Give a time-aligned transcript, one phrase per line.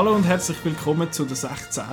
[0.00, 1.84] Hallo und herzlich willkommen zu der 16.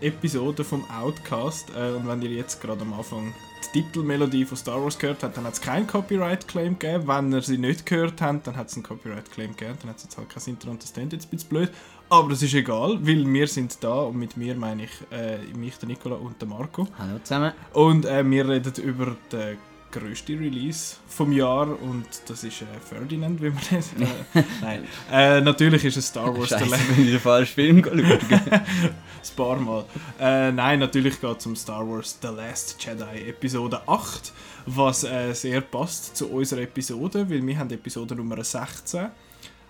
[0.00, 1.70] Episode vom Outcast.
[1.70, 3.34] Äh, und wenn ihr jetzt gerade am Anfang
[3.74, 7.08] die Titelmelodie von Star Wars gehört habt, dann hat es keinen Copyright-Claim gegeben.
[7.08, 9.76] Wenn ihr sie nicht gehört habt, dann hat es einen Copyright-Claim gegeben.
[9.80, 11.70] Dann hat es jetzt halt kein Intro und das klingt jetzt ein bisschen blöd.
[12.08, 15.76] Aber das ist egal, weil wir sind da und mit mir meine ich äh, mich,
[15.78, 16.86] der Nicola und der Marco.
[16.96, 17.54] Hallo zusammen.
[17.72, 19.58] Und äh, wir reden über den
[19.90, 23.92] grösste Release vom Jahr und das ist äh, Ferdinand, wie man das.
[23.92, 26.50] Äh, nein, äh, natürlich ist es Star Wars.
[26.50, 28.20] Scheiße, bin ich den falschen Film geschaut.
[28.30, 29.84] ein paar Mal.
[30.20, 34.32] Äh, nein, natürlich geht es um Star Wars The Last Jedi Episode 8,
[34.66, 39.06] was äh, sehr passt zu unserer Episode, weil wir haben Episode Nummer 16.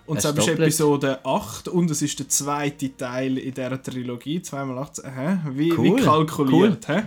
[0.05, 0.47] Und Es ist.
[0.47, 5.03] Episode 8 und es ist der zweite Teil in dieser Trilogie, 2x8.
[5.03, 5.37] Hä?
[5.51, 7.03] Wie, wie Cool, kalkuliert, hä?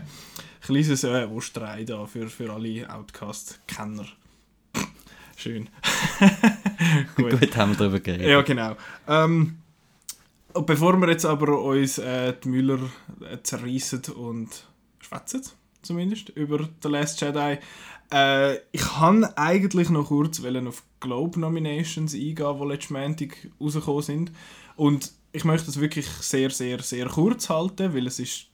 [0.63, 4.07] Kleines äh, Osterei da für, für alle Outcast-Kenner.
[5.37, 5.69] Schön.
[7.17, 7.41] Gut.
[7.41, 8.29] Gut, haben wir darüber geredet.
[8.29, 8.77] Ja, genau.
[9.09, 9.59] Ähm,
[10.53, 12.79] und bevor wir jetzt aber uns äh, die Müller
[13.21, 14.49] äh, zerreissen und
[15.01, 15.43] schwätzen,
[15.83, 17.59] zumindest, über The Last Jedi,
[18.13, 24.03] äh, ich kann eigentlich noch kurz wollen auf Globe Nominations eingehen, die letzten Montag rausgekommen
[24.03, 24.33] sind.
[24.77, 28.47] Und ich möchte das wirklich sehr, sehr, sehr kurz halten, weil es ist,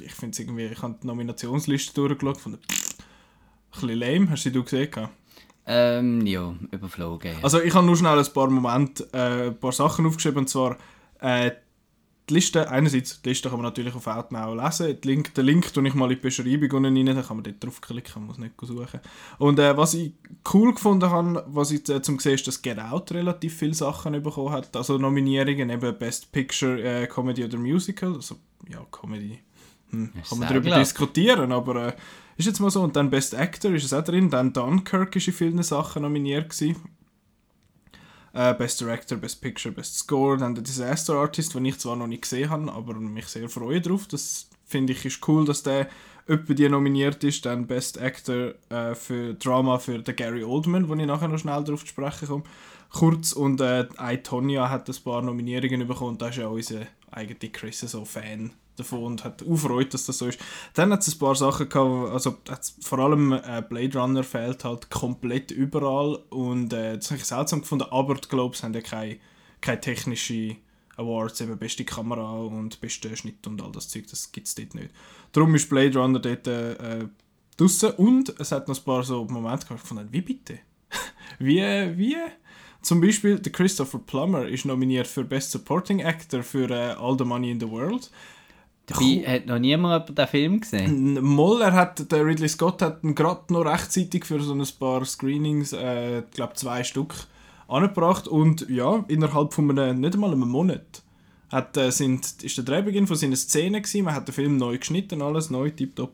[0.00, 2.58] ich finde es irgendwie, ich habe die Nominationsliste durchgeschaut, von ein
[3.70, 5.08] bisschen lame, hast du die gesehen?
[5.66, 7.32] Ähm, ja, überflogen.
[7.32, 7.38] Ja.
[7.42, 10.76] Also ich habe nur schnell ein paar Momente, äh, ein paar Sachen aufgeschrieben und zwar
[11.20, 11.50] äh,
[12.28, 15.72] die Liste, einerseits, die Liste kann man natürlich auf Outnow lesen, die Link, den Link
[15.72, 18.54] tue ich mal in die Beschreibung unten rein, dann kann man dort draufklicken, muss nicht
[18.60, 19.00] suchen.
[19.38, 20.12] Und äh, was ich
[20.52, 24.20] cool gefunden habe, was ich äh, zum sehen ist, dass Get Out relativ viele Sachen
[24.22, 28.36] bekommen hat, also Nominierungen, eben Best Picture, äh, Comedy oder Musical, also
[28.68, 29.38] ja, Comedy,
[29.90, 31.92] hm, kann man darüber diskutieren, aber äh,
[32.36, 32.82] ist jetzt mal so.
[32.82, 34.30] Und dann Best Actor ist es auch drin.
[34.30, 36.76] Dann Dunkirk ist in vielen Sachen nominiert gewesen.
[38.32, 40.36] Äh, Best Director, Best Picture, Best Score.
[40.36, 43.80] Dann der Disaster Artist, den ich zwar noch nicht gesehen habe, aber mich sehr freue
[43.80, 44.06] drauf.
[44.08, 45.88] Das finde ich ist cool, dass der
[46.28, 47.46] öppe die nominiert ist.
[47.46, 51.64] Dann Best Actor äh, für Drama für den Gary Oldman, wo ich nachher noch schnell
[51.64, 52.44] drauf zu sprechen komme.
[52.90, 56.10] Kurz und äh, I, Tonya hat ein paar Nominierungen bekommen.
[56.10, 59.90] Und da ist ja auch unser eigener Chris so Fan davon und hat auch Freude,
[59.90, 60.38] dass das so ist.
[60.74, 62.36] Dann hat es ein paar Sachen gehabt, also
[62.80, 67.62] vor allem äh, Blade Runner fehlt halt komplett überall und äh, das habe ich seltsam
[67.62, 69.18] gefunden, aber die Globes haben ja keine,
[69.60, 70.56] keine technische
[70.96, 74.74] Awards, eben beste Kamera und beste Schnitt und all das Zeug, das gibt es dort
[74.74, 74.90] nicht.
[75.32, 77.06] Darum ist Blade Runner dort äh,
[77.56, 80.58] draussen und es hat noch ein paar so Momente gehabt, gefunden wie bitte?
[81.38, 81.62] wie,
[81.96, 82.16] wie?
[82.86, 87.24] Zum Beispiel der Christopher Plummer ist nominiert für Best Supporting Actor für äh, All the
[87.24, 88.10] Money in the World.
[88.86, 91.20] Dabei hat noch niemand den Film gesehen.
[91.20, 95.04] Moll, er hat, der Ridley Scott hat ihn gerade noch rechtzeitig für so ein paar
[95.04, 97.14] Screenings, äh, ich glaube zwei Stück,
[97.66, 101.02] angebracht und ja, innerhalb von einem, nicht einmal einem Monat
[101.50, 104.78] hat, äh, sind, ist der Drehbeginn von seiner Szene gewesen, man hat den Film neu
[104.78, 106.12] geschnitten, alles neu, tipptopp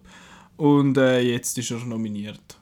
[0.57, 2.59] und äh, jetzt ist er nominiert.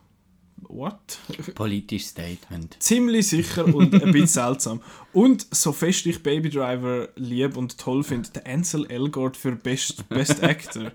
[0.72, 1.18] What?
[1.54, 2.76] Politisches Statement.
[2.80, 4.80] Ziemlich sicher und ein bisschen seltsam.
[5.12, 10.08] Und so fest ich Baby Driver lieb und toll finde, der Ansel Elgort für Best,
[10.08, 10.92] Best Actor.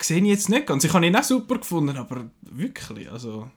[0.00, 0.84] Sehe ich jetzt nicht ganz.
[0.84, 3.50] Ich habe ihn auch super gefunden, aber wirklich, also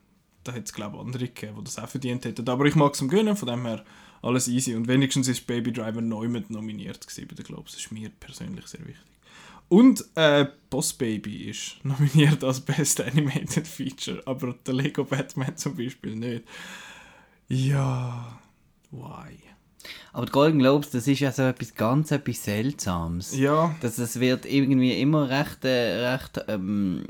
[0.43, 2.47] da hätte es glaube ich andere gegeben, die das auch verdient hätten.
[2.47, 3.83] Aber ich mag es ihm gönnen, von dem her
[4.21, 4.75] alles easy.
[4.75, 7.73] Und wenigstens ist Baby Driver neu mit nominiert gewesen bei den Globes.
[7.73, 9.10] Das ist mir persönlich sehr wichtig.
[9.71, 15.77] Und äh, Boss Baby ist nominiert als Best Animated Feature, aber der Lego Batman zum
[15.77, 16.43] Beispiel nicht.
[17.47, 18.37] Ja,
[18.91, 19.39] why?
[20.11, 23.33] Aber die Golden Globes, das ist ja so etwas ganz etwas Seltsames.
[23.33, 27.05] Ja, Das, das wird irgendwie immer recht, äh, recht ähm,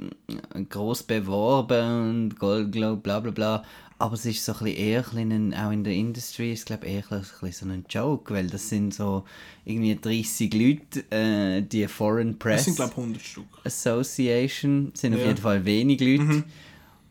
[0.70, 3.64] groß beworben und Golden Globe, bla bla bla.
[4.02, 7.04] Aber es ist so ein bisschen eher ein auch in der Industry, ist glaube eher
[7.12, 9.26] ein bisschen so ein Joke, weil das sind so
[9.64, 13.46] irgendwie 30 Leute, äh, die Foreign das Press sind glaube ich 100 Stück.
[13.64, 15.26] Association, sind auf Ja.
[15.26, 15.30] Mhm.
[15.30, 16.44] jeden Fall wenig Leute.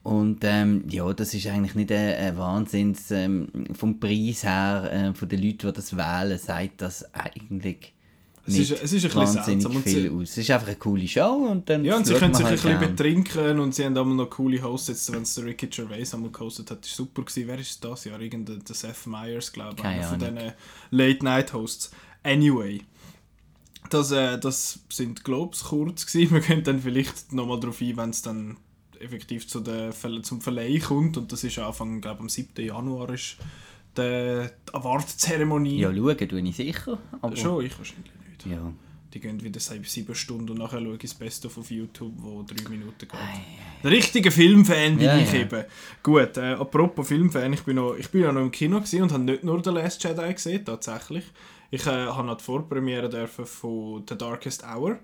[0.03, 5.15] Und ähm, ja, das ist eigentlich nicht ein, ein Wahnsinns, ähm, vom Preis her, äh,
[5.15, 7.93] von den Leuten, die das wählen, sagt das eigentlich
[8.51, 10.31] Es ist- es ist ein wahnsinnig seltsam viel sie- aus.
[10.31, 12.63] Es ist einfach eine coole Show und dann Ja, und sie können sich ein halt
[12.63, 12.97] bisschen gern.
[12.97, 14.89] betrinken und sie haben auch noch coole Hosts.
[14.89, 17.47] Jetzt, wenn es der Ricky Gervais einmal gehostet hat, ist super gewesen.
[17.49, 18.21] Wer ist das Jahr?
[18.21, 20.39] Irgendein der Seth Meyers, glaube ich, einer von diesen
[20.91, 21.91] Late-Night-Hosts.
[22.23, 22.83] Anyway.
[23.89, 26.31] Das, äh, das sind Globes kurz gewesen.
[26.35, 28.57] Wir können dann vielleicht nochmal darauf ein, wenn es dann
[29.01, 29.93] effektiv zu der,
[30.23, 31.17] zum Verleih kommt.
[31.17, 32.65] Und das ist Anfang, glaube am 7.
[32.67, 33.37] Januar ist
[33.97, 34.01] die,
[34.69, 35.79] die Award-Zeremonie.
[35.81, 36.99] Ja, schauen tue ich sicher.
[37.23, 38.30] Aber, Schon, ich wahrscheinlich nicht.
[38.45, 38.73] Ja.
[39.13, 42.45] Die gehen wieder sieben sieben Stunden und nachher schaue ich das Beste auf YouTube, wo
[42.45, 43.11] drei Minuten geht.
[43.83, 45.41] Der richtige Filmfan bin Ja, ich ja.
[45.41, 45.65] eben.
[46.03, 49.25] Gut, äh, apropos Filmfan, ich bin, noch, ich bin ja noch im Kino und habe
[49.25, 51.25] nicht nur The Last Jedi gesehen, tatsächlich.
[51.73, 54.99] Ich äh, habe noch die Vorpremiere dürfen von The Darkest Hour.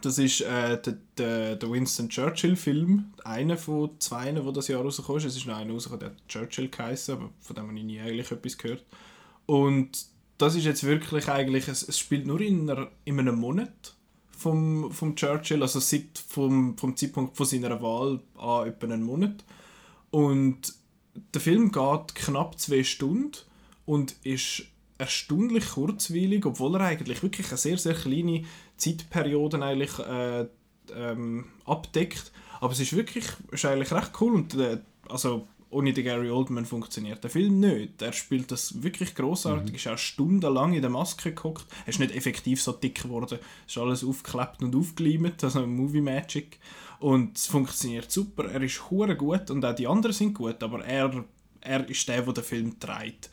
[0.00, 5.18] Das ist äh, der, der, der Winston Churchill-Film, einer von zwei, der das Jahr rausgekommen
[5.18, 5.24] ist.
[5.26, 8.30] Es ist noch einer rausgekommen, der Churchill geheißen, aber von dem habe ich nie eigentlich
[8.30, 8.84] etwas gehört.
[9.46, 13.94] Und das ist jetzt wirklich eigentlich, es, es spielt nur in, einer, in einem Monat
[14.30, 19.44] vom, vom Churchill, also seit vom, vom Zeitpunkt von seiner Wahl an etwa einen Monat.
[20.10, 20.74] Und
[21.32, 23.32] der Film geht knapp zwei Stunden
[23.86, 24.64] und ist
[24.98, 28.44] erstaunlich kurzweilig, obwohl er eigentlich wirklich eine sehr, sehr kleine
[28.76, 30.46] Zeitperiode eigentlich, äh,
[30.94, 32.32] ähm, abdeckt.
[32.60, 34.78] Aber es ist wirklich ist eigentlich recht cool und äh,
[35.08, 38.00] also ohne den Gary Oldman funktioniert der Film nicht.
[38.00, 39.76] Er spielt das wirklich großartig, mhm.
[39.76, 41.66] ist auch stundenlang in der Maske geguckt.
[41.84, 46.58] Er ist nicht effektiv so dick geworden, ist alles aufgeklebt und aufgeleimt, also Movie Magic.
[47.00, 50.84] Und es funktioniert super, er ist hure gut und auch die anderen sind gut, aber
[50.84, 51.24] er,
[51.60, 53.30] er ist der, der den Film trägt.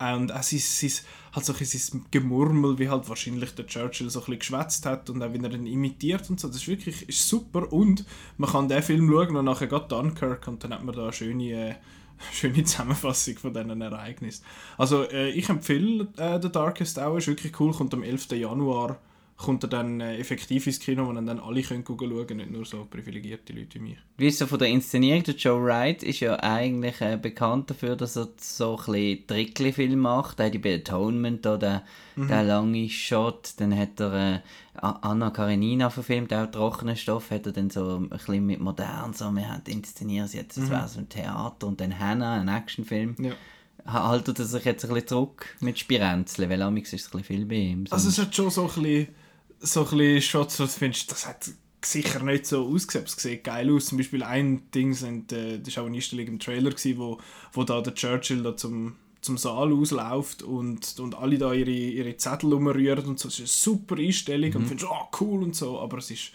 [0.00, 0.90] Und auch sein, sein,
[1.34, 5.22] halt so sein Gemurmel, wie halt wahrscheinlich der Churchill so ein bisschen geschwätzt hat und
[5.22, 8.06] auch wie er ihn imitiert und so, das ist wirklich ist super und
[8.38, 11.12] man kann den Film schauen und nachher geht Dunkirk und dann hat man da eine
[11.12, 11.74] schöne, äh,
[12.32, 14.42] schöne Zusammenfassung von diesen Ereignissen.
[14.78, 18.32] Also äh, ich empfehle äh, The Darkest Hour, ist wirklich cool, kommt am 11.
[18.32, 18.98] Januar
[19.40, 22.50] kommt er dann äh, effektiv ins Kino, wo dann, dann alle können schauen können, nicht
[22.50, 23.98] nur so privilegierte Leute wie mich.
[24.16, 25.22] Wie ist so von der Inszenierung?
[25.24, 29.98] Der Joe Wright ist ja eigentlich äh, bekannt dafür, dass er so ein bisschen Trickli-Film
[29.98, 30.40] macht.
[30.40, 31.80] Er hat bei Atonement da den,
[32.16, 32.28] mhm.
[32.28, 34.40] den langen Shot, dann hat er äh,
[34.74, 39.30] Anna Karenina verfilmt, auch trockenen Stoff, hat er dann so ein bisschen mit modern, so,
[39.32, 40.70] wir haben inszeniert jetzt, das mhm.
[40.70, 43.16] wäre so ein Theater und dann Hannah, ein Actionfilm.
[43.18, 43.32] Ja
[43.86, 47.24] haltet er sich jetzt ein bisschen zurück mit Spirenzeln, weil amigs ist es ein bisschen
[47.24, 47.84] viel bei ihm.
[47.90, 49.08] Also es hat schon so ein bisschen
[49.60, 51.50] so ein bisschen Shots, wo du findest, das hat
[51.84, 53.86] sicher nicht so ausgesehen, es sieht geil aus.
[53.86, 57.18] Zum Beispiel ein Ding, sind, äh, das war auch eine Einstellung im Trailer, gewesen, wo,
[57.52, 62.16] wo da der Churchill da zum, zum Saal ausläuft und, und alle da ihre, ihre
[62.16, 63.28] Zettel umrühren und so.
[63.28, 64.56] Das ist eine super Einstellung mhm.
[64.56, 66.32] und findest, oh cool und so, aber es ist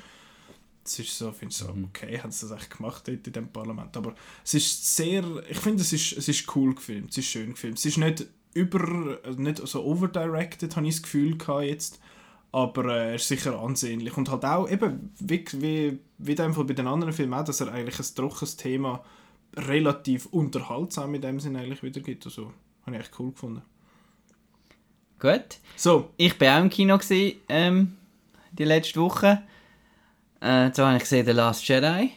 [0.87, 1.85] es ist so, findest so, mhm.
[1.85, 3.97] okay, haben sie das echt gemacht dort in diesem Parlament.
[3.97, 4.13] Aber
[4.43, 7.79] es ist sehr, ich finde, es ist, es ist cool gefilmt, es ist schön gefilmt.
[7.79, 11.99] Es ist nicht über, also nicht so overdirected, habe ich das Gefühl gehabt jetzt
[12.55, 14.15] aber äh, er ist sicher ansehnlich.
[14.15, 17.99] Und halt auch, eben, wie, wie, wie bei den anderen Filmen auch, dass er eigentlich
[17.99, 19.03] ein trockenes Thema
[19.57, 22.25] relativ unterhaltsam in dem Sinne eigentlich wiedergibt.
[22.25, 22.53] Also,
[22.85, 23.61] habe ich echt cool gefunden.
[25.19, 25.57] Gut.
[25.75, 26.11] So.
[26.15, 27.97] Ich war auch im Kino, gewesen, ähm,
[28.53, 29.43] die letzte Woche.
[30.39, 32.11] Äh, so habe ich gesehen The Last Jedi.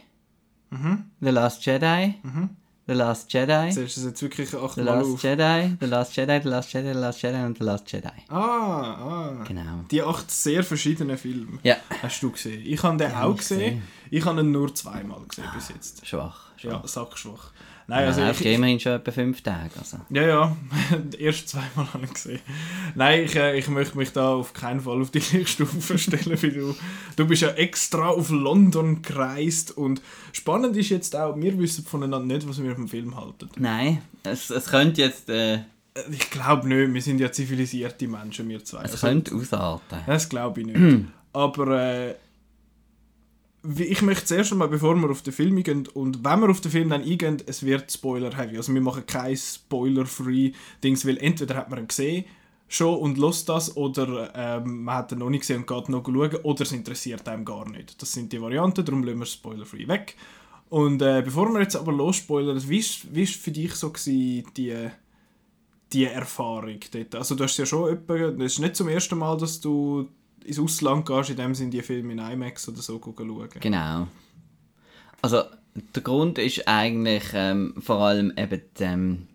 [0.69, 1.11] Mhm.
[1.19, 2.15] The Last Jedi.
[2.23, 2.49] Mhm.
[2.89, 3.69] The Last Jedi.
[3.71, 5.21] Zählst du jetzt wirklich achtmal The Last auf?
[5.21, 8.07] Jedi, The Last Jedi, The Last Jedi, The Last Jedi und The Last Jedi.
[8.29, 9.43] Ah, ah.
[9.47, 9.85] Genau.
[9.91, 11.75] Die acht sehr verschiedenen Filme ja.
[12.01, 12.63] hast du gesehen.
[12.65, 13.59] Ich habe den auch gesehen.
[13.59, 13.83] gesehen.
[14.09, 16.07] Ich habe ihn nur zweimal gesehen bis jetzt.
[16.07, 16.47] Schwach.
[16.57, 16.71] schwach.
[16.71, 17.51] Ja, sackschwach.
[17.89, 19.71] Nein, also ja, ich, immerhin schon etwa fünf Tage.
[19.79, 19.97] Also.
[20.11, 20.57] Ja, ja,
[21.17, 22.39] erst zweimal habe ich gesehen.
[22.93, 26.51] Nein, ich, äh, ich möchte mich da auf keinen Fall auf die Stufe stellen, wie
[26.51, 26.75] du.
[27.15, 30.03] Du bist ja extra auf London gereist und
[30.33, 33.49] spannend ist jetzt auch, wir wissen voneinander nicht, was wir vom Film halten.
[33.57, 35.27] Nein, es, es könnte jetzt...
[35.29, 35.61] Äh
[36.11, 38.83] ich glaube nicht, wir sind ja zivilisierte Menschen, wir zwei.
[38.83, 39.99] Es also, könnte ausarten.
[40.05, 41.07] Das glaube ich nicht.
[41.33, 42.07] Aber...
[42.07, 42.15] Äh,
[43.77, 46.71] ich möchte zuerst einmal, bevor wir auf den Film eingehen, und wenn wir auf den
[46.71, 48.57] Film dann eingehen, es wird Spoiler-heavy.
[48.57, 52.25] Also wir machen kein Spoiler-free-Dings, weil entweder hat man ihn gesehen
[52.69, 56.05] schon und lässt das, oder ähm, man hat ihn noch nicht gesehen und geht noch
[56.05, 58.01] schauen, oder es interessiert einem gar nicht.
[58.01, 60.15] Das sind die Varianten, darum lassen wir Spoiler-free weg.
[60.69, 64.87] Und äh, bevor wir jetzt aber losspoilern, wie war für dich so gewesen, die,
[65.91, 67.15] die Erfahrung dort?
[67.15, 70.07] Also du hast ja schon etwa, das ist nicht zum ersten Mal, dass du
[70.49, 73.49] ins Ausland gehst, in dem Sinne die Filme in IMAX oder so schauen.
[73.59, 74.07] Genau.
[75.21, 75.43] Also
[75.95, 79.27] der Grund ist eigentlich ähm, vor allem eben die, ähm,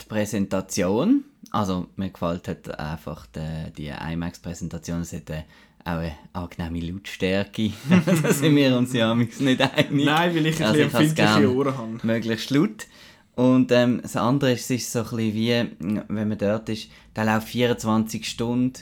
[0.00, 1.24] die, Präsentation.
[1.50, 5.00] Also mir gefällt halt einfach die, die IMAX-Präsentation.
[5.00, 5.42] Es hat äh,
[5.84, 7.72] auch eine angenehme Lautstärke.
[8.22, 9.90] da sind wir uns ja nicht einig.
[9.90, 11.98] Nein, weil ich ein also bisschen empfindliche Ohren habe.
[12.02, 12.86] Möglichst laut.
[13.34, 17.22] Und ähm, das andere ist, ist so ein bisschen wie, wenn man dort ist, da
[17.22, 18.72] läuft 24 Stunden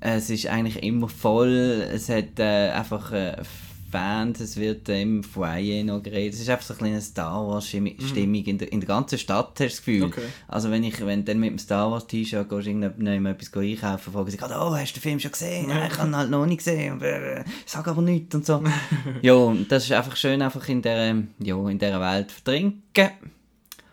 [0.00, 1.86] es ist eigentlich immer voll.
[1.92, 3.36] Es hat äh, einfach äh,
[3.90, 6.34] Fans, es wird äh, im Foyer noch geredet.
[6.34, 8.34] Es ist einfach so kleine Star Wars-Stimmung mhm.
[8.34, 10.04] in, der, in der ganzen Stadt, hast du das Gefühl.
[10.04, 10.22] Okay.
[10.48, 14.74] Also wenn ich wenn dann mit dem Star Wars-T-Shirt gehst, etwas einkaufen, fragen sie oh,
[14.74, 15.68] hast du den Film schon gesehen?
[15.68, 15.86] Ja.
[15.86, 17.00] Ich habe ihn halt noch nicht gesehen.
[17.02, 18.62] Äh, sag aber nichts und so.
[19.22, 23.10] ja, das ist einfach schön, einfach in dieser, ja, in dieser Welt vertrinken.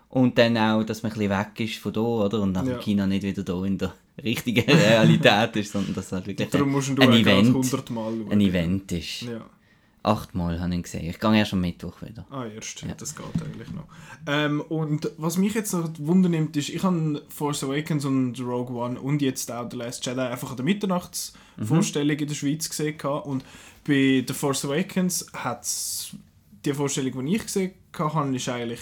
[0.09, 2.41] Und dann auch, dass man ein bisschen weg ist von da, oder?
[2.41, 2.77] Und nach ja.
[2.79, 3.93] China nicht wieder da in der
[4.23, 8.41] richtige Realität ist, sondern dass es halt wirklich Darum musst du ein, Event, hundertmal ein
[8.41, 9.21] Event ist.
[9.21, 9.45] Ja.
[10.03, 11.09] Achtmal habe ich ihn gesehen.
[11.09, 12.25] Ich gehe erst am Mittwoch wieder.
[12.29, 12.81] Ah, erst.
[12.81, 12.93] Ja.
[12.95, 13.87] Das geht eigentlich noch.
[14.25, 18.73] Ähm, und was mich jetzt noch Wunder nimmt, ist, ich habe Force Awakens und Rogue
[18.77, 22.21] One und jetzt auch The Last Jedi einfach an der Mitternachtsvorstellung mhm.
[22.21, 22.99] in der Schweiz gesehen.
[23.01, 23.43] Und
[23.85, 25.67] bei The Force Awakens hat
[26.65, 28.79] die Vorstellung, die ich gesehen habe, ist eigentlich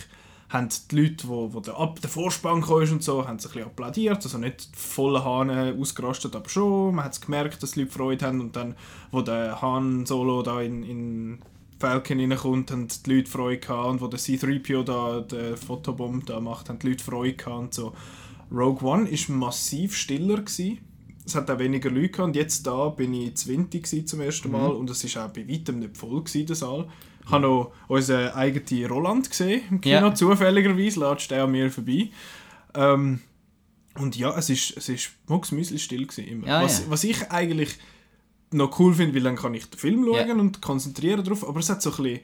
[0.49, 3.53] haben die Leute, wo, wo der, ab der Vorspann kam und so, haben sich ein
[3.53, 5.49] bisschen applaudiert, also nicht volle Hahn
[5.79, 8.75] ausgerastet, aber schon, man hat gemerkt, dass die Leute Freude haben und dann,
[9.11, 11.39] wo der Han Solo da in, in
[11.79, 16.39] Falcon reinkommt, haben die Leute Freude gehabt und wo der C-3PO da den Fotobomb da
[16.39, 17.93] macht, haben die Leute Freude gehabt und so.
[18.51, 20.79] Rogue One war massiv stiller gewesen.
[21.25, 22.27] Es hat auch weniger Leute gehabt.
[22.27, 24.77] und jetzt da bin ich 20 zum ersten Mal mhm.
[24.77, 26.87] und es war auch bei weitem nicht voll gewesen, der Saal.
[27.25, 30.15] Ich habe noch unseren eigenen Roland gesehen im Kino, ja.
[30.15, 32.09] zufälligerweise, latscht der an mir vorbei.
[32.75, 33.21] Ähm,
[33.97, 36.47] und ja, es ist, es ist mucksmüsli still gewesen, immer.
[36.47, 36.85] Ja, was, ja.
[36.89, 37.77] was ich eigentlich
[38.51, 40.33] noch cool finde, weil dann kann ich den Film schauen ja.
[40.33, 42.19] und konzentrieren darauf, aber es hat so ein bisschen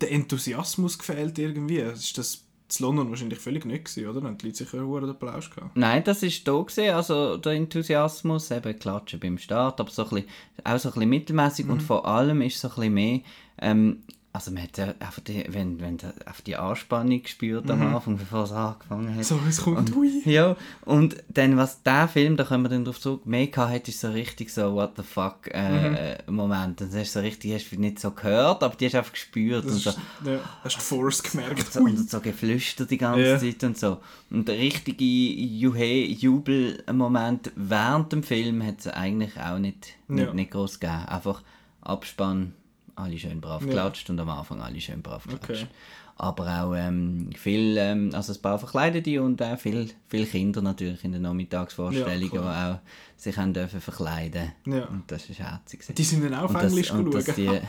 [0.00, 1.78] der Enthusiasmus gefehlt irgendwie.
[1.78, 2.44] Ist das
[2.78, 4.20] in London wahrscheinlich völlig nicht gewesen, oder?
[4.20, 5.76] Dann die Leute sicher einen Applaus gehabt.
[5.76, 10.10] Nein, das ist da gewesen, also der Enthusiasmus, eben klatschen beim Start, aber so ein
[10.10, 10.28] bisschen,
[10.64, 11.72] auch so ein bisschen mittelmäßig mhm.
[11.72, 13.20] und vor allem ist so ein bisschen mehr
[13.58, 14.02] ähm,
[14.34, 17.94] also man hat ja einfach die, wenn, wenn auf die Anspannung gespürt am mhm.
[17.94, 19.26] Anfang, bevor es angefangen hat.
[19.26, 20.24] So, es kommt und.
[20.24, 24.00] Ja, und dann, was der Film, da kommen wir dann drauf zurück, mehr hat, ist
[24.00, 26.34] so richtig so what the fuck äh, mhm.
[26.34, 26.80] Moment.
[26.80, 29.12] Und das ist so richtig, hast du nicht so gehört, aber die hast du einfach
[29.12, 29.66] gespürt.
[29.66, 31.64] Das und so, ist, ja, hast du Force gemerkt.
[31.64, 33.38] Und so, und so geflüstert die ganze yeah.
[33.38, 33.98] Zeit und so.
[34.30, 40.32] Und der richtige Jubelmoment während dem Film hat es eigentlich auch nicht, nicht, ja.
[40.32, 41.04] nicht groß gegeben.
[41.06, 41.42] Einfach
[41.82, 42.54] Abspann
[43.02, 44.12] alle schön brav geklatscht ja.
[44.12, 45.64] und am Anfang alle schön brav geklatscht.
[45.64, 45.72] Okay.
[46.16, 51.02] Aber auch ähm, viel, ähm, also ein paar Verkleidete und auch viel, viel Kinder natürlich
[51.04, 52.78] in den Nachmittagsvorstellungen, ja, die auch
[53.16, 54.84] sich haben dürfen verkleiden ja.
[54.86, 55.84] Und das ist herzig.
[55.96, 57.48] Die sind dann auch auf Englisch das, und, dass die,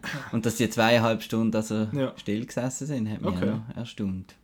[0.32, 2.12] und dass die zweieinhalb Stunden also ja.
[2.16, 3.50] still gesessen sind, hat mich okay.
[3.50, 4.34] auch noch erstaunt.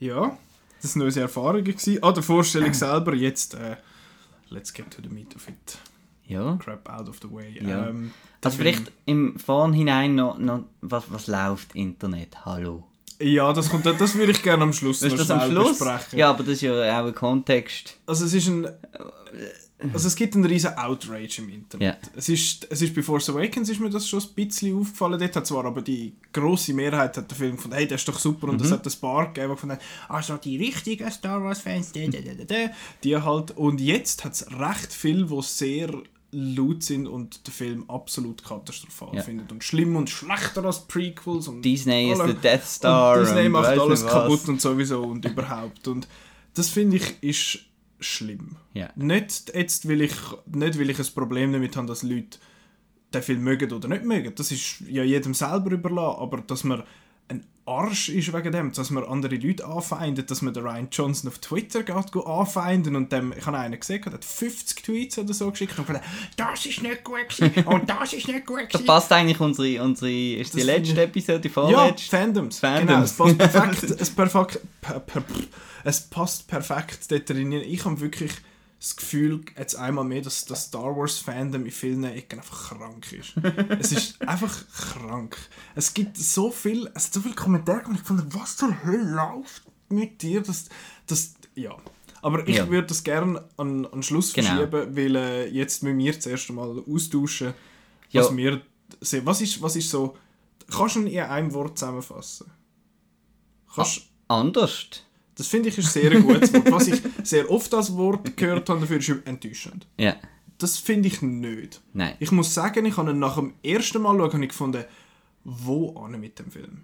[0.00, 0.36] Ja,
[0.80, 1.64] das waren neue Erfahrungen.
[1.64, 1.98] Gewesen.
[2.02, 3.76] Ah, der Vorstellung selber jetzt, äh,
[4.50, 5.78] let's get to the meat of it.
[6.26, 6.56] Ja.
[6.56, 7.58] Crap out of the way.
[7.60, 7.88] Ja.
[7.88, 8.12] Ähm,
[8.44, 12.44] also vielleicht im Vorhinein noch, noch was, was läuft Internet?
[12.44, 12.84] Hallo?
[13.20, 15.78] Ja, das, kommt, das würde ich gerne am Schluss noch das am Schluss?
[15.78, 16.18] besprechen.
[16.18, 17.98] Ja, aber das ist ja auch ein Kontext.
[18.06, 18.68] Also es ist ein...
[19.92, 21.80] Also es gibt einen riesen Outrage im Internet.
[21.80, 21.96] Yeah.
[22.16, 25.20] Es, ist, es ist bei Force Awakens ist mir das schon ein bisschen aufgefallen.
[25.20, 28.18] Dort hat zwar aber die grosse Mehrheit hat den Film gefunden, hey, der ist doch
[28.18, 28.48] super.
[28.48, 28.74] Und es mhm.
[28.74, 29.78] hat ein paar gegeben, die gefunden
[30.08, 32.70] also die richtigen Star Wars Fans, die, die, die, die,
[33.04, 33.52] die halt.
[33.56, 35.90] Und jetzt hat es recht viel, die sehr
[36.30, 39.22] laut sind und den Film absolut katastrophal ja.
[39.22, 43.46] findet und schlimm und schlechter als Prequels und Disney ist der Death Star und Disney
[43.46, 46.06] und macht alles kaputt und sowieso und überhaupt und
[46.54, 47.60] das finde ich ist
[48.00, 48.56] schlimm.
[48.74, 48.90] Ja.
[48.94, 50.14] Nicht jetzt will ich
[50.46, 52.38] nicht will ich ein Problem damit haben, dass Leute
[53.12, 54.34] den Film mögen oder nicht mögen.
[54.34, 56.82] Das ist ja jedem selber überlassen, aber dass man
[57.28, 61.28] ein Arsch ist wegen dem, dass man andere Leute anfeindet, dass man den Ryan Johnson
[61.28, 65.34] auf Twitter geht, anfeinden und dem, ich habe einen gesehen, der hat 50 Tweets oder
[65.34, 66.04] so geschickt und gesagt,
[66.36, 68.86] das ist nicht gut gewesen und das ist nicht gut gewesen.
[68.86, 72.16] Da passt eigentlich unsere, unsere ist die das letzte Episode, die vorletzte?
[72.16, 72.58] Ja, Fandoms.
[72.58, 72.86] Fandoms.
[72.86, 75.24] Genau, es passt perfekt, es, perfekt, per, per,
[75.84, 77.52] es passt perfekt dort drin.
[77.52, 78.32] Ich habe wirklich
[78.80, 83.12] das Gefühl, jetzt einmal mehr, dass das Star Wars Fandom in vielen Ecken einfach krank
[83.12, 83.34] ist.
[83.80, 85.36] es ist einfach krank.
[85.74, 89.02] Es gibt so viel, es hat so viele Kommentare und ich fand, was zur Hölle
[89.02, 90.42] läuft mit dir?
[90.42, 90.66] Das,
[91.06, 91.76] das, ja.
[92.22, 92.68] Aber ich ja.
[92.68, 94.48] würde das gerne an, an Schluss genau.
[94.48, 97.54] verschieben, weil äh, jetzt mit mir zuerst einmal austauschen,
[98.12, 98.36] was ja.
[98.36, 98.62] wir
[99.00, 99.26] sehen.
[99.26, 100.16] Was ist, was ist so,
[100.70, 102.50] kannst du in einem Wort zusammenfassen?
[103.74, 105.02] Kannst, ah, anders?
[105.38, 106.70] Das finde ich ist sehr ein gutes Wort.
[106.72, 109.86] Was ich sehr oft als Wort gehört habe, dafür ist enttäuschend.
[109.96, 110.16] Ja.
[110.58, 111.80] Das finde ich nicht.
[111.92, 112.16] Nein.
[112.18, 114.84] Ich muss sagen, ich habe nach dem ersten Mal schauen, ich gefunden,
[115.44, 116.82] wo an mit dem Film.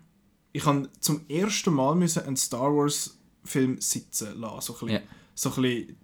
[0.52, 4.88] Ich habe zum ersten Mal müssen einen Star Wars Film sitzen lassen, so ein bisschen,
[4.88, 5.00] ja.
[5.34, 5.96] so ein bisschen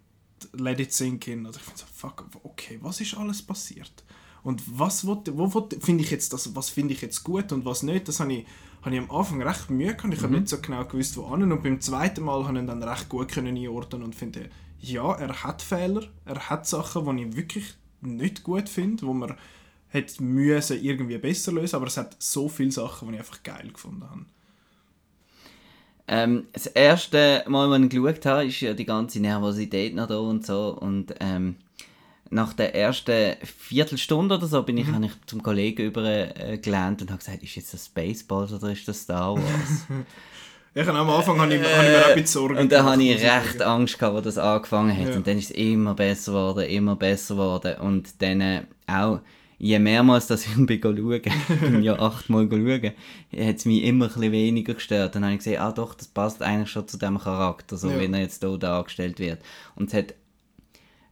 [0.55, 1.47] let it sink in.
[1.47, 4.05] Also ich finde so, fuck, okay, was ist alles passiert?
[4.43, 7.85] Und was wo, wo finde ich jetzt das, was finde ich jetzt gut und was
[7.85, 8.47] nicht, das habe ich
[8.83, 10.15] habe ich am Anfang recht Mühe gehabt.
[10.15, 10.25] Ich mhm.
[10.25, 11.43] habe nicht so genau gewusst, wo an.
[11.43, 15.13] Und beim zweiten Mal habe ich ihn dann recht gut können einordnen und finde, ja,
[15.13, 19.37] er hat Fehler, er hat Sachen, die ich wirklich nicht gut finde, wo man
[19.89, 23.69] hätte müssen irgendwie besser lösen, aber es hat so viele Sachen, die ich einfach geil
[23.73, 24.25] gefunden habe.
[26.09, 30.19] Ähm, das erste Mal, als ich geschaut habe, ist ja die ganze Nervosität noch da
[30.19, 31.57] und so und ähm,
[32.31, 34.95] nach der ersten Viertelstunde oder so bin ich, mhm.
[34.95, 39.03] habe ich zum Kollegen übergelernt und habe gesagt, ist jetzt das Spaceballs oder ist das
[39.03, 39.87] Star Wars?
[40.75, 42.87] ich habe am Anfang habe ich, habe ich mir auch ein bisschen Sorgen Und dann
[42.87, 45.09] habe ich recht Angst gehabt, als das angefangen hat.
[45.09, 45.17] Ja.
[45.17, 47.75] Und dann ist es immer besser geworden, immer besser geworden.
[47.81, 49.21] Und dann äh, auch
[49.61, 52.93] je mehrmals dass ich ihn bin bin ja achtmal schauen,
[53.37, 55.15] hat es mich immer ein bisschen weniger gestört.
[55.15, 58.01] Dann habe ich gesehen, ah doch, das passt eigentlich schon zu dem Charakter, so Ja.
[58.01, 59.41] wie er jetzt hier dargestellt wird.
[59.77, 60.15] Und es hat,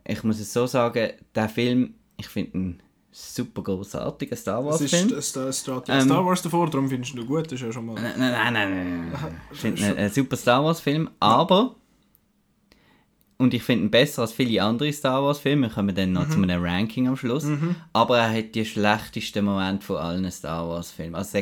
[0.08, 4.92] ich muss es so sagen, der Film, ich finde ihn super großartiger Star Wars Es
[4.92, 5.18] ist Film.
[5.18, 7.72] es, es steht Ähm, Star Wars davor, darum findest du ihn gut, das ist ja
[7.72, 7.94] schon mal...
[7.94, 9.40] Nein, nein, nein, nein, nein.
[9.52, 11.74] Ich finde ihn ein super Star Wars Film, aber
[13.40, 15.68] und ich finde ihn besser als viele andere Star Wars Filme.
[15.68, 17.46] Wir kommen dann noch zu einem Ranking am Schluss.
[17.92, 21.14] Aber er hat die schlechtesten Momente von allen Star Wars Filmen.
[21.14, 21.38] Also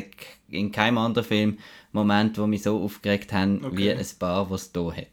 [0.49, 1.57] in keinem anderen Film
[1.93, 3.93] Momente, die mich so aufgeregt haben, wie Okay.
[3.93, 5.07] ein paar, was es hier hat.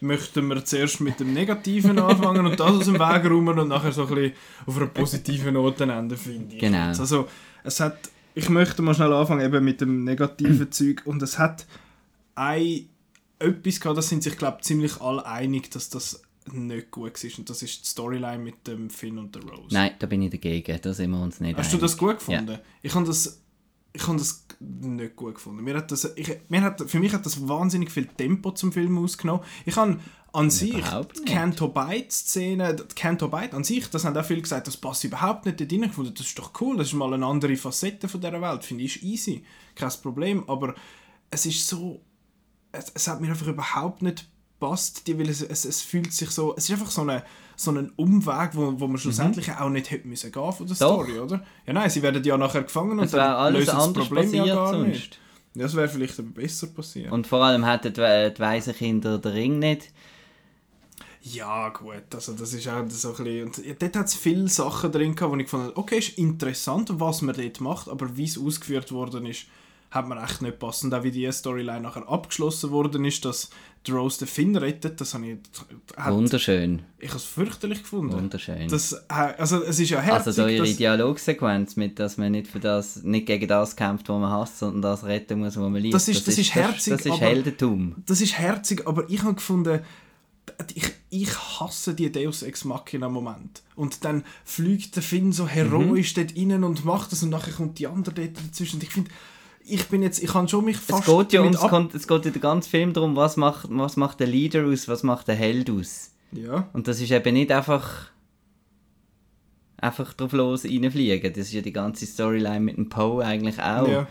[0.00, 3.92] Möchten wir zuerst mit dem Negativen anfangen und das aus dem Weg räumen und nachher
[3.92, 4.32] so ein bisschen
[4.66, 6.60] auf einer positiven Note enden, finde ich.
[6.60, 6.88] Genau.
[6.88, 7.00] jetzt.
[7.00, 7.28] Also,
[7.64, 7.98] es hat...
[8.34, 11.66] Ich möchte mal schnell anfangen eben mit dem negativen Zeug und es hat
[12.36, 12.88] ein
[13.40, 17.50] etwas gehabt, da sind sich glaube ziemlich alle einig, dass das nicht gut war und
[17.50, 19.68] das ist die Storyline mit dem Finn und der Rose.
[19.74, 20.78] Nein, da bin ich dagegen.
[20.80, 21.82] Da sind wir uns nicht Hast du einig.
[21.82, 22.58] das gut gefunden?
[22.82, 23.39] Ich habe das,
[23.92, 25.64] ich habe das nicht gut gefunden.
[25.64, 28.98] Mir hat das, ich, mir hat, für mich hat das wahnsinnig viel Tempo zum Film
[28.98, 29.42] ausgenommen.
[29.64, 29.98] Ich habe
[30.32, 31.24] an sich die.
[31.24, 35.02] Canto Bite Szene, die Canto Bite an sich, das haben auch viele gesagt, das passt
[35.04, 35.82] überhaupt nicht dort rein.
[35.82, 38.64] Ich gefunden, das ist doch cool, das ist mal eine andere Facette von dieser Welt,
[38.64, 39.44] finde ich ist easy,
[39.74, 40.48] kein Problem.
[40.48, 40.74] Aber
[41.30, 42.00] es ist so,
[42.70, 44.28] es, es hat mir einfach überhaupt nicht
[44.60, 47.24] passt, die, weil es, es, es fühlt sich so, es ist einfach so, eine,
[47.62, 50.78] so ein Umweg, wo, wo man schlussendlich auch nicht hätte müssen gehen von der Mhm.
[50.80, 51.04] Doch.
[51.04, 51.42] Story, oder?
[51.66, 54.72] Ja nein, sie werden ja nachher gefangen und Es dann lösen das Problem ja gar
[54.72, 54.88] sonst.
[54.88, 55.18] nicht.
[55.54, 57.10] Das wäre vielleicht aber besser passiert.
[57.12, 59.88] Und vor allem hätten die, We- die Waisenkinder den Ring nicht.
[61.22, 63.44] Ja, gut, also das ist auch so ein bisschen...
[63.46, 66.88] Und ja, dort hat es viele Sachen drin gehabt, wo ich habe, okay, ist interessant,
[66.94, 69.44] was man dort macht, aber wie es ausgeführt worden ist,
[69.90, 70.84] hat mir echt nicht gepasst.
[70.84, 73.50] Und auch wie die Storyline nachher abgeschlossen worden ist, dass
[73.86, 75.38] die Rose den Finn rettet, das habe ich...
[75.96, 76.82] Hat, Wunderschön.
[76.98, 78.12] ich habe es fürchterlich gefunden.
[78.12, 78.68] Wunderschön.
[78.68, 78.98] Das, äh,
[79.38, 82.60] also es ist ja herzig, Also so ihre dass- Dialogsequenz, mit dass man nicht für
[82.60, 85.94] das, nicht gegen das kämpft, was man hasst, sondern das retten muss, was man liebt.
[85.94, 87.94] Das ist- das ist herzig, Das, das ist aber- Heldentum.
[88.06, 89.80] das ist herzig, aber ich habe gefunden,
[90.74, 93.62] ich, ich hasse die Deus Ex Machina Moment.
[93.76, 96.20] Und dann fliegt der Finn so heroisch Mhm.
[96.26, 98.76] dort rein und macht das und nachher kommt die andere dort dazwischen.
[98.76, 99.10] Und ich finde,
[99.64, 102.24] ich bin jetzt, ich kann schon mich Es fast geht ja ums, ab- es geht
[102.24, 105.34] ja den ganzen Film darum, was macht, was macht der Leader aus, was macht der
[105.36, 106.10] Held aus.
[106.32, 108.10] Ja, Und das ist eben nicht einfach
[109.78, 111.32] einfach drauf los reinfliegen.
[111.32, 113.88] Das ist ja die ganze Storyline mit dem Poe eigentlich auch.
[113.88, 114.06] ja.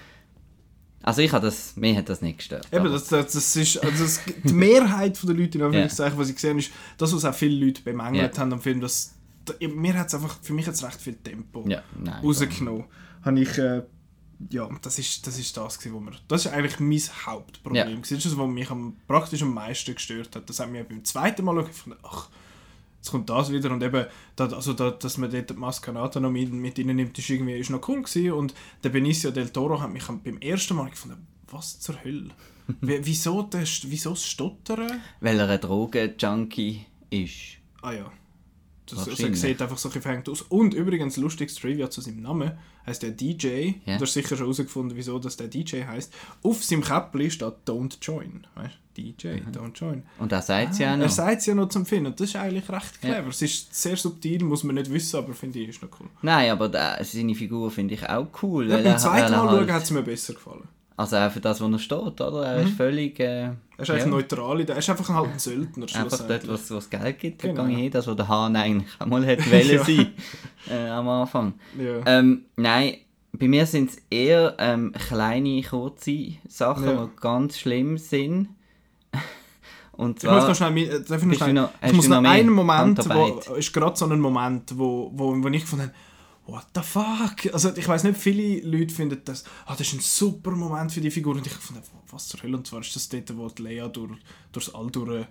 [1.01, 2.67] Also ich habe das, mir hat das nicht gestört.
[2.73, 6.35] Eben, das, das, das ist, also das, die Mehrheit der Leute, in Anführungszeichen, was ich
[6.35, 8.41] gesehen habe, ist das, was auch viele Leute bemängelt Ja.
[8.41, 8.81] haben am Film.
[8.81, 9.13] Das,
[9.45, 11.63] da, mir hat's einfach, für mich hat es recht viel Tempo.
[11.69, 12.21] ja, nein.
[12.21, 12.83] rausgenommen.
[13.23, 13.83] Habe ich, äh,
[14.49, 17.89] ja, das ist, das ist das gewesen, wo mir, das ist eigentlich mein Hauptproblem.
[17.89, 17.95] Ja.
[17.99, 20.49] Das ist das, was mich am, praktisch am meisten gestört hat.
[20.49, 22.29] Das hat mich beim zweiten Mal gefunden, ach,
[22.97, 26.31] jetzt kommt das wieder und eben, da, also da, dass man dort die Maskanata noch
[26.31, 29.79] mit, mit ihnen nimmt, ist irgendwie ist noch cool gewesen und der Benicio del Toro
[29.81, 32.29] hat mich am- beim ersten Mal gefunden, was zur Hölle?
[32.81, 35.01] Wie- wieso, das, wieso das Stottern?
[35.21, 37.57] Weil er ein Drogen-Junkie ist.
[37.81, 38.11] Ah ja.
[38.89, 40.41] Das, also, er sieht einfach so ein verhängt aus.
[40.43, 42.51] Und übrigens, lustiges Trivia zu seinem Namen,
[42.85, 43.73] heißt der DJ.
[43.85, 43.97] Ja.
[43.97, 46.13] Du hast sicher schon herausgefunden, wieso das der DJ heißt.
[46.43, 48.45] Auf seinem Käppli steht Don't Join.
[48.55, 48.75] Weißt?
[48.97, 50.03] DJ, Don't Join.
[50.17, 51.09] Und er sagt es ja auch Er noch.
[51.09, 52.07] sagt es ja noch zum Finden.
[52.07, 53.29] Und das ist eigentlich recht clever.
[53.29, 56.07] Es ist sehr subtil, muss man nicht wissen, aber finde ich, ist noch cool.
[56.21, 58.69] Nein, aber der, seine Figur finde ich auch cool.
[58.69, 60.67] Ja, beim er- zweiten er Mal halt- schauen hat es mir besser gefallen.
[60.99, 62.45] Also auch für das, wo er steht, oder?
[62.45, 63.17] Er ist völlig...
[63.21, 64.59] Äh, Er ist eigentlich ja, neutral.
[64.59, 65.85] Er ist einfach halt ein Söldner.
[65.95, 67.55] Einfach dort, was es Geld gibt, Genau.
[67.55, 67.91] da gehe ich hin.
[67.91, 69.83] Das, was der Hahn eigentlich auch mal hätte wollen Ja.
[69.85, 70.07] sein
[70.69, 71.53] äh, am Anfang.
[71.79, 72.01] Ja.
[72.05, 72.95] Ähm, nein,
[73.31, 77.05] bei mir sind es eher ähm, kleine, kurze Sachen, Ja.
[77.05, 78.49] die ganz schlimm sind.
[79.93, 80.47] Und Ich muss zwar...
[80.49, 83.71] noch schnell, äh, darf ich noch schnell, noch- ich muss noch einen Moment, wo, ist
[83.73, 85.93] gerade so ein Moment, wo, wo, wo ich gefunden habe,
[86.51, 87.53] what the fuck?
[87.53, 91.01] Also ich weiß nicht, viele Leute finden das, ah, das ist ein super Moment für
[91.01, 91.81] die Figur und ich fand,
[92.11, 94.17] was zur Hölle, und zwar ist das dort, wo die Lea durch,
[94.51, 95.25] durchs All durch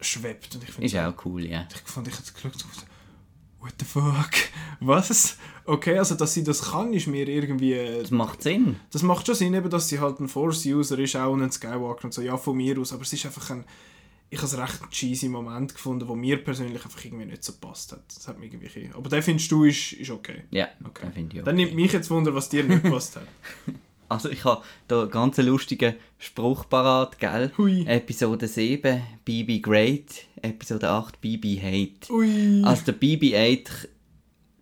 [0.00, 1.66] schwebt und ich finde Ist auch cool, ja.
[1.72, 2.64] ich fand, ich hätte geschaut,
[3.60, 4.30] what the fuck,
[4.80, 5.36] was?
[5.64, 8.76] Okay, also dass sie das kann, ist mir irgendwie, äh, Das macht Sinn.
[8.90, 12.14] das macht schon Sinn, eben, dass sie halt ein Force-User ist, auch ein Skywalker und
[12.14, 13.64] so, ja, von mir aus, aber es ist einfach ein,
[14.30, 17.92] ich habe einen recht cheesy Moment gefunden, wo mir persönlich einfach irgendwie nicht so passt
[17.92, 18.04] hat.
[18.14, 20.44] Das hat mich irgendwie, aber den findest du, ist, ist okay.
[20.50, 21.02] Ja, Okay.
[21.06, 21.44] das finde ich auch.
[21.46, 23.26] Dann nimmt mich jetzt Wunder, was dir nicht gepasst hat.
[24.08, 27.52] Also ich habe da einen ganz lustigen Spruch parat, gell?
[27.56, 27.84] Hui.
[27.86, 32.12] Episode 7, BB Great, Episode 8, BB Hate.
[32.12, 32.60] Ui.
[32.64, 33.68] Also der BB-8,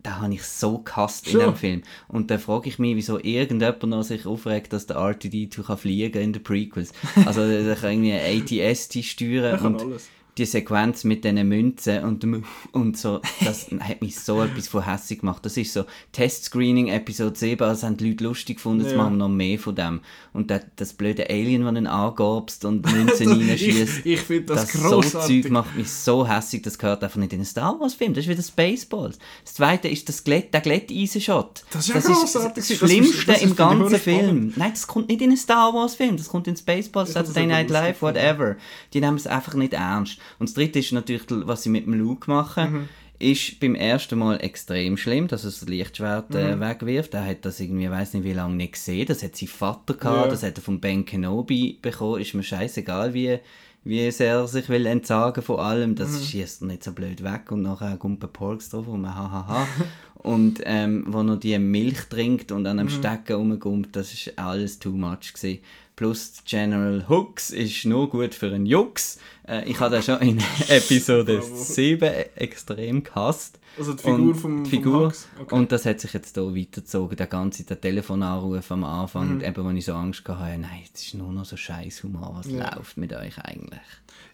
[0.09, 1.41] den habe ich so gehasst in Schon?
[1.41, 1.81] dem Film.
[2.07, 6.21] Und dann frage ich mich, wieso irgendjemand noch sich aufregt, dass der R2-D2 kann fliegen
[6.21, 6.93] in den Prequels.
[7.25, 10.09] Also der kann irgendwie ATST Er steuern und alles.
[10.39, 14.85] Die Sequenz mit diesen Münzen und, dem- und so, das hat mich so etwas von
[14.85, 15.45] hässlich gemacht.
[15.45, 18.97] Das ist so Testscreening Episode 7, also haben die Leute lustig gefunden, jetzt Ja.
[18.97, 20.01] machen wir noch mehr von dem.
[20.33, 23.99] Und das, das blöde Alien, das ihn angabst und Münzen reinschießt.
[24.05, 25.43] ich ich finde das, Das so großartig.
[25.43, 28.13] Zeug macht mich so hässlich, das gehört einfach nicht in einen Star Wars Film.
[28.13, 29.17] Das ist wieder Spaceballs.
[29.43, 31.63] Das zweite ist das Glätt, der Glätteisen-Shot.
[31.71, 34.53] Das ist ja das, Das ist- Schlimmste das ist im für die ganzen Film.
[34.55, 37.47] Nein, das kommt nicht in einen Star Wars Film, das kommt in Spaceballs, das Saturday
[37.47, 38.55] Night Live, whatever.
[38.93, 40.17] Die nehmen es einfach nicht ernst.
[40.37, 42.71] Und das dritte ist natürlich, was sie mit dem Luke machen.
[42.73, 42.89] Mhm.
[43.21, 46.61] Ist beim ersten Mal extrem schlimm, dass er das Lichtschwert äh, Mhm.
[46.61, 47.13] wegwirft.
[47.13, 49.05] Er hat das irgendwie, weiß nicht wie lange nicht gesehen.
[49.07, 50.27] Das hat sein Vater gehabt, Ja.
[50.31, 52.21] das hat er von Ben Kenobi bekommen.
[52.21, 53.39] Ist mir scheißegal, wie,
[53.83, 55.95] wie sehr er sich will entsagen von allem.
[55.95, 56.23] Das Mhm.
[56.23, 59.67] schießt er nicht so blöd weg und nachher kommt ein Porks drauf und hahaha.
[60.15, 62.99] und ähm, wo er die Milch trinkt und an einem Mhm.
[62.99, 65.59] Stecken rumkommt, das ist alles too much gewesen.
[65.97, 69.19] Plus General Hooks ist nur gut für einen Jux.
[69.49, 70.37] Äh, ich habe das schon in
[70.69, 71.55] Episode Bravo.
[71.55, 72.03] 7
[72.35, 73.59] extrem gehasst.
[73.77, 75.05] Also die Figur und vom- die vom Figur.
[75.07, 75.27] Hux?
[75.39, 75.55] Okay.
[75.55, 79.41] Und das hat sich jetzt hier weitergezogen, der ganze der Telefonanruf am Anfang, Mhm.
[79.43, 82.51] eben, wo ich so Angst hatte, nein, es ist nur noch so scheiß Humor, was
[82.51, 82.75] Ja.
[82.75, 83.79] läuft mit euch eigentlich?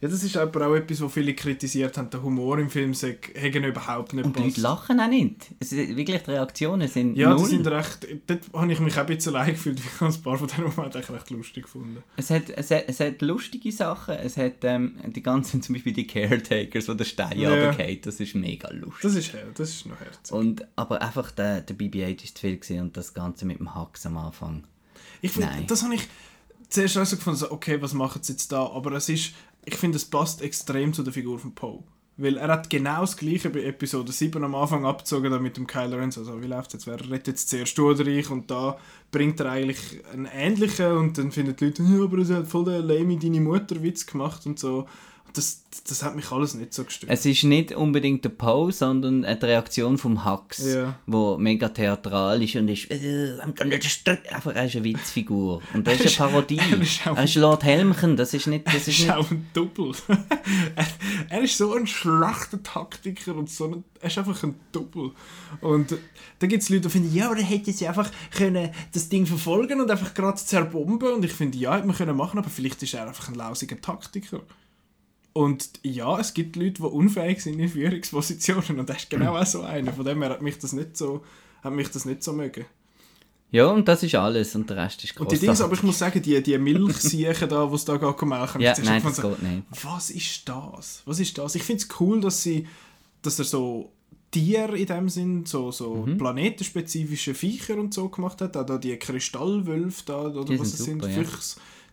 [0.01, 2.09] Ja, das ist aber auch etwas, was viele kritisiert haben.
[2.09, 5.47] Der Humor im Film hätte überhaupt nicht Und die Leute lachen auch nicht.
[5.59, 7.39] Es wirklich, die Reaktionen sind Ja, null.
[7.39, 8.07] die sind recht.
[8.27, 9.79] Dort habe ich mich auch ein bisschen allein gefühlt.
[9.95, 12.03] Ich habe ein paar von diesen Momenten recht lustig gefunden.
[12.17, 14.15] Es hat, es, hat, es hat lustige Sachen.
[14.15, 17.49] Es hat ähm, die ganzen, zum Beispiel die Caretakers, wo der Stein Ja.
[17.49, 18.05] runterfällt.
[18.05, 19.01] Das ist mega lustig.
[19.01, 20.31] Das ist, her- das ist noch herzig.
[20.31, 23.73] Und, aber einfach der, der BB-8 ist zu viel gewesen und das Ganze mit dem
[23.75, 24.63] Hacks am Anfang.
[25.21, 26.07] Ich finde, das habe ich
[26.69, 28.65] zuerst auch so gefunden, so, okay, was machen sie jetzt da?
[28.67, 29.33] Aber es ist,
[29.65, 31.83] ich finde, es passt extrem zu der Figur von Poe.
[32.17, 35.67] Weil er hat genau das gleiche bei Episode 7 am Anfang abgezogen da mit dem
[35.67, 36.11] Kylo Ren.
[36.11, 36.87] So, so, wie läuft jetzt?
[36.87, 38.29] Wer rettet jetzt zuerst du oder ich?
[38.29, 38.77] Und da
[39.11, 42.65] bringt er eigentlich einen ähnlichen und dann finden die Leute, ja, aber er hat voll
[42.65, 44.87] den lame deine Mutter Witz gemacht und so.
[45.35, 47.11] Das, das hat mich alles nicht so gestört.
[47.11, 50.97] Es ist nicht unbedingt der Poe, sondern die Reaktion vom Hacks, Ja.
[51.05, 56.21] wo mega theatral ist und ist äh, einfach er ist eine Witzfigur und das ist
[56.21, 56.57] eine Parodie.
[56.71, 59.47] er ist Er ist Lord Helmchen, das ist nicht, das Er ist nicht auch ein
[59.53, 59.91] Double.
[60.75, 60.87] er,
[61.29, 65.11] er ist so ein schlechter Taktiker und so ein, er ist einfach ein Double.
[65.61, 65.97] Und äh,
[66.39, 69.25] da gibt es Leute, die finden, ja, aber er hätte jetzt einfach können das Ding
[69.25, 71.13] verfolgen und einfach gerade zerbomben.
[71.13, 73.79] Und ich finde, ja, hätte man können machen, aber vielleicht ist er einfach ein lausiger
[73.81, 74.41] Taktiker.
[75.37, 79.45] Und ja, es gibt Leute, die unfähig sind in Führungspositionen und er ist genau auch
[79.45, 79.91] so einer.
[79.91, 81.25] Von dem her hat mich das nicht so,
[81.61, 82.63] hat mich das nicht so mögen.
[83.51, 85.37] Ja, und das ist alles und der Rest ist Und die.
[85.37, 88.75] Dinge, aber ich muss sagen, die, die Milchsiechen da, die es da geht, melken, Ja,
[88.81, 89.63] nein, das so, geht nicht.
[89.83, 91.01] was ist das?
[91.05, 91.55] Was ist das?
[91.55, 92.65] Ich finde es cool, dass sie,
[93.21, 93.91] dass er so
[94.31, 96.17] Tiere in dem Sinn, so, so Mhm.
[96.17, 98.55] planetenspezifische Viecher und so gemacht hat.
[98.55, 101.27] Auch da die Kristallwölfe da, oder Die was sind es sind, super, ja.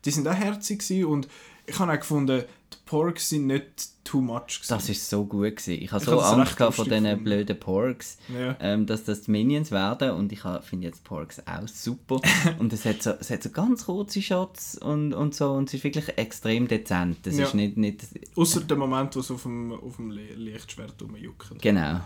[0.04, 1.28] Die sind auch herzig gewesen und
[1.66, 2.44] ich habe auch gefunden,
[2.86, 4.64] Porks sind nicht too much gewesen.
[4.68, 5.82] Das ist so gut gewesen.
[5.82, 8.56] Ich habe so Angst gehabt vor lustig diesen blöden Porks, Ja.
[8.60, 12.20] ähm, dass das die Minions werden und ich finde jetzt Porks auch super.
[12.58, 15.74] und es hat, so, es hat so ganz kurze Shots und, und so und es
[15.74, 17.26] ist wirklich extrem dezent.
[17.26, 17.44] Es Ja.
[17.46, 18.00] ist nicht, nicht...
[18.36, 21.60] Außer dem Moment, wo es auf dem, auf dem Le- Lichtschwert rumjuckt.
[21.60, 22.00] Genau.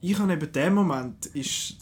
[0.00, 1.76] Ich habe eben den Moment, ist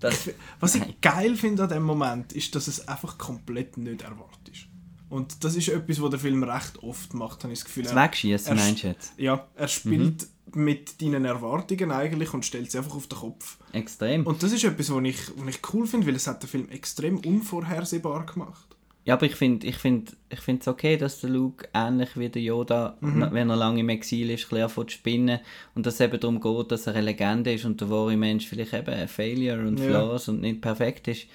[0.00, 0.94] Das, Was ich Nein.
[1.00, 4.67] geil finde an dem Moment, ist, dass es einfach komplett nicht erwartet ist.
[5.10, 7.84] Und das ist etwas, was der Film recht oft macht, habe ich das Gefühl.
[7.84, 9.12] das Er, Wegschießen, meinst du jetzt?
[9.16, 10.64] ja, er spielt Mhm.
[10.64, 13.58] mit deinen Erwartungen eigentlich und stellt sie einfach auf den Kopf.
[13.72, 14.26] Extrem.
[14.26, 16.68] Und das ist etwas, was ich, was ich cool finde, weil es hat den Film
[16.70, 18.64] extrem unvorhersehbar gemacht.
[19.04, 22.42] Ja, aber ich finde ich find, ich es okay, dass der Luke ähnlich wie der
[22.42, 23.28] Yoda, Mhm.
[23.32, 25.40] wenn er lange im Exil ist, ein bisschen spinnen
[25.74, 28.46] und dass es eben darum geht, dass er eine Legende ist und der wahre Mensch
[28.46, 29.86] vielleicht eben ein Failure und Ja.
[29.86, 31.26] Flaws und nicht perfekt ist.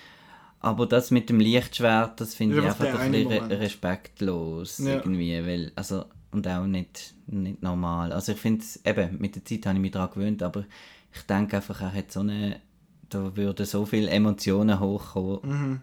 [0.63, 4.93] Aber das mit dem Lichtschwert, das finde ich Einfach ein bisschen re respektlos Ja.
[4.95, 8.13] irgendwie, weil, also, und auch nicht, nicht normal.
[8.13, 10.63] Also ich finde es, eben, mit der Zeit habe ich mich daran gewöhnt, aber
[11.13, 12.61] ich denke einfach, er hat so eine,
[13.09, 15.81] da würden so viele Emotionen hochkommen, Mhm.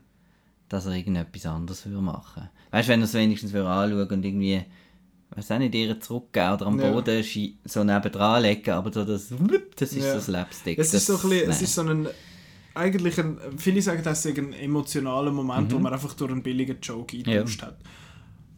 [0.70, 4.24] dass er irgendetwas anderes würde machen Weißt du, wenn er es wenigstens würde anschauen und
[4.24, 4.64] irgendwie,
[5.36, 6.90] weiß auch nicht, ihr zurückgeben oder am Ja.
[6.90, 7.22] Boden
[7.66, 9.28] so nebendran legen, aber so das,
[9.76, 10.14] das ist Ja.
[10.14, 10.78] so Slapstick.
[10.78, 12.08] Es ist so ein bisschen, es ist so ein,
[12.80, 16.78] eigentlich ein, viele sagen, das ist ein emotionaler Moment, wo man einfach durch einen billigen
[16.82, 17.78] Joke eingetauscht hat.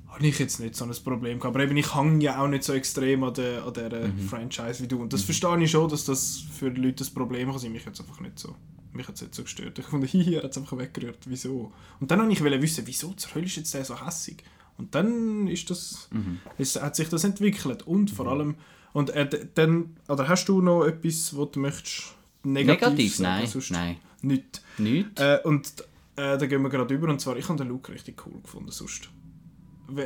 [0.08, 1.54] Habe ich jetzt nicht so ein Problem gehabt.
[1.56, 4.28] Aber eben, ich hänge ja auch nicht so extrem an der, an der Mhm.
[4.28, 5.00] Franchise wie du.
[5.00, 7.72] Und das verstehe ich schon, dass das für die Leute ein Problem kann sein.
[7.72, 8.54] Mich hat es einfach nicht so,
[8.92, 9.78] mich hat's nicht so gestört.
[9.78, 11.18] Ich fand, hier hat es einfach weggerührt.
[11.26, 11.72] Wieso?
[11.98, 14.44] Und dann wollte ich wissen, wieso zur Hölle ist jetzt der so hässig?
[14.76, 16.40] Und dann ist das, Mhm.
[16.58, 17.82] ist, hat sich das entwickelt.
[17.86, 18.56] Und vor allem,
[18.92, 23.18] und äh, dann, oder hast du noch etwas, was du möchtest negativ, Negativ?
[23.20, 23.96] Nein, nein.
[24.22, 24.62] Nicht.
[24.78, 25.18] Nicht?
[25.20, 25.72] Äh, und
[26.16, 27.08] äh, da gehen wir gerade über.
[27.08, 29.08] Und zwar, ich habe den Luke richtig cool gefunden sonst.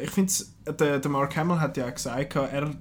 [0.03, 0.33] Ich finde,
[0.79, 2.75] der, der Mark Hamill hat ja auch gesagt, er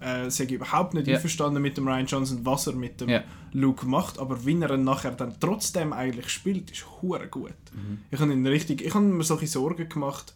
[0.00, 1.16] äh, ich überhaupt nicht Ja.
[1.16, 3.24] einverstanden mit dem Ryan Johnson, was er mit dem Ja.
[3.52, 7.52] Luke macht, aber wie er ihn nachher dann trotzdem eigentlich spielt, ist hure gut.
[7.72, 7.98] Mhm.
[8.10, 10.34] Ich habe ihn richtig, ich habe mir solche Sorgen gemacht.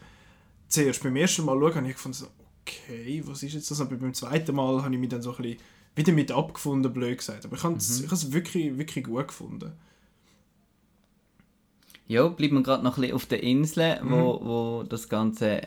[0.68, 2.26] Zuerst beim ersten Mal schauen, habe ich gefunden, so,
[2.62, 3.80] okay, was ist jetzt das?
[3.80, 5.58] Aber beim zweiten Mal habe ich mich dann so ein bisschen
[5.94, 7.44] wieder mit abgefunden, blöd gesagt.
[7.44, 8.04] Aber ich habe es Mhm.
[8.04, 9.72] ich habe es wirklich, wirklich gut gefunden.
[12.12, 15.62] Ja, bleiben wir gerade noch ein bisschen auf der Insel, wo, wo das ganze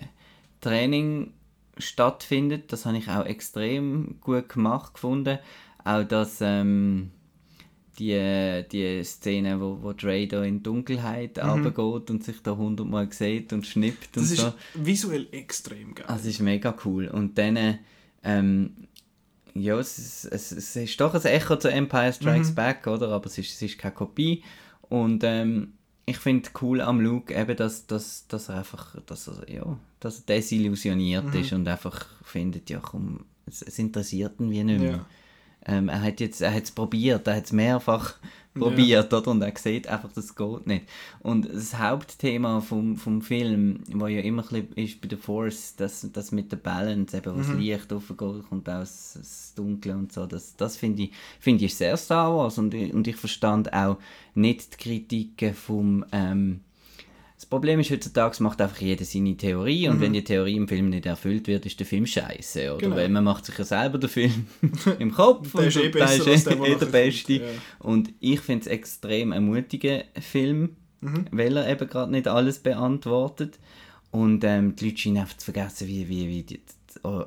[0.61, 1.33] Training
[1.79, 2.71] stattfindet.
[2.71, 5.39] Das habe ich auch extrem gut gemacht gefunden.
[5.83, 7.09] Auch dass ähm,
[7.97, 13.51] die, die Szene, wo, wo Dre da in Dunkelheit runtergeht und sich da hundertmal sieht
[13.51, 14.53] und schnippt und Das ist so.
[14.75, 16.05] visuell extrem geil.
[16.07, 17.07] Also, es ist mega cool.
[17.07, 17.79] Und dann,
[18.23, 18.87] ähm,
[19.55, 23.09] ja, es ist, es, es ist doch ein Echo zu Empire Strikes Back, oder?
[23.09, 24.43] Aber es ist, es ist keine Kopie.
[24.89, 25.73] Und ähm,
[26.05, 30.19] ich finde cool am Luke eben, dass, dass, dass er einfach, dass er, ja, dass
[30.19, 34.91] er desillusioniert ist und einfach findet, ja komm, es, es interessiert ihn wie nicht mehr.
[34.91, 35.05] Ja.
[35.67, 38.15] Ähm, er hat jetzt, er hat es probiert, er hat es mehrfach
[38.59, 39.31] probiert, oder?
[39.31, 40.85] Und er sieht einfach, das geht nicht.
[41.21, 46.07] Und das Hauptthema vom, vom Film, wo ja immer ein ist bei der Force, das,
[46.13, 48.17] das mit der Balance, eben, wo das Licht aufgeht,
[48.49, 52.57] kommt aus das Dunkle und so, das, das finde ich, finde ich sehr Star Wars
[52.57, 53.97] und, ich- und ich verstand auch
[54.33, 56.61] nicht die Kritiken vom, ähm,
[57.35, 60.89] das Problem ist, heutzutage macht einfach jeder seine Theorie und wenn die Theorie im Film
[60.89, 62.81] nicht erfüllt wird, ist der Film scheiße, oder?
[62.81, 62.95] Genau.
[62.95, 64.47] Weil man macht sich ja selber den Film
[64.99, 67.33] im Kopf Der ist eh der besser der, der eh der nachher Beste.
[67.33, 67.41] ja.
[67.79, 71.25] Und ich finde es extrem ein mutiger Film, Mhm.
[71.31, 73.59] weil er eben gerade nicht alles beantwortet.
[74.11, 76.61] Und ähm, die Leute scheinen einfach zu vergessen, wie, wie, wie die,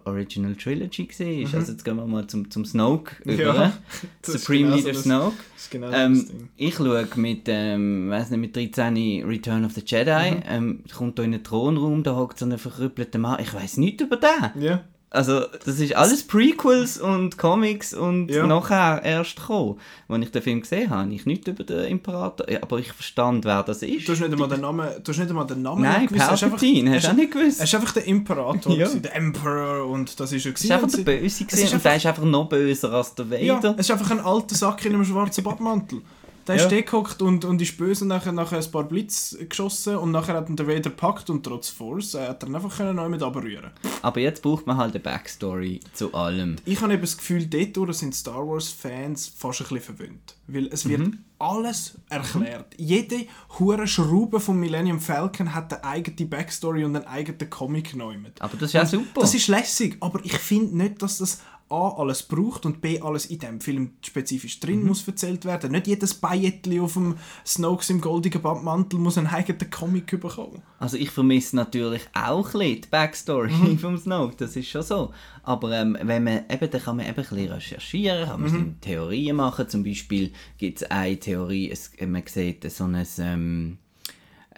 [0.05, 1.55] Original Trilogy war.
[1.55, 3.39] Also jetzt gehen wir mal zum, zum Snoke Mhm.
[3.39, 3.73] Ja, über.
[4.35, 5.37] ist Supreme genau Leader das- Snoke.
[5.55, 10.31] Das genau Ähm, ich schaue mit, ähm, weiss nicht, mit 13 Return of the Jedi.
[10.37, 10.43] Mhm.
[10.49, 13.41] Ähm, kommt da in den Thronraum, da hockt so ein verkrüppelter Mann.
[13.41, 14.63] Ich weiß nichts über den.
[14.63, 14.85] Ja.
[15.11, 18.47] Also, das ist alles Prequels und Comics und Ja.
[18.47, 19.79] nachher erst gekommen.
[20.07, 22.51] Als ich den Film gesehen habe, habe ich nichts über den Imperator.
[22.51, 24.07] Ja, aber ich verstand, wer das ist.
[24.07, 26.27] Du hast nicht einmal den Namen, du hast nicht einmal den Namen Nein, gewusst.
[26.41, 27.59] Palpatine, hast du auch nicht gewusst.
[27.61, 28.85] Er ist einfach der Imperator, Ja.
[28.85, 30.53] gewesen, der Emperor und das ist er.
[30.53, 33.15] Das ist einfach der Böse Es gewesen ist und der ist einfach noch böser als
[33.15, 33.75] der Ja, Vader.
[33.79, 36.03] es ist einfach ein alter Sack in einem schwarzen Badmantel.
[36.49, 36.67] Der Ja.
[36.67, 40.35] ist gehockt und, und ist böse und nachher, nachher ein paar Blitz geschossen und nachher
[40.35, 43.09] hat ihn der Vader gepackt und trotz Force äh, hat er ihn einfach können neu
[43.09, 43.71] mit runterrühren.
[44.03, 46.57] Aber jetzt braucht man halt eine Backstory zu allem.
[46.65, 50.35] Ich habe eben das Gefühl, dort sind Star Wars Fans fast ein bisschen verwöhnt.
[50.47, 51.19] Weil es wird Mhm.
[51.39, 52.75] alles erklärt.
[52.79, 53.27] Jede
[53.59, 58.33] hure Schraube vom Millennium Falcon hat eine eigene Backstory und einen eigenen Comic genommen.
[58.39, 59.21] Aber das ist ja super.
[59.21, 63.27] Das ist lässig, aber ich finde nicht, dass das A alles braucht und B alles
[63.27, 64.87] in dem Film spezifisch drin Mhm.
[64.89, 65.73] muss erzählt werden.
[65.73, 70.63] Nicht jedes Bayettli auf dem Snokes im goldigen Bandmantel muss einen eigenen Comic bekommen.
[70.79, 73.79] Also ich vermisse natürlich auch ein bisschen die Backstory Mhm.
[73.79, 75.13] vom Snoke, das ist schon so.
[75.43, 78.81] Aber ähm, wenn man, eben, dann kann man eben ein bisschen recherchieren, kann man Mhm.
[78.81, 79.69] Theorien machen.
[79.69, 83.79] Zum Beispiel gibt es eine Theorie, es, man sieht so ein, ähm,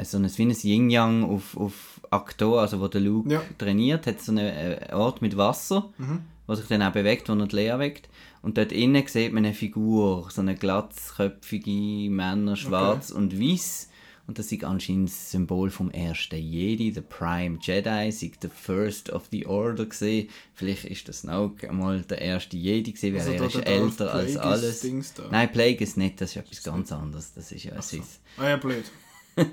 [0.03, 3.43] so ein, wie ein Yin-Yang auf, auf Aktor, also wo der Luke Ja.
[3.59, 5.91] trainiert, hat so einen äh, Ort mit Wasser,
[6.51, 8.09] wo sich dann auch bewegt, wo er die Lea weckt.
[8.43, 13.89] Und dort innen sieht man eine Figur, so eine glatzköpfige Männer, schwarz und weiß.
[14.27, 19.11] Und das ist anscheinend das Symbol vom ersten Jedi, der Prime Jedi, sei der First
[19.11, 20.29] of the Order gesehen.
[20.53, 24.13] Vielleicht ist das Snoke einmal der erste Jedi gesehen, weil Also er ist Darth älter
[24.13, 24.81] als Plagueis alles.
[24.81, 25.29] Dings da.
[25.31, 27.33] Nein, Plague ist nicht, das ist etwas ganz anderes.
[27.33, 28.19] Das ist ja ein Sith.
[28.37, 28.87] Ah ja, blöd.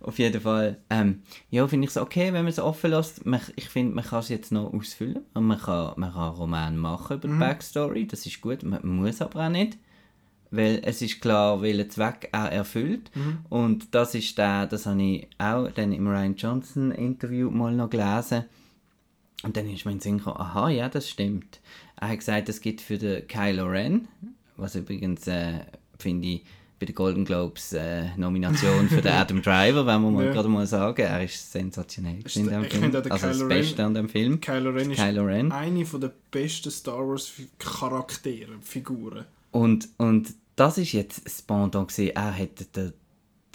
[0.00, 0.78] Auf jeden Fall.
[0.90, 3.26] Ähm, ja, finde ich es okay, wenn man es offen lässt.
[3.26, 5.24] Man, ich finde, man kann es jetzt noch ausfüllen.
[5.34, 8.06] Und man kann, man kann einen Roman machen über die Backstory.
[8.06, 8.62] Das ist gut.
[8.62, 9.76] Man muss aber auch nicht.
[10.50, 13.10] Weil es ist klar, welchen Zweck er erfüllt.
[13.50, 17.90] Und das ist der, das habe ich auch dann im Ryan Johnson Interview mal noch
[17.90, 18.44] gelesen.
[19.42, 21.60] Und dann ist mir in den Sinn gekommen, aha, ja, das stimmt.
[21.96, 24.08] Er hat gesagt, es gibt für den Kylo Ren,
[24.56, 25.60] was übrigens, äh,
[25.98, 26.44] finde ich,
[26.78, 30.32] bei den Golden Globes äh, Nomination für den Adam Driver, wenn wir mal Ja.
[30.32, 32.84] gerade mal sagen, er ist sensationell Ist in dem Film.
[32.84, 34.40] Also das Kylo Ren- Beste an dem Film.
[34.40, 35.50] Kylo Ren ist Kylo Ren.
[35.52, 39.24] eine von der besten Star Wars Charaktere, Figuren.
[39.50, 42.92] Und, und das ist jetzt das Pendant gewesen, er hätte den,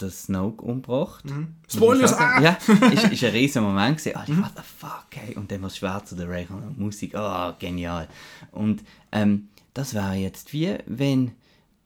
[0.00, 1.24] den Snoke umgebracht.
[1.68, 2.10] Spoilers!
[2.12, 2.40] Muss man Ah!
[2.42, 2.58] Ja,
[2.90, 4.16] ist, ist ein riesiger Moment gewesen.
[4.16, 5.34] Ah, what the fuck, hey.
[5.36, 8.08] Und dann was schwer zu der Ray und Musik, ah, genial.
[8.52, 8.82] Und
[9.12, 11.32] ähm, das wäre jetzt wie, wenn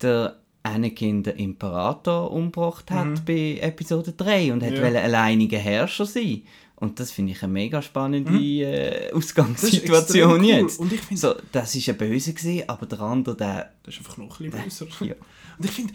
[0.01, 0.37] der
[0.69, 5.01] Anakin den Imperator umgebracht hat bei Episode 3 und hätte Ja.
[5.03, 6.43] alleiniger Herrscher sein.
[6.77, 10.45] Und das finde ich eine mega spannende äh, Das ist Ausgangssituation cool.
[10.47, 10.79] jetzt.
[10.79, 14.01] Und ich finde- so, das ist ein Böse gewesen, aber der andere, der Das ist
[14.01, 14.87] einfach noch ein bisschen besser.
[15.05, 15.15] ja.
[15.59, 15.93] Und ich finde,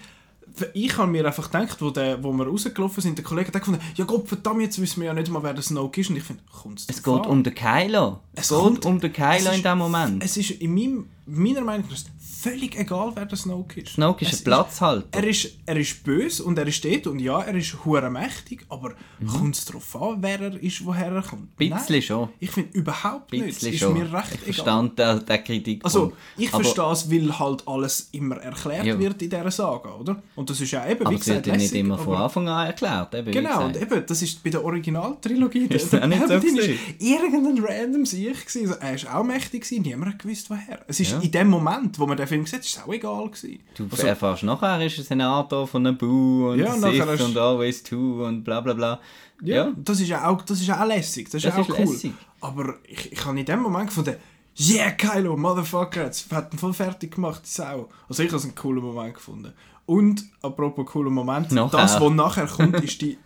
[0.74, 3.80] ich habe mir einfach gedacht, wo, der, wo wir rausgelaufen sind, der Kollege hat gefunden,
[3.96, 6.10] ja Gott verdammt, jetzt wissen wir ja nicht mal, wer der Snoke ist.
[6.10, 7.26] Und ich finde, kommt's Es geht an?
[7.28, 8.20] um den Kylo.
[8.34, 10.22] Es, Es geht kommt- um den Kylo in dem Moment.
[10.24, 11.98] Es ist in meinem, meiner Meinung nach
[12.44, 13.94] völlig egal, wer der Snoke ist.
[13.94, 15.08] Snoke ist Es ein Platzhalter.
[15.20, 18.66] Er ist, er ist böse und er ist dort und ja, er ist hure mächtig,
[18.70, 18.94] aber
[19.32, 21.44] kommt es darauf an, wer er ist, woher er kommt?
[21.60, 22.30] Ein bisschen Nein, schon.
[22.40, 23.50] Ich finde überhaupt Ein nicht.
[23.50, 23.94] Es bisschen ist schon.
[23.94, 24.54] mir recht ich egal.
[24.54, 25.86] verstand den, den Kritik.
[25.86, 29.00] Also, ich verstehe es, weil halt alles immer erklärt Ja.
[29.00, 30.22] wird in dieser Saga, oder?
[30.36, 32.16] Und das ist ja eben, aber wie es wird gesagt, ja nicht lässig, immer von
[32.16, 33.16] Anfang an erklärt.
[33.16, 33.92] Eben, Genau, und gesagt.
[33.94, 35.66] eben, das ist bei der Originaltrilogie.
[35.70, 36.80] Ist das auch nicht so gewesen?
[37.00, 38.74] irgendein random Sieg gewesen.
[38.74, 40.84] Also, er war auch mächtig, gewesen, niemand hat gewusst, woher.
[40.88, 41.20] Es ist Ja.
[41.20, 43.60] in dem Moment, wo man den Film sieht, ist es auch egal gewesen.
[43.76, 47.38] Du Also, erfährst nachher, er ist ein Senator von Naboo und Ja, Sith nachher und
[47.38, 49.00] Always Two und bla bla bla.
[49.42, 51.60] Ja, Ja, Das, ist ja auch, das ist ja auch lässig, das ist Das auch
[51.70, 51.78] ist cool.
[51.80, 52.14] lässig.
[52.42, 54.16] Aber ich, ich habe in dem Moment gefunden,
[54.60, 57.90] yeah, Kylo, Motherfucker, jetzt hat ihn voll fertig gemacht, die Sau.
[58.08, 59.54] Also ich habe es einen coolen Moment gefunden.
[59.86, 61.78] Und, apropos cooler Moment, Nachher.
[61.78, 63.18] das, was nachher kommt, ist die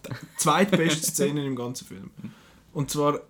[0.36, 2.10] zweitbeste Szene im ganzen Film.
[2.72, 3.20] Und zwar,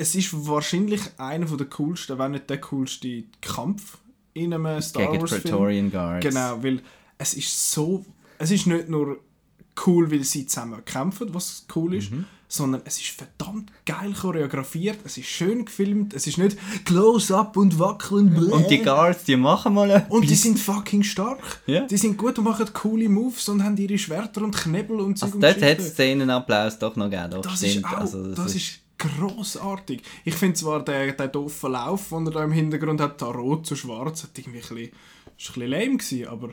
[0.00, 3.98] es ist wahrscheinlich einer der coolsten, wenn nicht der coolste Kampf
[4.32, 5.90] in einem Star gegen Wars Film.
[5.90, 6.26] Guards.
[6.26, 6.80] Genau, weil
[7.18, 8.04] es ist so,
[8.38, 9.18] es ist nicht nur
[9.86, 12.24] cool, weil sie zusammen kämpfen, was cool ist, Mhm.
[12.48, 17.78] sondern es ist verdammt geil choreografiert, es ist schön gefilmt, es ist nicht Close-up und
[17.78, 18.52] wackeln bläh.
[18.52, 20.10] Und die Guards, die machen mal etwas.
[20.10, 21.40] Und die sind fucking stark.
[21.66, 21.86] Ja.
[21.86, 25.26] Die sind gut und machen coole Moves und haben ihre Schwerter und Knebel und Zeug
[25.26, 27.30] Also und dort hat es Szenenapplaus doch noch gegeben.
[27.32, 27.76] Doch, Das stimmt.
[27.76, 30.02] ist auch, also, das, das, ist grossartig.
[30.24, 33.66] Ich finde zwar der, der doofe Lauf, den er da im Hintergrund hat, da rot
[33.66, 34.92] zu schwarz, hat irgendwie ein bisschen, ist ein
[35.36, 36.50] bisschen lame gewesen, aber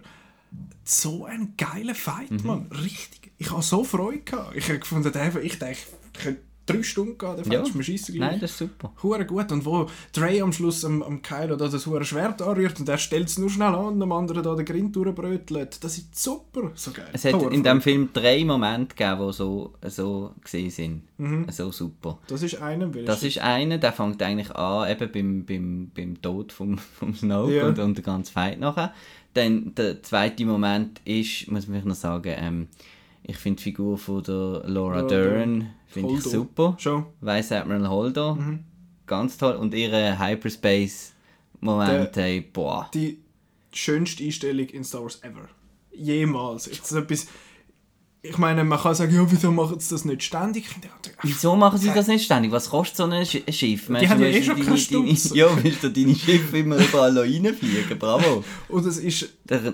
[0.83, 2.45] so ein geiler Fight, Mhm.
[2.45, 2.71] Mann.
[2.71, 3.31] Richtig.
[3.37, 4.55] Ich habe so Freude gehabt.
[4.55, 5.07] Ich habe gefunden,
[5.43, 5.75] ich denke,
[6.13, 7.61] ich könnte drei Stunden gehen, der Fight Ja.
[7.63, 8.31] ist mir scheisse gleich.
[8.31, 8.93] Nein, das ist super.
[9.01, 9.51] Hure gut.
[9.51, 12.97] Und wo Dre am Schluss am, am Kylo da das hure Schwert anrührt und er
[12.99, 15.83] stellt es nur schnell an und dem anderen da den Grind durchbrötelt.
[15.83, 16.71] Das ist super.
[16.75, 17.07] So geil.
[17.13, 21.01] Es hat Hure in diesem Film drei Momente gegeben, die so, so gesehen sind.
[21.17, 21.47] Mhm.
[21.49, 22.19] So super.
[22.27, 22.87] Das ist einer.
[22.87, 27.55] Das ist einer, der fängt eigentlich an, eben beim, beim, beim Tod vom, vom Snoke
[27.55, 27.67] Ja.
[27.67, 28.93] und, und der ganze Fight nachher.
[29.33, 32.67] Dann der zweite Moment ist, muss ich noch sagen, ähm,
[33.27, 34.33] ich finde die Figur von der
[34.65, 36.75] Laura Laura Dern finde ich super.
[36.79, 37.05] Schon.
[37.21, 38.63] Vice Admiral Holdo, Mhm.
[39.05, 39.55] ganz toll.
[39.55, 42.89] Und ihre Hyperspace-Moment, hey, boah.
[42.93, 43.19] die
[43.71, 45.47] schönste Einstellung in Star Wars ever.
[45.91, 46.67] Jemals.
[46.67, 47.27] Ist etwas,
[48.21, 50.65] ich meine, man kann sagen, ja, wieso machen sie das nicht ständig?
[51.17, 52.51] Ach, Wieso machen sie das nicht ständig?
[52.51, 53.89] Was kostet so ein Sch- Schiff?
[53.89, 55.33] Meinst haben du, ja eh schon deine- Stutz.
[55.33, 57.97] Ja, willst du deine Schiffe immer überall reinfliegen?
[57.97, 58.43] Bravo.
[58.69, 59.61] Und es ist, Der,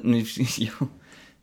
[0.58, 0.72] ja.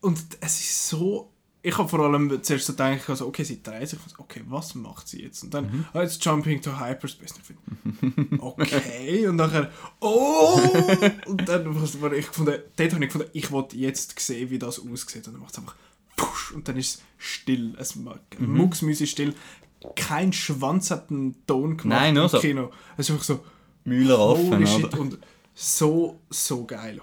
[0.03, 1.30] und es ist so,
[1.63, 5.09] ich habe vor allem zuerst so gedacht, also, okay, sie dreht sich, okay, was macht
[5.09, 5.43] sie jetzt?
[5.45, 5.85] Und dann, Mhm.
[5.93, 7.35] ah, jetzt Jumping to Hyperspace.
[7.35, 9.71] Und ich okay, und nachher,
[10.01, 10.59] oh!
[11.27, 14.59] Und dann, was war ich gefunden, dort habe ich gefunden, ich wollte jetzt sehen, wie
[14.59, 15.27] das aussieht.
[15.27, 15.75] Und dann macht es einfach,
[16.17, 18.15] push, und dann ist es still, es Mhm.
[18.39, 19.35] mucksmäusig still.
[19.97, 22.39] Kein Schwanz hat einen Ton gemacht Nein, nur im so.
[22.41, 22.71] Kino.
[22.97, 23.45] Es ist einfach so,
[23.85, 24.95] Müller offen, shit.
[24.95, 25.19] Und
[25.63, 27.03] so, so geil.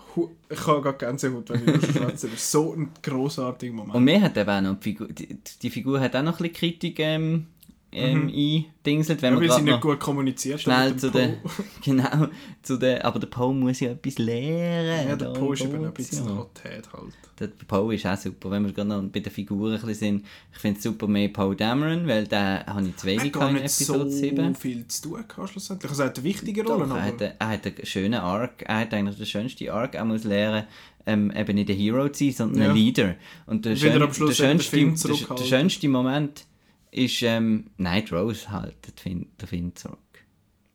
[0.50, 2.28] Ich habe gar Gänsehaut, wenn ich schwätze.
[2.38, 3.94] So ein grossartiger Moment.
[3.94, 6.50] Und mir hat eben auch noch die Figur, die, die Figur hat auch noch ein
[6.50, 7.46] bisschen Kritik ähm,
[7.92, 9.42] ähm, eingedingselt, wenn Mhm.
[9.42, 11.52] ja, man weil sie nicht gut kommuniziert schnell zu der, Poe.
[11.84, 12.28] genau,
[12.62, 15.10] zu der, aber der Poe muss ja etwas lernen.
[15.10, 16.38] Ja, der da Poe ist eben ein bisschen.
[16.38, 17.14] Hothead halt.
[17.40, 20.26] Der Poe ist auch super, wenn wir gerade noch bei den Figuren ein bisschen sind.
[20.52, 23.50] Ich finde es super mehr Poe Dameron, weil den habe ich zu Er wenig hat
[23.52, 24.56] in Episode so 7.
[24.56, 25.90] viel zu tun gehabt, schlussendlich.
[25.92, 27.34] Also er hat eine wichtige Doch, Rolle, er, hat, aber...
[27.40, 28.64] er hat einen schönen Arc.
[28.64, 29.96] Er hat eigentlich den schönsten Arc.
[29.96, 30.66] Er muss lernen,
[31.06, 32.70] ähm, eben nicht ein Hero zu sein, sondern Ja.
[32.70, 33.16] ein Leader.
[33.46, 36.47] Und der, schön, der, den schönste, der, der schönste Moment
[36.92, 40.00] ist ähm, Night Rose halt, der Finn, der Finn zurück.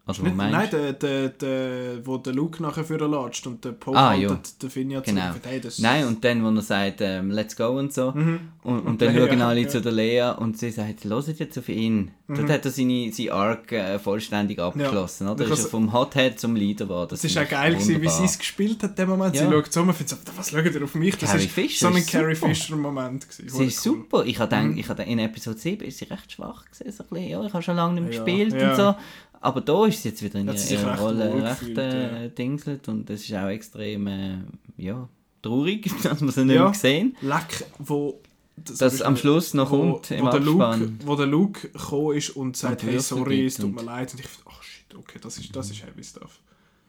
[0.04, 3.96] Also, Nicht, nein, der, der, der, wo der Luke nachher für latscht und der Poe
[3.96, 4.38] Ah, haltet ja.
[4.60, 5.28] den Finn ja Genau.
[5.28, 5.42] zurück.
[5.44, 8.08] Hey, das Nein, und dann, wo er sagt, ähm, let's go und so.
[8.08, 9.68] Und, und, Und dann Lea, schauen alle ja.
[9.68, 12.10] zu der Lea und sie sagt, hört jetzt auf ihn.
[12.26, 15.28] Dort hat er seine, seine Arc äh, vollständig abgeschlossen.
[15.28, 15.44] Oder?
[15.44, 17.14] Ich Ist er vom Hothead zum Leader geworden.
[17.14, 19.36] Es ist auch geil, gewesen, wie sie es gespielt hat, dem Moment.
[19.36, 19.46] Ja.
[19.46, 21.16] Sie schaut so und findet so, was schaut ihr auf mich?
[21.16, 22.34] Das Carrie ist Fisher so ein Carrie.
[22.34, 23.26] Fisher-Moment.
[23.30, 23.70] Sie ist cool.
[23.70, 24.24] super.
[24.26, 27.08] Ich habe gedacht, ich habe in Episode 7 ist sie recht schwach gewesen, so ein
[27.10, 27.28] bisschen.
[27.28, 28.70] Ja, ich habe schon lange nicht mehr Ja, gespielt ja.
[28.70, 28.94] und so.
[29.42, 32.28] Aber da ist sie jetzt wieder in ihrer, recht Rolle recht gefühlt, äh, ja.
[32.28, 34.38] dingselt und das ist auch extrem äh,
[34.76, 35.08] ja,
[35.42, 36.64] traurig, dass wir sie nicht Ja.
[36.66, 37.16] mehr sehen.
[37.20, 38.20] Leck, wo...
[38.54, 40.98] Das, Dass am Schluss noch wo, kommt im wo der Luke, Abspann.
[41.06, 44.12] wo der Luke gekommen ist und sagt, Und hey, sorry, es tut und- mir leid.
[44.12, 46.38] Und ich finde, ach shit, okay, das ist, das ist heavy stuff.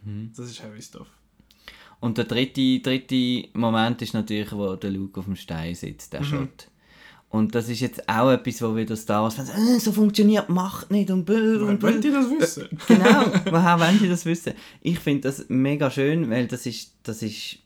[0.04, 0.32] Mhm.
[0.36, 1.08] Das ist heavy stuff.
[2.02, 6.18] Und der dritte, dritte Moment ist natürlich, wo der Luke auf dem Stein sitzt, Mhm.
[6.18, 6.68] der Shot.
[7.34, 11.10] Und das ist jetzt auch etwas, wo wieder Star Wars äh, so funktioniert Macht nicht
[11.10, 11.82] und bö und.
[11.82, 12.70] Wollt ihr das wissen?
[12.88, 14.54] Genau, woher wollen Sie das wissen?
[14.82, 17.58] Ich finde das mega schön, weil das ist, das ist,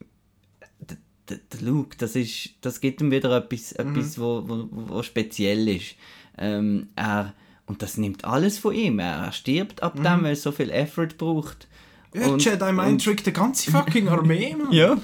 [1.28, 5.96] der, Luke, das, ist, das gibt ihm wieder etwas, etwas wo, wo, wo speziell ist.
[6.38, 7.34] Ähm, er,
[7.66, 9.00] und das nimmt alles von ihm.
[9.00, 11.68] Er, er stirbt ab dem, weil er so viel Effort braucht.
[12.14, 14.72] Ja, Und- Jedi Mind Trick, die ganze fucking Armee, Mann.
[14.72, 14.98] Ja.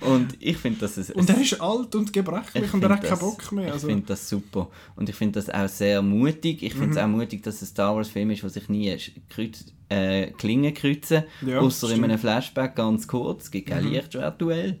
[0.00, 1.12] Und ich finde, das ist...
[1.12, 3.72] Und er ist alt und gebrechlich Ich und er hat keinen das- Bock mehr.
[3.72, 3.86] Also.
[3.86, 4.68] Ich finde das super.
[4.96, 6.62] Und ich finde das auch sehr mutig.
[6.62, 6.78] Ich Mhm.
[6.80, 8.94] finde es auch mutig, dass es ein Star Wars Film ist, wo sich nie
[9.28, 11.24] kreuz, äh, Klingen kreuzen.
[11.46, 11.98] Ja, außer in.
[11.98, 12.04] Mhm.
[12.04, 13.44] einem Flashback ganz kurz.
[13.44, 14.78] Es gibt kein Lichtschwertduell.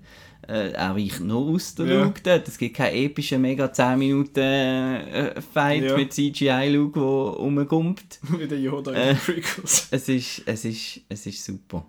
[0.50, 2.02] Äh, er weicht nur aus der Ja.
[2.04, 2.48] Luke dort.
[2.48, 5.96] Es gibt keinen epischen, mega 10 Minuten äh, Fight Ja.
[5.96, 8.18] mit CGI-Luke, der rumgumpt.
[8.38, 9.06] Wie der Yoda in Äh.
[9.14, 9.88] den Prequels.
[9.92, 11.86] Es ist, es ist, es ist super.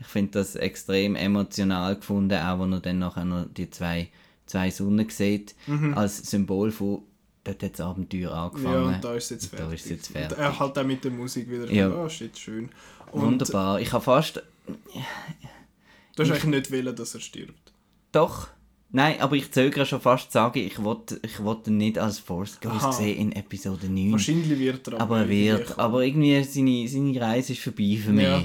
[0.00, 4.08] Ich finde das extrem emotional gefunden, auch wenn er dann nachher noch die zwei,
[4.46, 5.54] zwei Sonnen sieht,
[5.94, 7.02] als Symbol von
[7.44, 8.24] dort hat das Abenteuer Mhm.
[8.34, 8.94] Ja, angefangen.
[8.94, 9.74] und da ist es jetzt fertig.
[9.84, 10.38] Ist jetzt fertig.
[10.38, 11.70] er halt auch mit der Musik wieder.
[11.70, 11.90] Ja.
[11.94, 12.70] Oh, shit, schön.
[13.12, 13.80] Und Wunderbar.
[13.80, 14.42] Ich habe fast...
[16.16, 17.63] du hast eigentlich nicht wollen, dass er stirbt.
[18.14, 18.48] Doch.
[18.90, 22.20] Nein, aber ich zögere schon fast zu sagen, ich wollte ich wollte ihn nicht als
[22.20, 22.78] Force Aha.
[22.78, 24.12] Ghost sehen in Episode 9.
[24.12, 25.66] Wahrscheinlich wird er aber er irgendwie wird.
[25.66, 25.80] kommen.
[25.80, 28.24] Aber irgendwie seine, seine Reise ist vorbei für mich.
[28.24, 28.44] Ja.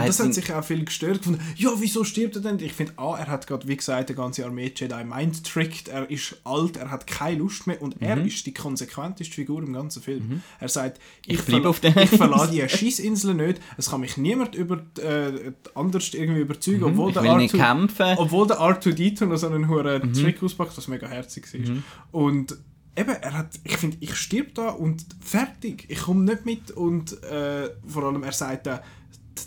[0.00, 1.40] Und das hat sich auch viel gestört gefunden.
[1.56, 2.58] Ja, wieso stirbt er denn?
[2.60, 5.88] Ich finde, A, er hat gerade, wie gesagt, die ganze Armee Jedi Mind trickt.
[5.88, 9.72] Er ist alt, er hat keine Lust mehr und er ist die konsequenteste Figur im
[9.72, 10.42] ganzen Film.
[10.60, 11.02] Er sagt, Mhm.
[11.26, 13.60] Ich ich, verla- der ich verlasse die Scheissinsel nicht.
[13.76, 17.08] Es kann mich niemand über, äh, anders irgendwie überzeugen, obwohl Mhm.
[17.10, 18.14] ich der will nicht R2 kämpfen.
[18.18, 20.12] obwohl der R2D2 noch so einen hohen Mhm.
[20.12, 21.76] Trick auspackt, was mega herzig war.
[22.12, 22.56] Und
[22.96, 25.84] eben, er hat, ich finde, ich stirb da und fertig.
[25.88, 28.80] Ich komme nicht mit und äh, vor allem er sagt dann,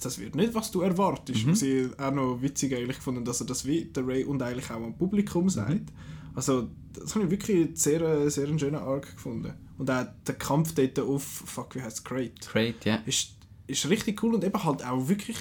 [0.06, 1.46] das wird nicht, was du erwartest.
[1.46, 1.52] Mhm.
[1.52, 4.70] Was ich auch noch witzig eigentlich gefunden, dass er das wie der Ray und eigentlich
[4.70, 5.50] auch am Publikum Mhm.
[5.50, 5.92] sagt.
[6.36, 9.54] Also, das habe ich wirklich sehr, äh, sehr einen schönen Arc gefunden.
[9.78, 12.96] Und auch der Kampf dort auf, fuck, wie heißt es, Great Great, ja.
[13.06, 13.36] ist,
[13.68, 15.38] ist richtig cool und eben halt auch wirklich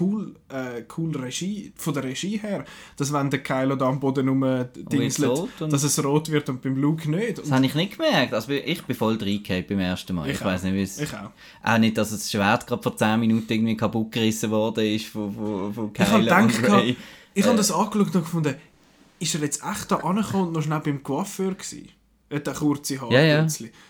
[0.00, 2.64] cool, äh, cool Regie, von der Regie her,
[2.96, 7.10] dass wenn der Kylo da am Boden rumdingselt, dass es rot wird und beim Luke
[7.10, 7.38] nicht.
[7.38, 8.34] Das Und habe ich nicht gemerkt.
[8.34, 10.28] Also ich bin voll reingefallen beim ersten Mal.
[10.28, 11.00] Ich, Ich weiß nicht, wie es...
[11.00, 11.30] ich auch.
[11.62, 15.32] Auch nicht, dass das Schwert gerade vor 10 Minuten irgendwie kaputt gerissen worden ist von,
[15.34, 16.96] von, von Ich habe Kylo und gedacht, Ray.
[17.34, 17.48] ich Äh.
[17.48, 18.54] habe das angeschaut und gefunden,
[19.18, 21.88] ist er jetzt echt da angekommen und noch schnell beim Coiffeur gewesen?
[22.32, 23.46] Hat er kurze Haare Ja, ja.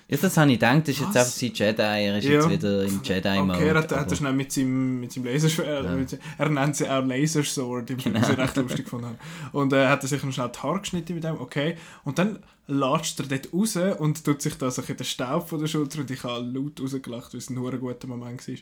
[0.09, 0.81] Ja, das habe ich gedacht.
[0.83, 1.83] Das ist jetzt einfach sein Jedi.
[1.83, 2.33] Er ist Ja.
[2.33, 3.59] jetzt wieder im Jedi-Mode.
[3.59, 6.77] Okay, er hat, er hat er schnell mit seinem, mit seinem Laserschwert, mit, er nennt
[6.77, 8.21] sie auch Lasersword, die Genau.
[8.21, 9.17] ich recht lustig gefunden.
[9.53, 11.77] Und äh, hat er sich noch schnell die Haare geschnitten mit dem, okay.
[12.05, 15.61] Und dann latscht er dort raus und tut sich da so ein den Staub von
[15.61, 18.55] der Schulter und ich habe laut rausgelacht, weil es ein hure guter Moment war.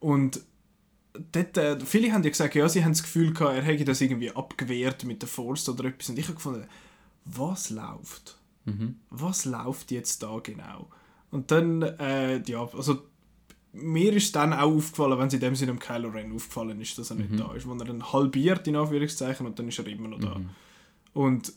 [0.00, 0.40] Und
[1.32, 4.00] dort, äh, viele haben ja gesagt, ja, sie haben das Gefühl gehabt, er hätte das
[4.00, 6.08] irgendwie abgewehrt mit der Force oder etwas.
[6.10, 6.64] Und ich habe gefunden,
[7.24, 8.37] was läuft?
[9.10, 10.88] Was läuft jetzt da genau?
[11.30, 13.02] Und dann, äh, ja, also
[13.72, 16.96] mir ist dann auch aufgefallen, wenn es in dem Sinne am Kylo Ren aufgefallen ist,
[16.98, 17.66] dass er nicht da ist.
[17.66, 20.40] Wo er dann halbiert, in Anführungszeichen, und dann ist er immer noch da.
[21.12, 21.52] Und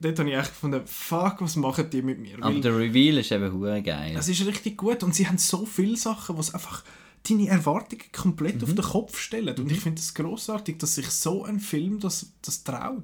[0.00, 2.36] dort habe ich echt gefunden, fuck, was machen die mit mir?
[2.40, 4.14] Aber Weil der Reveal ist eben hure geil.
[4.16, 6.84] es ist richtig gut und sie haben so viele Sachen, was einfach
[7.28, 8.62] deine Erwartungen komplett Mhm.
[8.62, 9.58] auf den Kopf stellen.
[9.58, 13.02] Und ich finde es großartig, dass sich so ein Film das, das traut.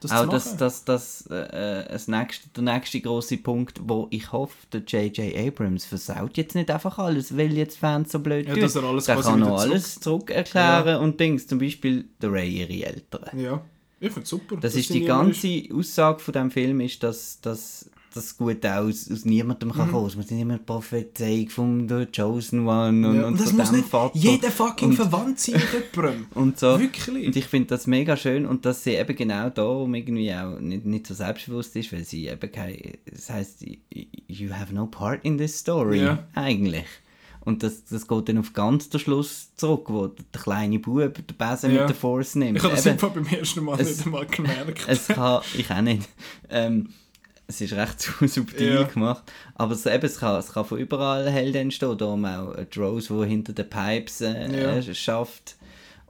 [0.00, 4.54] Das auch das, das, das, äh, das nächste, der nächste große Punkt, wo ich hoffe,
[4.72, 5.36] der J.J.
[5.36, 8.62] Abrams versaut jetzt nicht einfach alles, weil jetzt Fans so blöd Ja, tun.
[8.62, 12.48] dass er alles Der kann noch alles zurück erklären und Dings, zum Beispiel der Ray
[12.48, 13.38] ihre Eltern.
[13.38, 13.60] Ja,
[14.00, 14.54] ich finde es super.
[14.56, 19.10] Das dass ist die ganze Aussage von dem Film, ist, dass, dass das gut aus,
[19.10, 19.72] aus niemandem Mhm.
[19.72, 20.06] kann kommen.
[20.06, 23.72] Es muss nicht immer Prophezeiung von The Chosen One und, Ja, und das von muss
[23.72, 24.16] nicht Vater.
[24.18, 25.64] jeder fucking und, verwandt sein mit
[25.96, 26.26] jemandem.
[26.34, 26.78] und so.
[26.78, 27.26] Wirklich.
[27.28, 30.84] Und ich finde das mega schön und dass sie eben genau darum irgendwie auch nicht,
[30.84, 32.76] nicht so selbstbewusst ist, weil sie eben kein,
[33.10, 33.64] das heisst,
[34.28, 36.24] you have no part in this story, Ja.
[36.34, 36.84] eigentlich.
[37.40, 41.36] Und das, das geht dann auf ganz den Schluss zurück, wo der kleine Bub den
[41.38, 41.80] Besen Ja.
[41.80, 42.58] mit der Force nimmt.
[42.58, 44.84] Ich habe das Eben, einfach beim ersten Mal es- nicht einmal gemerkt.
[44.86, 46.06] es kann, ich auch nicht.
[46.50, 46.90] Ähm,
[47.48, 48.82] es ist recht subtil Ja.
[48.84, 49.24] gemacht.
[49.56, 51.98] Aber es, eben, es, kann, es kann von überall Helden entstehen.
[51.98, 54.94] Darum auch äh, die Rose, die hinter den Pipes äh, Ja.
[54.94, 55.56] schafft.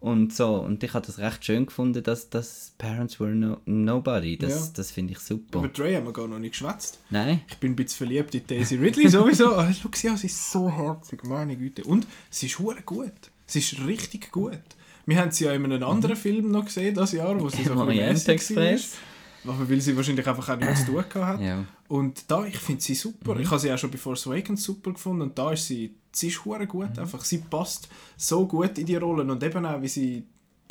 [0.01, 0.55] Und so.
[0.57, 4.37] Und ich habe das recht schön gefunden, dass das Parents were no, nobody.
[4.39, 4.73] Das, Ja.
[4.77, 5.59] das finde ich super.
[5.61, 7.01] Über Dre haben wir gar noch nicht geschwätzt.
[7.11, 7.41] Nein?
[7.49, 9.53] Ich bin ein bisschen verliebt in Daisy Ridley sowieso.
[9.59, 11.83] Oh, schau sie an, sie ist so herzig, meine Güte.
[11.83, 13.13] Und sie ist gut.
[13.47, 14.61] Sie ist richtig gut.
[15.07, 17.73] Wir haben sie ja in einem anderen Film noch gesehen das Jahr, wo sie so
[17.81, 18.93] ein bisschen Express.
[18.93, 18.99] war.
[19.45, 21.41] Aber weil sie wahrscheinlich einfach auch nichts zu tun hat.
[21.41, 21.65] Ja.
[21.89, 23.39] Und da, ich finde sie super.
[23.39, 26.29] Ich habe sie auch schon bei Force Awakens super gefunden und da ist sie, sie
[26.29, 27.25] ist gut einfach.
[27.25, 30.25] Sie passt so gut in die Rollen und eben auch, wie sie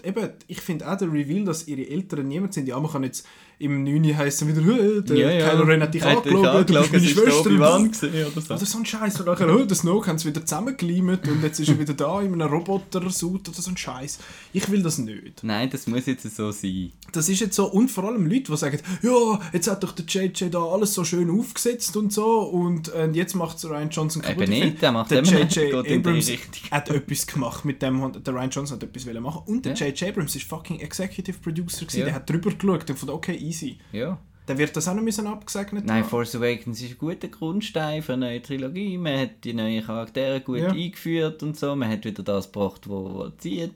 [0.03, 2.67] eben, ich finde auch der Reveal, dass ihre Eltern niemand sind.
[2.67, 3.25] Ja, man kann jetzt
[3.59, 4.15] im 9.
[4.17, 5.49] heißen wieder, «Hä, der Ja, ja.
[5.49, 7.49] Kylo Ren hat dich Hat angeschaut, du bist meine es Schwester.
[7.49, 8.53] Oder so.
[8.53, 9.19] Oder so ein Scheiß.
[9.19, 12.21] Und nachher, «Oh, der Snoke haben sie wieder zusammengelimet und jetzt ist er wieder da
[12.21, 14.19] in einem Roboter-Suit oder so ein Scheiß.
[14.53, 15.43] Ich will das nicht.
[15.43, 16.91] Nein, das muss jetzt so sein.
[17.11, 20.05] Das ist jetzt so, und vor allem Leute, die sagen, ja, jetzt hat doch der
[20.05, 24.23] JJ da alles so schön aufgesetzt und so und äh, jetzt macht es Ryan Johnson
[24.29, 26.29] Eben Ich nicht, der macht der JJ Abrams
[26.71, 29.87] hat etwas gemacht mit dem, der Ryan Johnson hat etwas machen und der Ja.
[29.87, 32.05] JJ Abrams ist fucking Executive Producer gewesen, Ja.
[32.05, 33.77] der hat drüber geschaut und von okay, easy.
[33.91, 34.17] Ja.
[34.47, 36.09] Der wird das auch noch müssen abgesegnet Nein, haben.
[36.09, 38.97] Force Awakens ist ein guter Grundstein für eine neue Trilogie.
[38.97, 40.69] Man hat die neuen Charaktere gut Ja.
[40.71, 41.75] eingeführt und so.
[41.75, 43.73] Man hat wieder das gebracht, wo zieht.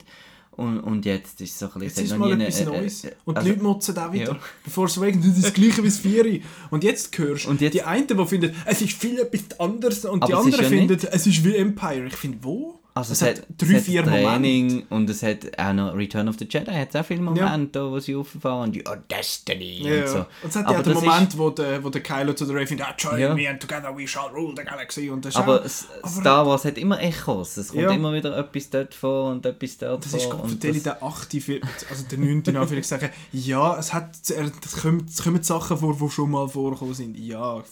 [0.52, 2.04] Und, und jetzt ist es so ein bisschen...
[2.04, 3.04] Jetzt ist mal etwas äh, Neues.
[3.04, 4.32] äh, Und also- die Leute motzen auch wieder.
[4.32, 4.38] Ja.
[4.64, 6.42] Bevor es weg ist das gleiche wie das Vieri.
[6.70, 10.04] Und jetzt hörst du Und jetzt- die einen, die finden, es ist viel etwas anderes
[10.04, 12.06] und die anderen ja finden, es ist wie Empire.
[12.06, 12.78] Ich finde, wo?
[12.94, 14.94] Also es, es, hat, hat, drei, es hat vier Training Momente.
[14.94, 17.98] und es hat auch noch Return of the Jedi, hat auch viele Momente, da, wo
[17.98, 20.18] sie auffahren und ja, Destiny Ja, und so.
[20.18, 22.54] Und es hat aber ja auch den Moment, wo der, wo der Kylo zu der
[22.56, 23.34] Rey findet, ah, join Ja.
[23.34, 25.08] me and together we shall rule the galaxy.
[25.08, 27.56] Und das Ist, ist aber aber- Star Wars hat immer Echos.
[27.56, 27.92] Es kommt Ja.
[27.92, 30.32] immer wieder etwas dort vor und etwas dort Das ist vor.
[30.36, 31.40] Gott und das- der 8.
[31.40, 32.42] Film, also der 9.
[32.50, 33.08] in Anführungszeichen.
[33.32, 37.16] Ja, es hat, es kommen, es kommen Sachen vor, die schon mal vorgekommen sind.
[37.18, 37.62] Ja,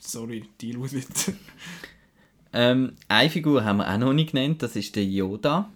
[0.00, 1.34] sorry, deal with it.
[2.52, 5.70] Ähm, eine Figur haben wir auch noch nicht genannt, das ist der Yoda.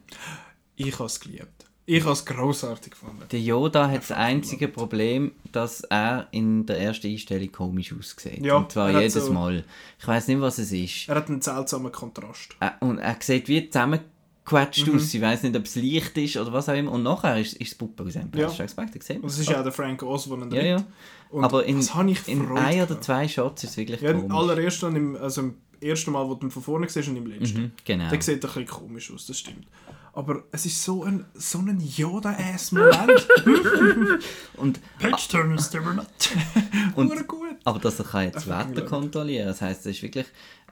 [0.77, 1.47] Ich habe es geliebt.
[1.89, 3.22] Ich habe es grossartig gefunden.
[3.31, 8.45] Der Yoda hat das einzige Problem, dass er in der ersten Einstellung komisch aussieht.
[8.45, 9.62] Ja, und zwar er jedes so- Mal.
[9.99, 11.09] Ich weiß nicht, was es ist.
[11.09, 12.57] Er hat einen seltsamen Kontrast.
[12.61, 14.97] Äh, Und er sieht wie zusammengequetscht Mhm.
[14.97, 15.14] aus.
[15.14, 16.91] Ich weiß nicht, ob es Licht ist oder was auch immer.
[16.91, 18.64] Und nachher ist, ist es Puppe aus Empire Ja.
[18.74, 18.93] Back.
[18.93, 20.85] Da sieht man Und es ist ja auch der Frank Osborne ja, ja.
[21.31, 21.91] Und Aber in, das
[22.27, 24.33] in ein oder zwei Shots ist es wirklich Ja, komisch.
[24.33, 27.61] allerersten, und im, also im ersten Mal, wo du von vorne siehst und im letzten.
[27.61, 28.11] Mhm, genau.
[28.11, 29.66] Der sieht ein bisschen komisch aus, das stimmt.
[30.12, 33.29] Aber es ist so ein, so ein Yoda-ass-Moment.
[34.57, 36.07] Und, Page turners, they were not.
[36.95, 37.57] Und- gut.
[37.64, 40.27] aber dass er kann jetzt Wetter kontrollieren Das heisst, es ist wirklich...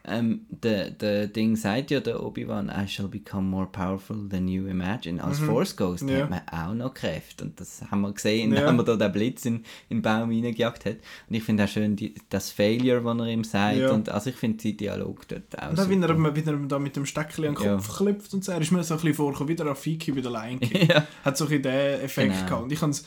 [0.06, 4.66] Ähm, der, der Ding sagt ja, der Obi-Wan, I shall become more powerful than you
[4.66, 5.22] imagine.
[5.22, 6.08] Als Force Ghost Mhm.
[6.10, 6.16] Ja.
[6.24, 7.44] hat man auch noch Kräfte.
[7.44, 8.72] Und das haben wir gesehen, indem Ja.
[8.72, 9.56] man da den Blitz in,
[9.88, 10.96] in den Baum reingejagt hat.
[11.28, 13.78] Und ich finde auch schön die, das Failure, was er ihm sagt.
[13.78, 13.92] Ja.
[13.92, 16.78] Und, also ich finde die Dialog dort auch Und dann, wie er, wie er da
[16.78, 17.76] mit dem Steckchen an den Ja.
[17.76, 20.20] Kopf klopft und so, er ist mir so ein bisschen vorgekommen, wieder auf Fiki bei
[20.20, 20.86] der Lion King.
[20.88, 21.06] Ja.
[21.24, 22.44] Hat so ein bisschen den Effekt Genau.
[22.46, 22.62] gehabt.
[22.64, 23.06] Und ich habe es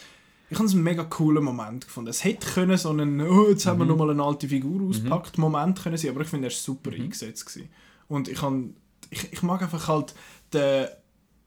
[0.49, 2.09] ich hab's einen mega coolen Moment gefunden.
[2.09, 3.69] Es hätte können so einen, oh, jetzt Mhm.
[3.69, 6.57] haben wir nochmal eine alte Figur auspackt, Moment können sein, aber ich finde, er war
[6.57, 7.01] super Mhm.
[7.03, 7.45] eingesetzt.
[7.45, 7.69] Gewesen.
[8.07, 8.75] Und ich, han,
[9.09, 10.13] ich, ich mag einfach halt
[10.53, 10.85] die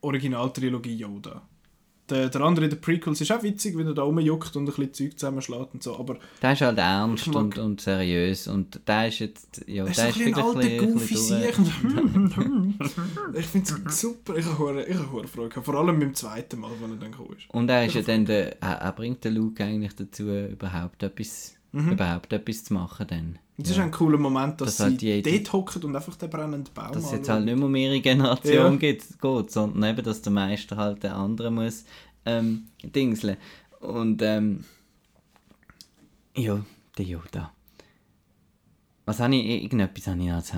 [0.03, 1.43] Originaltrilogie Yoda.
[2.11, 4.67] Der, der andere in den Prequels ist auch witzig, wenn er da rumjuckt und ein
[4.67, 8.49] bisschen Zeug zusammenschlägt und so, aber Der ist halt ernst mag- und, und seriös.
[8.49, 9.65] Und der ist jetzt...
[9.67, 11.15] Ja, er ist der so ein bisschen ein alter, goofy
[13.35, 16.81] ich finde es super, ich habe ich Freude gehabt, vor allem beim zweiten Mal, als
[16.81, 17.49] er dann gekommen ist.
[17.51, 21.55] Und er ist ja dann der, er, er bringt den Luke eigentlich dazu, überhaupt etwas,
[21.73, 23.39] überhaupt etwas zu machen dann.
[23.63, 26.31] Es ist ein cooler Moment, dass Das halt sie die- dort hocken und einfach den
[26.31, 28.77] brennenden Baum Dass es jetzt halt nicht mehr um ihre Generation Ja.
[28.77, 31.85] geht, geht, sondern eben, dass der Meister halt den anderen muss
[32.25, 33.37] ähm, dingseln.
[33.81, 34.65] Und ähm,
[36.37, 36.61] ja,
[36.97, 37.53] der Yoda.
[39.05, 40.53] Was habe ich, irgendetwas habe ich als...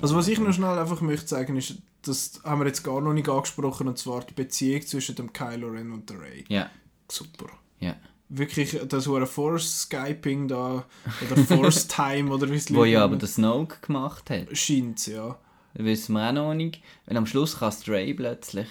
[0.00, 3.14] Also was ich noch schnell einfach möchte sagen ist, das haben wir jetzt gar noch
[3.14, 6.44] nicht angesprochen, und zwar die Beziehung zwischen dem Kylo Ren und der Rey.
[6.48, 6.70] Ja,
[7.10, 7.46] Super.
[7.80, 7.96] ja.
[8.28, 10.84] Wirklich, das war ein Force-Skyping da,
[11.30, 14.56] oder Force-Time, oder wie es Wo ja aber der Snoke gemacht hat.
[14.56, 15.38] Scheint's, ja.
[15.74, 16.82] Das wissen wir auch noch nicht.
[17.06, 18.68] Weil am Schluss kann Stray plötzlich.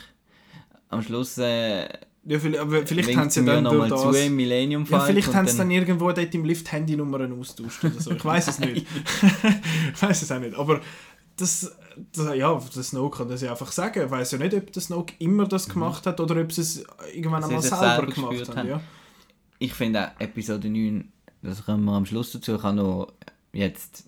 [0.90, 1.88] Am Schluss äh,
[2.26, 4.22] ja vielleicht, vielleicht haben sie dann durch nochmal zu das...
[4.22, 8.00] im Millennium Ja, vielleicht und haben sie dann irgendwo dort im Lift Handynummern austauscht oder
[8.00, 8.12] so.
[8.12, 8.88] Ich weiß es nicht.
[9.94, 10.56] ich weiß es auch nicht.
[10.56, 10.80] Aber
[11.36, 11.76] das,
[12.14, 14.06] das, ja, der Snoke kann das ja einfach sagen.
[14.06, 16.86] Ich weiß ja nicht, ob der Snoke immer das gemacht hat oder ob sie es
[17.14, 18.70] irgendwann einmal selber, selber gemacht haben.
[18.70, 18.82] Ja.
[19.64, 21.10] Ich finde auch Episode 9,
[21.42, 23.14] das kommen wir am Schluss dazu, kann noch
[23.54, 24.06] jetzt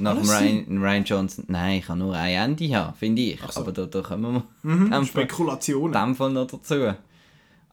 [0.00, 3.38] nach dem alles Ryan, Ryan Johnson, nein, ich kann nur ein Ende haben, finde ich.
[3.42, 3.60] Ach so.
[3.60, 4.44] Aber da, da kommen wir
[4.74, 5.92] Mhm, dem Spekulationen.
[5.92, 6.92] dem Fall noch dazu.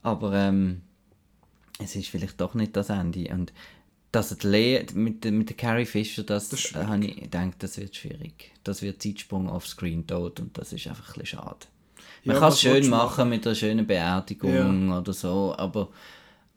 [0.02, 0.82] Aber ähm,
[1.80, 3.28] es ist vielleicht doch nicht das Ende.
[3.34, 3.52] Und
[4.12, 7.78] dass Lea mit, der- mit der Carrie Fisher, das, Das äh, habe ich gedacht, das
[7.78, 8.52] wird schwierig.
[8.64, 11.66] Das wird Zeitsprung offscreen tot und das ist einfach ein bisschen schade.
[12.24, 15.90] Man Ja, kann es schön du machen, mit einer schönen Beerdigung oder so, aber,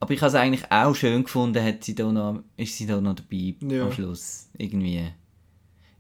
[0.01, 3.01] aber ich habe es eigentlich auch schön gefunden, hat sie da noch, ist sie da
[3.01, 3.85] noch dabei Ja.
[3.87, 4.49] am Schluss.
[4.57, 5.09] Irgendwie.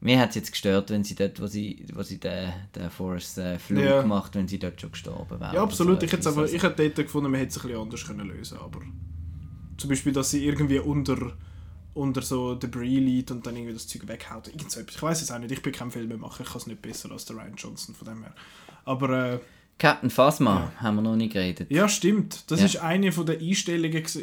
[0.00, 3.82] Mir hat es jetzt gestört, wenn sie dort, wo sie, wo sie den, den Force-Flug
[3.84, 4.00] Ja.
[4.02, 5.54] gemacht wenn sie dort schon gestorben wäre.
[5.56, 6.00] Ja, absolut.
[6.04, 8.28] Ich So hätte, aber, ich hätte dort gefunden, man hätte es ein bisschen anders können
[8.28, 8.80] lösen aber
[9.76, 11.32] Zum Beispiel, dass sie irgendwie unter,
[11.94, 14.46] unter so Debris liegt und dann irgendwie das Zeug weghaut.
[14.48, 14.94] Irgend so etwas.
[14.96, 15.50] Ich weiß es auch nicht.
[15.50, 16.42] Ich bin kein Filmemacher.
[16.44, 18.34] Ich kann es nicht besser als der Ryan Johnson von dem her.
[18.84, 19.38] Aber äh,
[19.78, 21.70] Captain Phasma haben wir noch nicht geredet.
[21.70, 22.50] Ja, stimmt.
[22.50, 22.66] Das Ja.
[22.66, 24.18] ist eine von den Einstellungen, die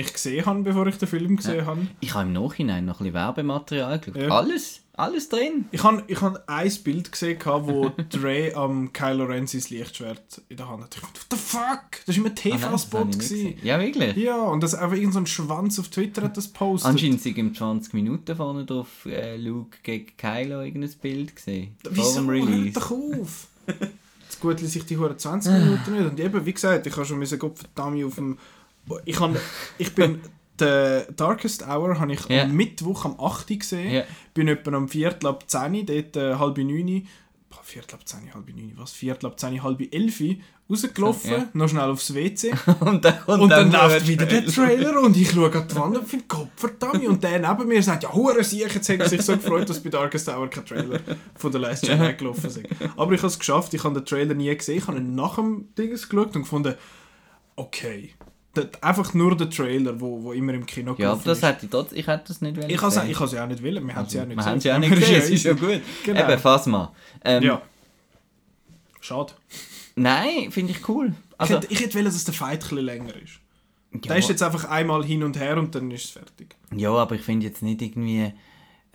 [0.00, 1.86] ich gesehen habe, bevor ich den Film gesehen habe.
[2.00, 4.16] Ich habe im Nachhinein noch ein bisschen Werbematerial geschaut.
[4.22, 4.28] Ja.
[4.30, 5.66] Alles, alles drin.
[5.72, 10.56] Ich habe ich hab ein Bild gesehen, wo Dre am Kylo Ren sein Lichtschwert in
[10.56, 10.94] der Hand hat.
[10.94, 12.06] Ich dachte, what the fuck?
[12.06, 13.04] Das war immer Ah, habe TV-Spot.
[13.04, 13.58] gesehen.
[13.62, 14.16] ja, wirklich.
[14.16, 16.90] ja, und das einfach irgendein so ein Schwanz auf Twitter hat das postet.
[16.90, 21.76] Anscheinend sind im 20 Minuten vorne drauf äh, Luke gegen Kylo irgendein Bild gesehen.
[21.90, 22.22] Wieso?
[22.26, 23.48] Hört doch auf!
[24.44, 26.10] Gutli sich die Hure 20 Minuten nicht.
[26.10, 28.38] Und eben, wie gesagt, ich habe schon müssen Gott verdammt auf dem...
[29.06, 29.40] Ich, habe,
[29.78, 30.20] ich bin...
[30.56, 32.44] The Darkest Hour habe ich Ja.
[32.44, 33.50] am Mittwoch am 8.
[33.50, 33.90] Uhr gesehen.
[33.92, 34.04] Ja.
[34.34, 37.02] Bin etwa am Viertel ab 10 Uhr, dort äh, halb 9 Uhr,
[37.62, 38.92] Viertel ab 10 Uhr, halb 9 Uhr, was?
[38.92, 40.36] Viertel ab 10 Uhr, halb 11 Uhr,
[40.70, 41.48] rausgelaufen, Ja.
[41.52, 42.52] noch schnell aufs WC.
[42.80, 45.98] und dann, Und dann der läuft wieder der Trailer und ich schaue an die Wand
[45.98, 47.06] und finde, Gott verdammt.
[47.06, 49.82] Und der neben mir sagt, ja, hure sicher, jetzt hätte er sich so gefreut, dass
[49.82, 51.00] bei Darkest Hour kein Trailer
[51.36, 52.60] von der Last Jedi gelaufen ist.
[52.96, 55.36] Aber ich habe es geschafft, ich habe den Trailer nie gesehen, ich habe ihn nach
[55.36, 56.74] dem Ding geschaut und gefunden,
[57.56, 58.14] okay.
[58.80, 61.42] Einfach nur der Trailer, wo, wo immer im Kino Ja, das ist.
[61.44, 63.62] hätte ich, dort, ich hätte das nicht wollen Ich ich kann es ja auch nicht
[63.62, 64.60] wollen, wir haben es ja auch nicht Wir haben gesehen.
[64.60, 65.60] sie auch nicht gesehen, es ist ja easy.
[65.66, 65.80] gut.
[66.04, 66.28] Genau.
[66.30, 66.92] Eben, Phasma.
[67.24, 67.62] Ähm, Ja.
[69.00, 69.32] Schade.
[69.96, 71.14] Nein, finde ich cool.
[71.32, 73.40] Ich Also, hätte, ich hätte wollen, dass der Fight ein länger ist.
[73.92, 76.56] ja, Der ist jetzt einfach einmal hin und her und dann ist es fertig.
[76.74, 78.32] ja, aber ich finde jetzt nicht irgendwie...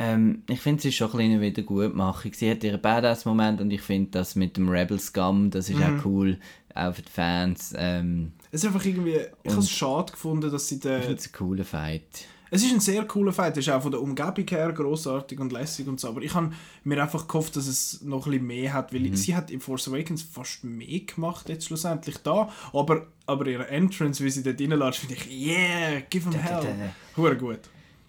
[0.02, 2.32] Ähm, ich finde, es ist schon ein bisschen eine Wiedergutmachung.
[2.34, 6.00] Sie hat ihren Badass-Moment und ich finde das mit dem Rebel Scum, das ist Mhm.
[6.00, 6.40] auch cool,
[6.74, 7.74] auch für die Fans.
[7.78, 11.02] Ähm, Es ist einfach irgendwie, ich habe es schade gefunden, dass sie ich den...
[11.02, 12.04] finde es ein cooler Fight.
[12.52, 15.52] Es ist ein sehr cooler Fight, es ist auch von der Umgebung her grossartig und
[15.52, 16.52] lässig und so, aber ich habe
[16.84, 19.06] mir einfach gehofft, dass es noch ein bisschen mehr hat, Mhm.
[19.06, 23.68] weil sie hat in Force Awakens fast mehr gemacht jetzt schlussendlich da, aber, aber ihre
[23.68, 26.66] Entrance, wie sie dort reinlässt, finde ich, yeah, give them hell.
[27.16, 27.60] Hure gut.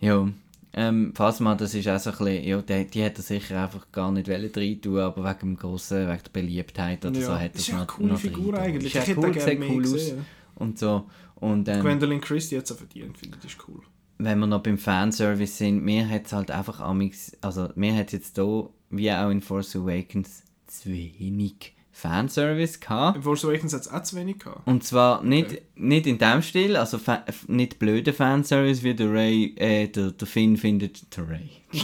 [0.00, 0.26] Ja,
[0.72, 3.90] ähm, Phasma, das ist auch so ein bisschen, ja, die, die hätte er sicher einfach
[3.90, 7.26] gar nicht rein tun, aber wegen dem grossen, wegen der Beliebtheit oder Ja.
[7.26, 8.94] so er ja noch eine coole noch Figur eigentlich.
[8.94, 10.26] Ist Ich hätte cool, gerne cool aus gesehen.
[10.56, 11.06] und so.
[11.36, 13.80] Und ähm, Gwendolyn Christie hat es auch verdient, finde ich, das ist cool.
[14.18, 18.12] wenn wir noch beim Fanservice sind, mir hat es halt einfach amix, also mir hat
[18.12, 23.16] jetzt hier, wie auch in Force Awakens, zu wenig Fanservice gehabt.
[23.16, 24.66] In Force hat es auch zu wenig gehabt.
[24.66, 29.54] Und zwar nicht, nicht in dem Stil, also fa nicht blöde Fanservice wie der Ray,
[29.56, 31.50] äh, der, der Finn findet, der Ray,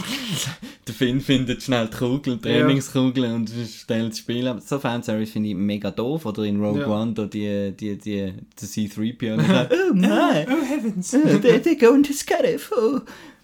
[0.87, 2.65] der Finn findet schnell die Kugel, die Ja.
[2.65, 4.59] Und stellt das Spiel ab.
[4.61, 6.25] So Fanservice finde ich mega doof.
[6.25, 6.87] Oder in Rogue Ja.
[6.87, 11.11] One, da die, die, die, der C-3PO und sagt, oh nein, Oh heavens!
[11.11, 12.71] they, they going to Scarif.
[12.75, 13.01] Oh.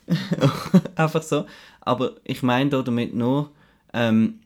[0.95, 1.45] Einfach so.
[1.81, 3.51] Aber ich meine da damit nur,
[3.93, 4.39] ähm,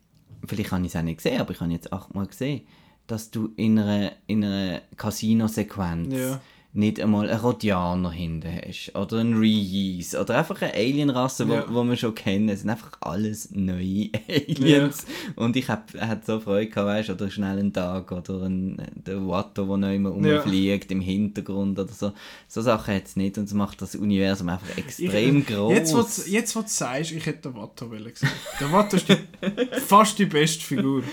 [0.48, 2.62] vielleicht habe ich es auch nicht gesehen, aber ich habe jetzt achtmal gesehen,
[3.08, 6.42] dass du in einer, in einer Casino-Sequenz Ja.
[6.78, 8.92] Nicht einmal einen Rodianer hinten hast.
[8.96, 10.20] Oder einen Reese.
[10.22, 11.66] Oder einfach eine Alienrasse, Ja.
[11.68, 12.50] wo, wo wir schon kennen.
[12.50, 15.06] Es sind einfach alles neue Aliens.
[15.36, 15.90] Und ich hab
[16.26, 20.16] so Freude gehabt, weißt, oder schnell einen Tag oder ein, der Watto, der noch immer
[20.28, 20.40] Ja.
[20.42, 22.14] rumfliegt im Hintergrund oder so.
[22.48, 25.74] So Sachen hat es nicht und es macht das Universum einfach extrem groß.
[25.74, 28.14] Jetzt, wo du jetzt, wo du sagst, ich hätte den Watto gesehen.
[28.60, 29.18] Der Watto ist die,
[29.80, 31.04] fast die beste Figur.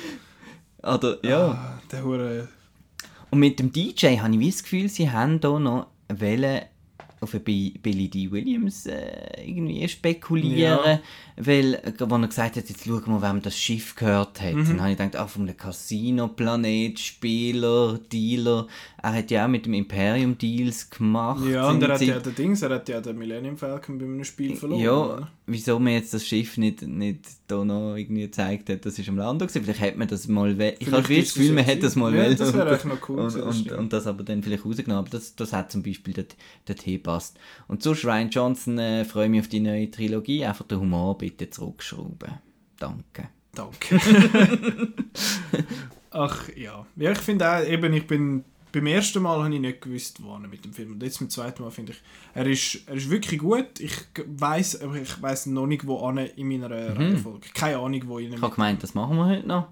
[0.82, 1.46] Oder, ja.
[1.52, 2.48] Ah, der Hure.
[3.34, 6.60] Und mit dem DJ habe ich wie das Gefühl, sie haben hier noch wollen
[7.18, 8.30] auf Billy D.
[8.30, 11.00] Williams äh, irgendwie spekulieren,
[11.36, 14.54] weil, äh, wo er gesagt hat, jetzt schauen wir, wem das Schiff gehört hat.
[14.54, 14.66] Mhm.
[14.66, 18.68] Dann habe ich gedacht, ah, vom Casino-Planet, Spieler, Dealer,
[19.02, 21.44] er hat ja auch mit dem Imperium Deals gemacht.
[21.44, 22.26] Ja, und er hat ja Zeit.
[22.26, 24.80] den Dings, er hat ja den Millennium Falcon bei einem Spiel verloren.
[24.80, 25.30] Ja, oder?
[25.46, 29.16] Wieso man jetzt das Schiff nicht, nicht da noch irgendwie gezeigt hat, das ist am
[29.18, 29.62] Land gewesen.
[29.62, 30.56] Vielleicht hätte man das mal...
[30.58, 32.14] we- Ich habe das Gefühl, man hätte das mal.
[32.14, 34.98] Ja, wollen das wäre noch cool und, und, und das aber dann vielleicht rausgenommen.
[35.00, 36.36] Aber das, das hat zum Beispiel dort,
[36.66, 37.38] dorthin passt.
[37.68, 40.44] Und sonst, Ryan Johnson, äh, freue mich auf die neue Trilogie.
[40.44, 42.38] Einfach den Humor bitte zurückschrauben.
[42.78, 43.28] Danke.
[43.54, 44.00] Danke.
[46.10, 46.86] Ach ja.
[46.96, 48.44] Ja, ich finde auch, eben, ich bin.
[48.74, 50.92] Beim ersten Mal habe ich nicht gewusst, wo mit dem Film.
[50.92, 51.98] Und jetzt beim zweiten Mal finde ich,
[52.34, 53.78] er ist, er ist wirklich gut.
[53.78, 53.92] Ich
[54.26, 57.46] weiß, aber ich weiß noch nicht, wo an in meiner Reihenfolge.
[57.54, 58.36] Keine Ahnung, wo ich ihn Mhm.
[58.38, 59.68] Ich habe gemeint, das machen wir heute noch.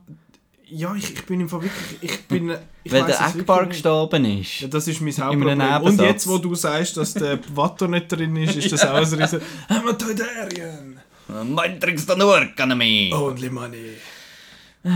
[0.69, 1.99] Ja, ich, ich bin im Fall wirklich.
[2.01, 2.57] Ich bin.
[2.85, 4.61] Ich Weil weiss der Eckbar gestorben ist.
[4.61, 5.83] Ja, das ist mein Hauptproblem.
[5.83, 9.05] Und jetzt, wo du sagst, dass der Watto nicht drin ist, ist das auch ein
[9.05, 11.01] riesen Hämatoidarian.
[11.49, 13.13] Mein trinkst du nur, kann mich.
[13.13, 13.97] Only money.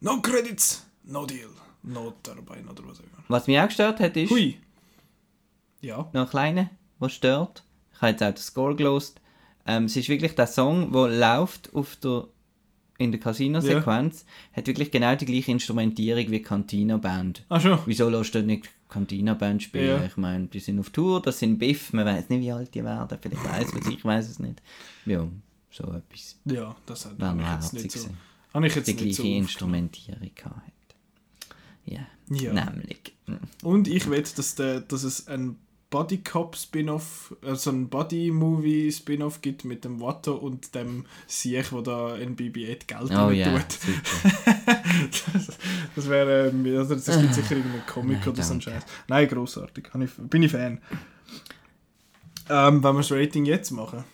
[0.00, 1.57] No credits, no deal.
[1.82, 3.24] No Turbine oder was auch immer.
[3.28, 4.30] Was mich auch gestört hat, ist...
[4.30, 4.58] Hui.
[5.80, 6.08] Ja.
[6.12, 7.62] noch ein kleiner, was stört.
[7.94, 9.20] Ich habe jetzt auch den Score gelost.
[9.66, 12.26] Ähm, es ist wirklich der Song, der läuft auf der,
[12.98, 17.44] in der Casino-Sequenz, hat wirklich genau die gleiche Instrumentierung wie die Cantina-Band.
[17.48, 17.78] Ach schon.
[17.86, 20.00] Wieso lässt du nicht Cantina-Band spielen?
[20.00, 20.06] Ja.
[20.06, 22.82] Ich meine, die sind auf Tour, das sind Biff, man weiß nicht, wie alt die
[22.82, 23.18] werden.
[23.20, 24.60] Vielleicht weiß es, ich weiß es nicht.
[25.06, 25.28] Ja,
[25.70, 26.40] so etwas.
[26.44, 28.08] Ja, das hat Wäre habe noch ich jetzt nicht so.
[28.54, 29.28] Habe ich jetzt Die gleiche so.
[29.28, 30.72] Instrumentierung gehabt.
[31.88, 32.00] Ja,
[32.52, 32.52] Ja.
[32.70, 33.14] nämlich.
[33.26, 33.38] Mhm.
[33.62, 35.56] Und ich will, dass, der, dass es ein
[35.90, 41.72] Buddy Cop Spin-off, also ein Buddy Movie Spin-off gibt mit dem Watto und dem Siech,
[41.72, 43.78] wo da in BB-8 Geld Oh ja, tut.
[45.34, 45.58] das,
[45.96, 48.60] das wäre, also das gibt sicher irgendeinen Comic Nein, oder so ein.
[48.60, 48.82] Scheiß.
[49.08, 49.88] Nein, großartig,
[50.28, 50.80] bin ich Fan.
[52.50, 54.04] Ähm, wenn wir das Rating jetzt machen.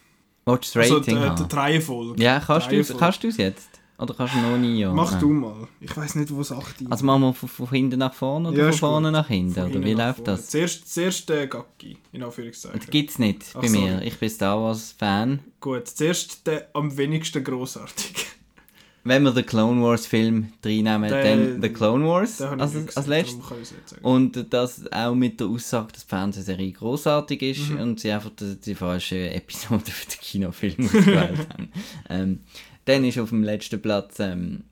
[0.47, 1.45] Willst du das Also Rating die, die haben?
[1.51, 2.22] Reihenfolge.
[2.22, 3.68] Ja, kannst du kannst du's jetzt?
[3.99, 4.81] Oder kannst du noch nie?
[4.81, 4.93] Ja?
[4.93, 5.64] Mach du mal.
[5.81, 6.91] Ich weiß nicht, wo es 8 ist.
[6.93, 9.12] Also machen wir von, von hinten nach vorne oder Ja, von vorne gut.
[9.12, 9.55] nach hinten?
[9.55, 10.33] Von Oder wie läuft vorne.
[10.37, 10.49] das?
[10.49, 12.81] Zuerst, zuerst äh, Gacki, in Anführungszeichen.
[12.81, 13.93] Das gibt's nicht Ach, bei mir.
[13.93, 14.07] sorry.
[14.09, 15.41] Ich bin Star Wars Fan.
[15.61, 18.14] Gut, zuerst der am wenigsten grossartig.
[19.07, 23.37] Wenn wir den Clone Wars Film reinnehmen, dann The Clone Wars als, als letztes.
[23.61, 23.99] es.
[24.01, 27.81] Und das auch mit der Aussage, dass die Fernsehserie großartig ist Mhm.
[27.81, 31.68] und sie einfach die, die falsche Episode für den Kinofilm ausgewählt haben.
[32.09, 32.41] Ähm,
[32.87, 34.62] dann ist auf dem letzten Platz ähm,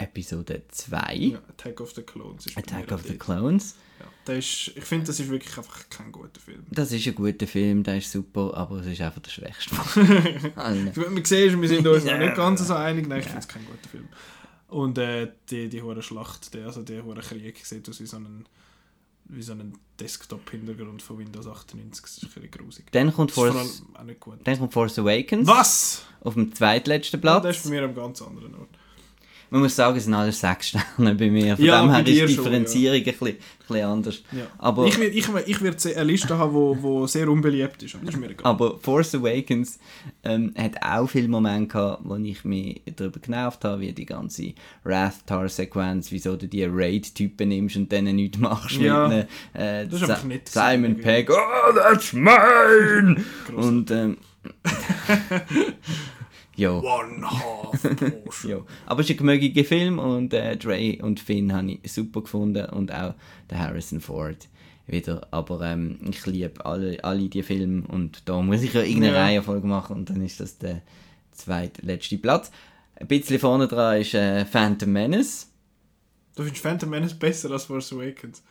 [0.00, 3.16] Episode 2, ja, Attack of the Clones ist Attack of the.
[3.18, 3.76] Clones.
[3.98, 6.64] Ja, der ist, ich finde, das ist wirklich einfach kein guter Film.
[6.70, 9.74] Das ist ein guter Film, der ist super, aber es ist einfach der schwächste.
[10.56, 10.92] Man
[11.24, 12.18] sieht, wir sind uns noch Ja.
[12.18, 13.06] nicht ganz so einig.
[13.08, 14.08] Nein, ich finde es kein guter Film.
[14.68, 18.16] Und äh, die, die hohe Schlacht, der, also der hohe Krieg, sieht aus wie so
[18.16, 18.46] einen,
[19.24, 22.00] wie so einen Desktop-Hintergrund von Windows 98.
[22.02, 22.86] Das ist ein bisschen grusig.
[22.92, 23.82] Dann kommt, Force,
[24.44, 26.04] dann kommt Force Awakens Was?
[26.20, 27.42] auf dem zweitletzten Ja, Platz.
[27.42, 28.68] der ist bei mir am ganz anderen Ort.
[29.52, 31.56] Man muss sagen, es sind alles sechs Sterne bei mir.
[31.56, 33.36] Von Ja, dem her ist die schon, Differenzierung ein, bisschen, ein
[33.66, 34.22] bisschen anders.
[34.30, 34.46] Ja.
[34.58, 38.18] Aber, ich werde ich, ich werd eine Liste haben, wo, wo sehr unbeliebt ist, ist
[38.44, 39.78] aber Force Awakens
[40.22, 44.52] ähm, hat auch viele Momente gehabt, wo ich mich darüber genervt habe, wie die ganze
[44.84, 49.08] Wrath-Tar-Sequenz, wieso du die Raid-Typen nimmst und denen nichts machst Ja.
[49.08, 53.16] mit einem, äh, Das ist nett Simon Pegg, oh, that's mine!
[53.48, 53.66] Gross.
[53.66, 54.16] und ähm,
[56.60, 56.72] ja.
[56.72, 58.44] One half.
[58.44, 62.22] Ja, aber es ist ein gemögiger Film und äh, Dre und Finn habe ich super
[62.22, 63.14] gefunden und auch
[63.48, 64.48] der Harrison Ford
[64.86, 65.26] wieder.
[65.30, 69.22] Aber ähm, ich liebe alle, alle die Filme und da muss ich ja irgendeine Ja.
[69.22, 70.82] Reihenfolge machen und dann ist das der
[71.32, 72.50] zweitletzte Platz.
[72.96, 75.48] Ein bisschen vorne dran ist äh, Phantom Menace.
[76.36, 78.42] Du findest Phantom Menace besser als Force Awakens.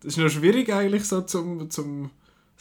[0.00, 2.10] Das ist noch schwierig eigentlich so zum, zum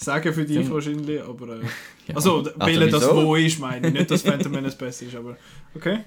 [0.04, 1.58] sagen für dich wahrscheinlich, aber...
[1.58, 1.62] Äh,
[2.08, 2.16] Ja.
[2.16, 3.16] Also, Also weil das wieso?
[3.16, 3.94] wo ist, meine ich.
[3.94, 5.38] Nicht, dass Phantom Menace besser ist, aber...
[5.74, 6.00] Okay.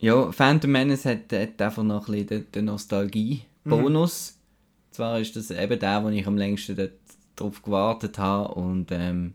[0.00, 4.38] Ja, Phantom Menace hat, hat einfach noch ein bisschen den, den Nostalgie-Bonus.
[4.90, 6.92] Zwar ist das eben der, wo ich am längsten dort
[7.36, 9.34] drauf gewartet habe und ähm,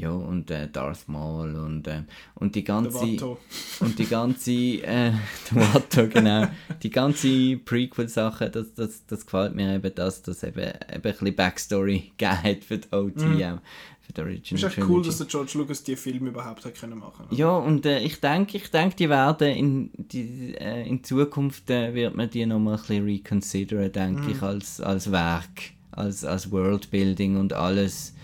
[0.00, 3.36] ja, und äh, Darth Maul und, ähm, und die ganze
[3.80, 5.12] und die ganze äh,
[5.50, 6.48] Watto, genau.
[6.82, 11.36] Die ganze Prequel-Sache das, das, das gefällt mir eben dass das eben, eben ein bisschen
[11.36, 13.58] Backstory gegeben hat für die OT auch,
[14.00, 16.98] für die Original Ist echt cool, dass der George Lucas die Filme überhaupt hat können
[16.98, 17.26] machen.
[17.30, 21.92] Ja, und äh, ich denke, ich denke, die werden in, die, äh, in Zukunft äh,
[21.92, 27.36] wird man die nochmal ein bisschen reconsideren, denke ich, als, als Werk, als, als Worldbuilding
[27.36, 28.14] und alles.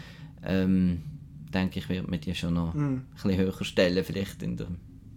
[0.43, 1.03] Ähm,
[1.53, 4.69] denke ich, wird man die schon noch ein bisschen höher stellen, vielleicht in der,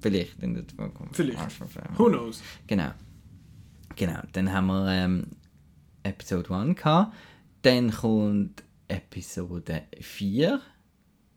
[0.01, 1.15] vielleicht in der Zukunft.
[1.15, 1.59] Vielleicht.
[1.97, 2.41] Who knows?
[2.67, 2.91] Genau.
[3.95, 5.27] Genau, dann haben wir ähm,
[6.03, 7.13] Episode 1 gehabt.
[7.63, 10.61] Dann kommt Episode 4.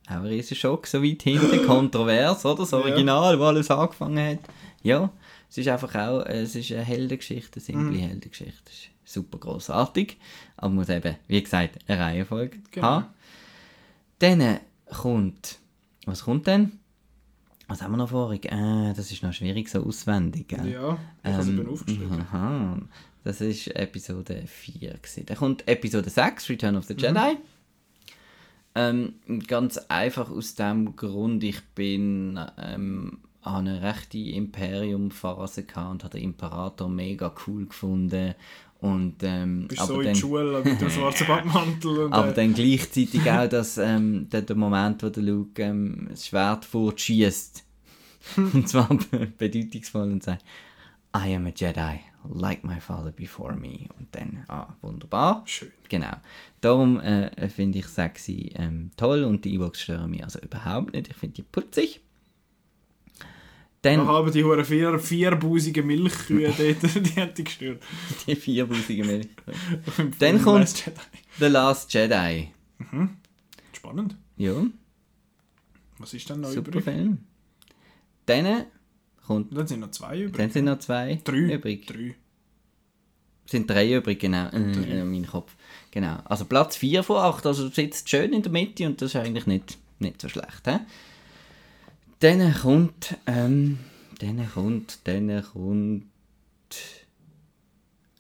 [0.09, 2.59] Auch ein riesen Schock, so weit hinten, kontrovers, oder?
[2.62, 2.78] Das Ja.
[2.78, 4.38] Original, wo alles angefangen hat.
[4.82, 5.11] Ja,
[5.49, 8.09] es ist einfach auch, äh, es ist eine Heldengeschichte, eine simple Mhm.
[8.09, 8.62] Heldengeschichte.
[8.66, 10.16] Es ist super großartig,
[10.57, 12.86] aber muss eben, wie gesagt, eine Reihenfolge Genau.
[12.86, 13.07] haben.
[14.18, 14.59] Dann
[14.93, 15.59] kommt,
[16.07, 16.78] was kommt denn?
[17.68, 18.45] Was haben wir noch vorig?
[18.47, 20.68] Äh, das ist noch schwierig, so auswendig, gell?
[20.72, 22.20] Ja, ich habe es Ähm, eben aufgeschrieben.
[22.20, 22.78] Aha,
[23.24, 24.95] das ist Episode 4.
[24.95, 25.26] Gewesen.
[25.26, 27.01] Dann kommt Episode 6, Return of the Mhm.
[27.01, 27.36] Jedi.
[28.74, 29.14] Ähm,
[29.47, 36.18] ganz einfach aus dem Grund, ich bin ähm, an eine rechte Imperium-Phase gehabt und habe
[36.18, 38.34] den Imperator mega cool gefunden.
[38.82, 42.12] Und, ähm, Bist aber so in dann, die Schule mit dem schwarzen Badmantel und...
[42.12, 46.26] aber äh, dann gleichzeitig auch dass, ähm, der, der Moment, wo der Luke ähm, das
[46.26, 47.64] Schwert fortschießt.
[48.36, 50.44] und zwar be- bedeutungsvoll und sagt,
[51.16, 53.86] I am a Jedi, like my father before me.
[53.98, 55.44] Und dann, ah, wunderbar.
[55.46, 55.70] Schön.
[55.88, 56.16] Genau.
[56.60, 61.08] Darum äh, finde ich sexy ähm, toll und die Ewoks stören mich also überhaupt nicht.
[61.08, 62.00] Ich finde die putzig.
[63.82, 67.82] Da Dann haben die hure vier, vierbusigen Milchkühe dort, die die gestört.
[68.26, 69.28] die vierbusigen Milch.
[70.20, 70.90] Dann kommt- Last.
[71.40, 72.48] The Last Jedi.
[73.72, 74.16] Spannend.
[74.36, 74.54] Ja,
[75.98, 76.84] Was ist denn noch super übrig?
[76.84, 77.18] Film.
[78.26, 78.66] Dann
[79.26, 80.36] kommt, Dann sind noch zwei übrig.
[80.36, 81.36] dann sind noch zwei Drei.
[81.54, 81.86] übrig.
[81.86, 82.14] Drei.
[83.46, 84.46] sind drei übrig, genau.
[84.50, 85.54] Äh, äh, mein Kopf.
[85.90, 86.18] Genau.
[86.24, 89.16] Also Platz 4 von 8, also du sitzt schön in der Mitte und das ist
[89.16, 90.62] eigentlich nicht, nicht so schlecht.
[90.66, 90.76] He?
[92.22, 93.80] Dann kommt, ähm,
[94.20, 96.06] dann kommt, dann kommt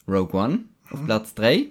[0.08, 0.64] Rogue One.
[0.90, 1.68] Auf Platz 3.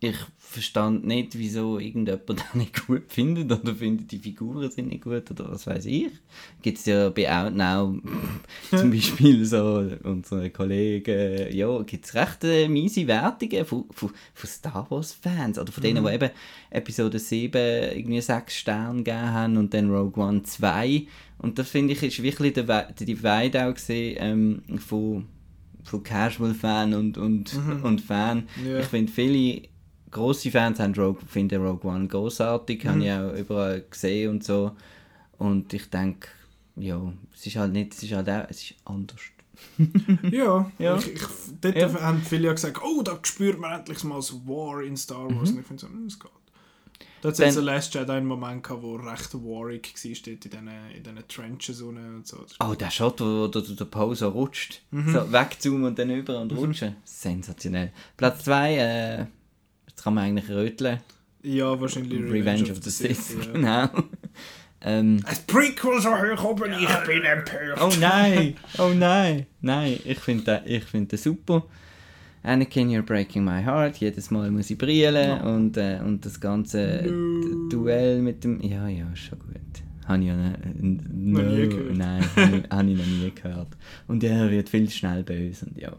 [0.00, 0.16] Ich
[0.52, 5.30] verstand nicht, wieso irgendjemand den nicht gut findet oder findet, die Figuren sind nicht gut
[5.30, 6.08] oder was weiß ich.
[6.62, 7.96] Gibt es ja bei Outnow
[8.70, 14.48] zum Beispiel so unsere Kollegen, ja, gibt es recht äh, miese Wertungen von, von, von
[14.50, 16.30] Star Wars Fans oder von denen, die eben
[16.70, 17.52] Episode 7
[17.96, 21.06] irgendwie 6 Sterne gegeben haben und dann Rogue One 2
[21.38, 25.26] und das finde ich ist wirklich der, We- der Divide auch gesehen ähm, von,
[25.82, 28.44] von Casual Fan und, und, und Fan.
[28.64, 28.78] Ja.
[28.78, 29.62] Ich finde viele
[30.12, 34.72] grosse Fans haben Rogue, finden Rogue One großartig, habe ich auch überall gesehen und so.
[35.38, 36.28] Und ich denke,
[36.76, 39.20] ja, es ist halt nicht, es ist halt auch, es ist anders.
[40.30, 40.96] Ja, Ja.
[40.98, 41.22] Ich, ich,
[41.60, 41.92] dort Ja.
[42.00, 45.50] haben viele ja gesagt, oh, da spürt man endlich mal das War in Star Wars.
[45.50, 46.30] Und ich finde so, hm, es geht.
[47.20, 47.50] Da hat Mhm.
[47.52, 51.28] The Last Jedi einen Moment gehabt, wo recht warrig war, dort in diesen, in diesen
[51.28, 52.44] Trenches unten und so.
[52.58, 54.82] Oh, der Shot, wo der, der Poe so rutscht.
[54.90, 56.96] So wegzoomen und dann über und rutschen.
[57.04, 57.92] Sensationell.
[58.16, 59.26] Platz 2, äh,
[60.02, 60.98] jetzt kann man eigentlich röteln.
[61.42, 63.52] Ja, wahrscheinlich Revenge, of the Sith, ja.
[63.52, 63.88] genau.
[64.80, 67.80] ähm, Als Prequel so hoch oben, ich bin empört.
[67.80, 69.46] oh nein, oh nein.
[69.60, 71.64] Nein, ich finde den, ich find den super.
[72.44, 73.98] Anakin, you're breaking my heart.
[73.98, 77.68] Jedes Mal muss ich brillen und, äh, und das ganze No.
[77.68, 78.60] Duell mit dem...
[78.60, 79.60] Ja, ja, ist schon gut.
[80.06, 81.96] Habe ich ja ne, no, nie gehört.
[81.96, 83.68] Nein, habe ich, habe ich noch nie gehört.
[84.08, 85.92] Und er wird viel schnell böse und ja.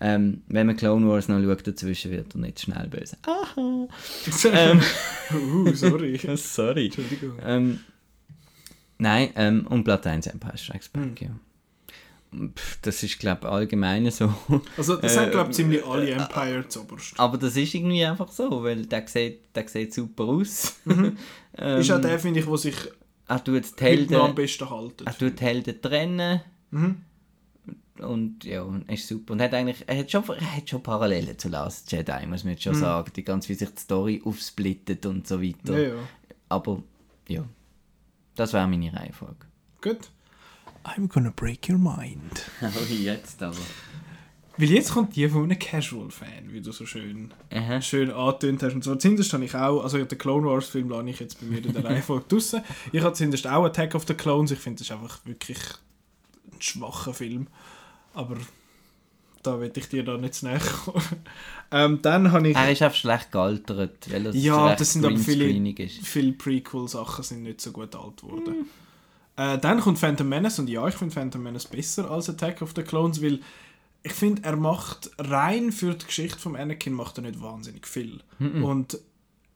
[0.00, 3.16] Ähm, wenn man Clone Wars noch schaut, dazwischen wird er nicht schnell böse.
[3.22, 3.54] Aha!
[4.52, 4.80] ähm,
[5.34, 6.18] uh, sorry.
[6.36, 6.86] sorry.
[6.86, 7.38] Entschuldigung.
[7.44, 7.80] Ähm,
[8.98, 10.88] nein, ähm, und Platz 1 Empire Strikes.
[10.88, 11.28] Back, ja.
[12.54, 14.32] Pff, Das ist, glaube ich, allgemein so.
[14.76, 17.14] Also, das Äh, haben, glaube ich, ziemlich alle äh, Empire zuoberst.
[17.18, 20.76] Aber das ist irgendwie einfach so, weil der sieht, der sieht super aus.
[20.84, 21.16] Mhm.
[21.58, 22.76] ähm, ist auch der, finde ich, der sich
[23.26, 25.06] er tut die noch am Helden, besten haltet.
[25.06, 26.40] er tut die Helden trennen.
[26.72, 26.96] Mhm.
[27.98, 29.32] Und ja, ist super.
[29.34, 32.52] Und hat eigentlich, er hat schon, er hat schon Parallelen zu Last Jedi, muss man
[32.54, 33.12] jetzt schon sagen.
[33.14, 35.72] Die ganz wie sich die Story aufsplittet und so weiter.
[35.72, 35.78] Mhm.
[35.78, 35.94] Ja, ja.
[36.48, 36.82] Aber
[37.28, 37.44] ja,
[38.36, 39.46] das wäre meine Reihenfolge.
[39.82, 40.10] Gut.
[40.84, 42.46] I'm gonna break your mind.
[42.62, 43.56] Oh, jetzt aber.
[44.56, 47.80] Weil jetzt kommt die von einem Casual-Fan, wie du so schön, Aha.
[47.80, 48.74] schön angetönt hast.
[48.74, 51.64] Und zwar zuerst habe ich auch, also den Clone Wars-Film lasse ich jetzt bei mir
[51.64, 52.62] in der Reihenfolge draussen.
[52.92, 54.50] Ich habe zuerst auch Attack of the Clones.
[54.50, 55.58] Ich finde, das ist einfach wirklich
[56.52, 57.46] ein schwacher Film.
[58.14, 58.36] Aber
[59.42, 61.02] da will ich dir da nicht zu näher kommen.
[61.70, 62.56] ähm, dann habe ich...
[62.56, 67.42] Er ist einfach schlecht gealtert, weil er Ja, das sind aber viele, viele Prequel-Sachen sind
[67.42, 68.66] nicht so gut alt geworden.
[69.36, 72.72] Äh, dann kommt Phantom Menace und ja, ich finde Phantom Menace besser als Attack of
[72.76, 73.40] the Clones, weil
[74.02, 78.20] ich finde, er macht rein für die Geschichte von Anakin macht er nicht wahnsinnig viel.
[78.62, 78.98] Und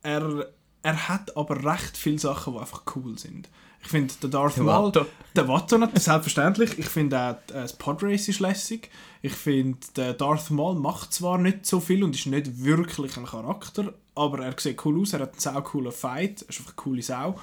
[0.03, 0.53] er,
[0.83, 3.49] er hat aber recht viele Sachen, die einfach cool sind.
[3.85, 4.87] Ich finde, der Darth Der Maul...
[4.87, 5.07] Watto.
[5.37, 6.78] Der Watto, natürlich, selbstverständlich.
[6.78, 8.89] Ich finde auch äh, das Podrace ist lässig.
[9.20, 13.26] Ich finde, der Darth Maul macht zwar nicht so viel und ist nicht wirklich ein
[13.26, 16.72] Charakter, aber er sieht cool aus, er hat einen sau coolen Fight, er ist einfach
[16.72, 17.39] eine coole Sau.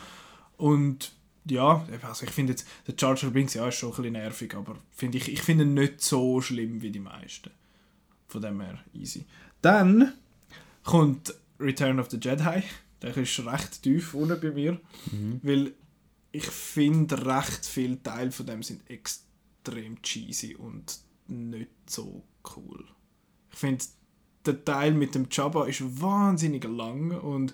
[0.57, 1.11] Und
[1.45, 4.75] ja, also ich finde jetzt, der Jar Binks, ja, ist schon ein bisschen nervig, aber
[4.91, 7.51] finde ich, ich finde ihn nicht so schlimm wie die meisten.
[8.27, 9.25] Von dem her easy.
[9.61, 10.13] Dann
[10.83, 12.63] kommt Return of the Jedi.
[13.01, 14.79] Der ist recht tief unten bei mir,
[15.41, 15.73] weil
[16.31, 22.23] ich finde, recht viele Teile von dem sind extrem cheesy und nicht so
[22.55, 22.85] cool.
[23.51, 23.83] Ich finde,
[24.45, 27.53] der Teil mit dem Jabba ist wahnsinnig lang und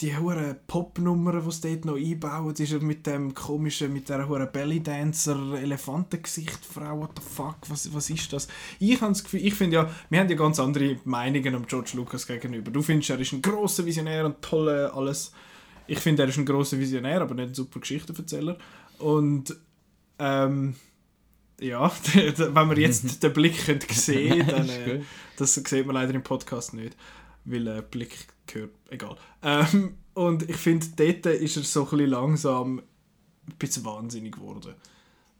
[0.00, 4.46] die hure Popnummern, die sie dort noch einbauen, ist mit dem komischen, mit der hure
[4.46, 8.48] Bellydancer Elefantengesicht, Frau, what the fuck, was, was ist das?
[8.80, 11.92] Ich habe das Gefühl, ich finde ja, wir haben ja ganz andere Meinungen um George
[11.94, 12.72] Lucas gegenüber.
[12.72, 15.32] Du findest, er ist ein grosser Visionär und tolle alles.
[15.86, 18.58] Ich finde, er ist ein grosser Visionär, aber nicht ein super Geschichtenverzähler.
[18.98, 19.54] Und
[20.18, 20.74] ähm,
[21.60, 23.56] ja, wenn wir jetzt den Blick
[23.90, 25.00] sehen dann Ist äh,
[25.36, 26.96] das sieht man leider im Podcast nicht,
[27.44, 29.16] weil äh, Blick gehört, egal.
[29.42, 34.74] Ähm, und ich finde, dort ist er so ein langsam ein bisschen wahnsinnig geworden.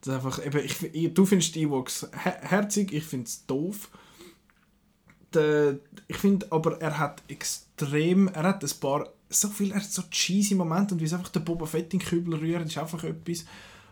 [0.01, 3.47] Das ist einfach, eben, ich, ich, du findest die Ewoks her herzig, ich finde es
[3.47, 3.91] doof.
[5.33, 9.91] Der, ich finde aber, er hat extrem, er hat ein paar, so viel, er hat
[9.91, 12.79] so cheesy Momente und wie es einfach der Boba Fett in den Kübel rührt, ist
[12.79, 13.45] einfach etwas.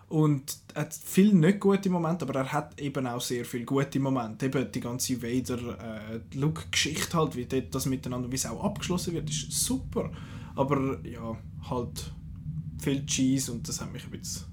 [0.08, 3.98] Und er hat viel nicht gute Momente, aber er hat eben auch sehr viele gute
[3.98, 4.44] Momente.
[4.44, 10.12] Eben die ganze Vader-Look-Geschichte halt, wie das miteinander, wie es auch abgeschlossen wird, ist super.
[10.54, 11.38] Aber ja,
[11.70, 12.12] halt
[12.78, 14.44] viel Cheese und das hat mich ein bisschen,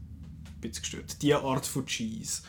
[0.46, 1.22] ein bisschen gestört.
[1.22, 2.42] Die Art von Cheese.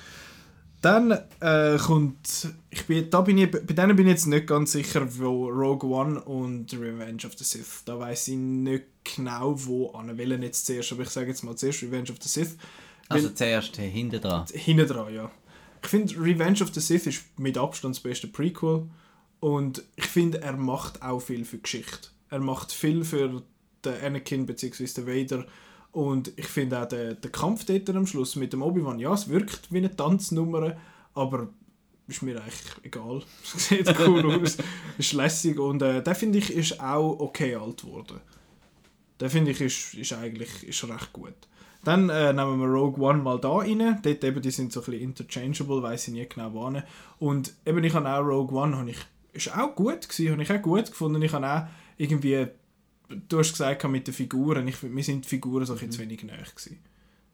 [0.80, 1.10] Dann
[1.40, 5.06] äh, kommt, ich bin, da bin ich, bei denen bin ich jetzt nicht ganz sicher,
[5.18, 7.82] wo Rogue One und Revenge of the Sith.
[7.84, 11.54] Da weiß ich nicht genau, wo an welchen jetzt zuerst, aber ich sage jetzt mal
[11.54, 12.56] zuerst Revenge of the Sith.
[13.10, 14.46] Also Weil- zuerst hinten dran.
[14.52, 15.30] Hinten dran, ja.
[15.82, 18.88] Ich finde, Revenge of the Sith ist mit Abstand das beste Prequel.
[19.40, 22.08] Und ich finde, er macht auch viel für Geschichte.
[22.30, 23.42] Er macht viel für
[23.84, 24.86] den Anakin bzw.
[24.86, 25.46] den Vader.
[25.93, 29.28] Und ich finde auch der, der Kampf dort am Schluss mit dem Obi-Wan, ja, es
[29.28, 30.76] wirkt wie eine Tanznummer,
[31.14, 31.49] aber
[32.07, 33.22] ist mir eigentlich egal.
[33.57, 34.59] Es sieht cool aus,
[34.99, 38.20] ist lässig und äh, der finde ich ist auch okay alt geworden.
[39.18, 41.34] Der finde ich ist, ist eigentlich ist recht gut.
[41.84, 43.99] Dann äh, nehmen wir Rogue One mal da rein.
[44.03, 46.82] Dort eben, die sind so ein bisschen interchangeable, weiß ich nie genau wann.
[47.18, 48.99] Und eben ich habe auch Rogue One, habe ich,
[49.32, 51.22] ist auch gut gewesen, habe ich auch gut gefunden.
[51.22, 51.66] Ich habe auch
[51.97, 52.47] irgendwie,
[53.28, 56.00] du hast gesagt mit den Figuren, ich, mir sind die Figuren so ein bisschen zu
[56.00, 56.78] wenig näher gewesen.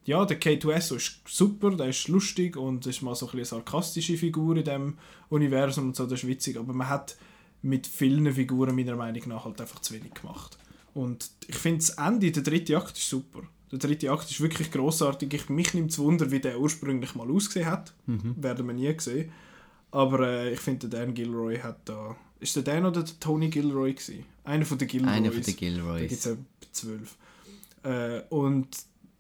[0.05, 4.17] Ja, der K2SO ist super, der ist lustig und ist mal so ein eine sarkastische
[4.17, 4.99] Figur in dem
[5.29, 7.17] Universum und so, das ist witzig, aber man hat
[7.63, 10.59] mit vielen Figuren meiner Meinung nach halt einfach zu wenig gemacht.
[10.95, 13.43] Und ich finde das Ende, der dritte Akt ist super.
[13.71, 15.35] Der dritte Akt ist wirklich großartig.
[15.35, 17.93] Ich, mich nimmt es Wunder, wie der ursprünglich mal ausgesehen hat.
[18.07, 18.35] Mhm.
[18.37, 19.31] Werden wir nie sehen.
[19.91, 22.17] Aber äh, ich finde, der Dan Gilroy hat da...
[22.41, 24.25] Ist der Dan oder der Tony Gilroy gewesen?
[24.45, 25.11] Einer von den Gilroys.
[25.13, 26.09] Einer von den Da Gilroys.
[26.09, 26.37] gibt es
[26.73, 27.17] zwölf.
[27.83, 28.69] Äh, und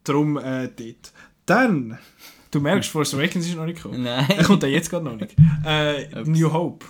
[0.04, 1.12] darum äh, dort.
[1.46, 1.98] Dann,
[2.50, 4.04] du merkst, Force Awakens ist noch nicht gekommen.
[4.04, 4.44] Er Nein.
[4.44, 5.34] kommt ja jetzt gerade noch nicht.
[5.64, 6.24] Äh.
[6.24, 6.84] New Hope.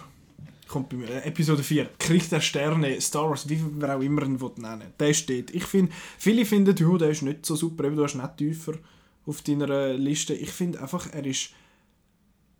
[0.69, 1.09] Kommt bei mir.
[1.09, 1.91] Äh, Episode 4.
[1.99, 5.55] Krieg der Sterne, Star Wars, wie man auch immer ihn nennen Der steht.
[5.55, 8.73] Ich finde, viele finden, ja, der ist nicht so super, eben, du hast nicht tiefer
[9.27, 10.35] auf deiner Liste.
[10.35, 11.51] Ich finde einfach, er ist.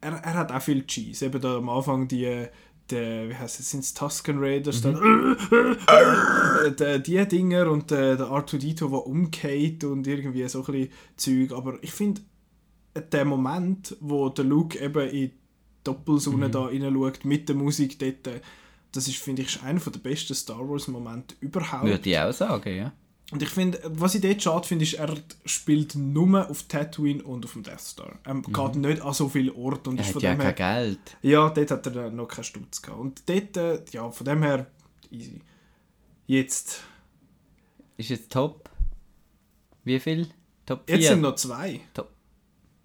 [0.01, 1.27] Er, er hat auch viel Cheese.
[1.27, 2.47] Eben da am Anfang die.
[2.91, 4.81] Die, wie heißt es, sind es Tusken Raiders?
[4.81, 5.37] Dann,
[6.79, 10.91] äh, die, die Dinger und äh, der R2D2, der umgeht und irgendwie so ein bisschen
[11.17, 11.53] Zeug.
[11.53, 12.21] Aber ich finde,
[13.13, 15.33] der Moment, wo der Luke eben in die
[15.85, 18.41] Doppelsonne da reinschaut, mit der Musik dort, äh,
[18.93, 21.85] das ist, finde ich, einer der besten Star Wars Momente überhaupt.
[21.85, 22.93] Würde ich auch sagen, ja.
[23.33, 25.13] Und ich finde, was ich dort schade finde, ist, er
[25.45, 28.19] spielt nur auf Tatooine und auf dem Death Star.
[28.23, 30.53] Er geht nicht an so viele Orte und Er ist hat von ja dem her...
[30.53, 31.17] kein Geld.
[31.23, 33.01] Ja, dort hat er noch keinen Stutz gehabt.
[33.01, 34.67] Und dort, äh, ja, von dem her,
[35.11, 35.41] easy.
[36.29, 36.83] Jetzt,
[37.97, 38.71] Ist jetzt top?
[39.83, 40.29] Wie viel?
[40.65, 40.97] Top 4?
[40.97, 41.81] jetzt sind noch zwei.
[41.95, 42.11] Top.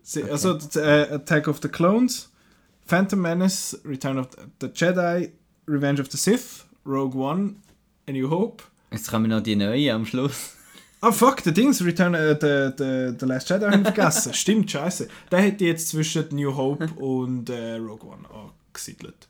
[0.01, 2.31] Sie, Also, äh, Attack of the Clones,
[2.85, 4.29] Phantom Menace, Return of
[4.59, 5.31] the Jedi,
[5.67, 7.55] Revenge of the Sith, Rogue One,
[8.07, 8.63] A New Hope.
[8.91, 10.55] Jetzt kommen noch die neuen am Schluss.
[10.99, 14.33] Ah, fuck, der Dings, Return, äh, the, the, the Last Jedi haben wir vergessen.
[14.35, 15.07] Stimmt, scheiße.
[15.31, 19.27] Der hätte jetzt zwischen New Hope und äh, Rogue One angesiedelt.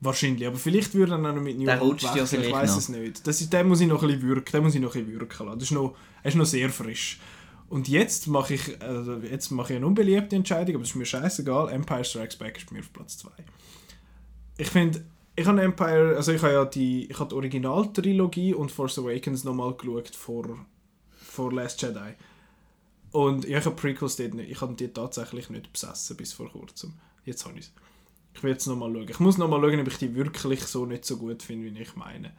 [0.00, 2.76] Wahrscheinlich, aber vielleicht würde er noch mit New Der Hope rutscht ja wechseln, ich weiß
[2.76, 3.26] es nicht.
[3.26, 5.20] Das ist, den muss ich noch ein bisschen wirken, den muss ich noch ein bisschen
[5.20, 5.58] wirken lassen.
[5.58, 7.20] Das ist noch, er ist noch sehr frisch.
[7.68, 11.06] Und jetzt mache ich, also jetzt mache ich eine unbeliebte Entscheidung, aber das ist mir
[11.06, 11.70] scheißegal.
[11.70, 13.30] Empire Strikes Back ist mir auf Platz 2.
[14.58, 15.04] Ich finde,
[15.36, 19.44] ich habe Empire, also ich habe ja die, ich habe die Originaltrilogie und Force Awakens
[19.44, 20.66] nochmal geschaut vor,
[21.10, 22.14] vor Last Jedi.
[23.12, 26.94] Und ich habe Prequels dort nicht, ich habe die tatsächlich nicht besessen bis vor kurzem.
[27.24, 27.72] Jetzt habe ich es.
[28.34, 29.08] Ich will jetzt nochmal schauen.
[29.08, 31.96] Ich muss nochmal schauen, ob ich die wirklich so nicht so gut finde, wie ich
[31.96, 32.32] meine.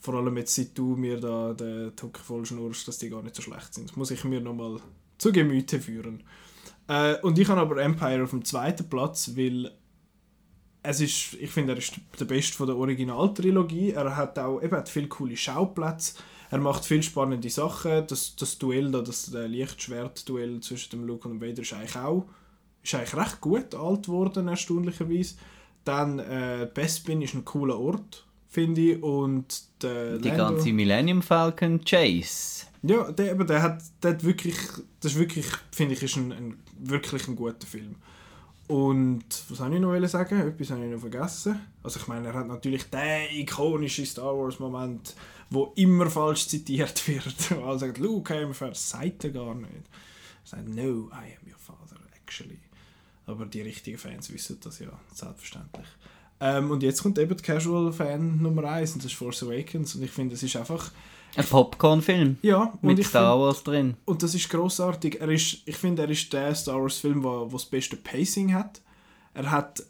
[0.00, 3.34] Vor allem jetzt, seit du mir da den Tuck voll schnurst, dass die gar nicht
[3.34, 3.90] so schlecht sind.
[3.90, 4.80] Das muss ich mir nochmal
[5.18, 6.22] zu Gemüte führen.
[6.86, 9.72] Äh, und ich habe aber Empire auf dem zweiten Platz, weil
[10.90, 13.90] es ist, ich finde, er ist der Beste von der Originaltrilogie.
[13.92, 16.14] Er hat auch eben hat viele coole Schauplätze.
[16.50, 18.06] Er macht viele spannende Sachen.
[18.06, 22.26] Das, das Duell, da, das Lichtschwert-Duell zwischen dem Luke und dem Vader ist eigentlich auch
[22.82, 25.34] ist eigentlich recht gut alt geworden, erstaunlicherweise.
[25.84, 29.02] Dann äh, Bespin ist ein cooler Ort, finde ich.
[29.02, 32.66] Und der Die Lando- ganze Millennium Falcon Chase.
[32.82, 34.56] ja, der, aber der hat, der hat wirklich,
[35.00, 37.96] das ist wirklich, finde ich, ist ein, ein, wirklich ein guter Film.
[38.68, 40.40] Und was soll ich noch sagen?
[40.40, 41.58] Etwas habe ich noch vergessen.
[41.82, 45.14] Also ich meine, er hat natürlich den ikonischen Star Wars Moment,
[45.48, 47.34] wo immer falsch zitiert wird.
[47.64, 49.72] Also sagt, Luke, your sagt er gar nicht.
[49.72, 52.58] Er sagt, no, I am your father, actually.
[53.24, 55.86] Aber die richtigen Fans wissen das ja, selbstverständlich.
[56.40, 59.94] Ähm, und jetzt kommt eben der Casual-Fan Nummer 1 und das ist Force Awakens.
[59.94, 60.92] Und ich finde, es ist einfach...
[61.36, 62.38] Ein Popcorn-Film.
[62.42, 63.96] Ja, und Mit Star Wars drin.
[64.04, 65.20] und das ist großartig.
[65.20, 68.54] Er ist, ich finde, er ist der Star Wars Film, wo, wo das beste Pacing
[68.54, 68.80] hat.
[69.34, 69.82] Er hat,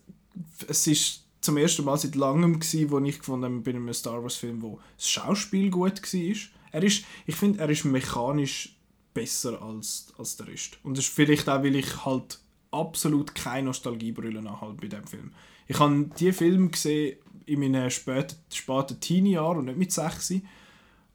[0.66, 4.22] es ist zum ersten Mal seit langem gsi, wo ich gefunden habe, bei einem Star
[4.22, 6.36] Wars Film, wo das Schauspiel gut war.
[6.72, 8.76] Er ist, ich finde, er ist mechanisch
[9.14, 10.78] besser als, als der Rest.
[10.82, 15.32] Und das ist vielleicht auch, weil ich halt absolut keine Nostalgiebrille habe bei dem Film.
[15.66, 20.34] Ich habe die Film gesehen in meinen späten, späten Teenie-Jahren und nicht mit 6.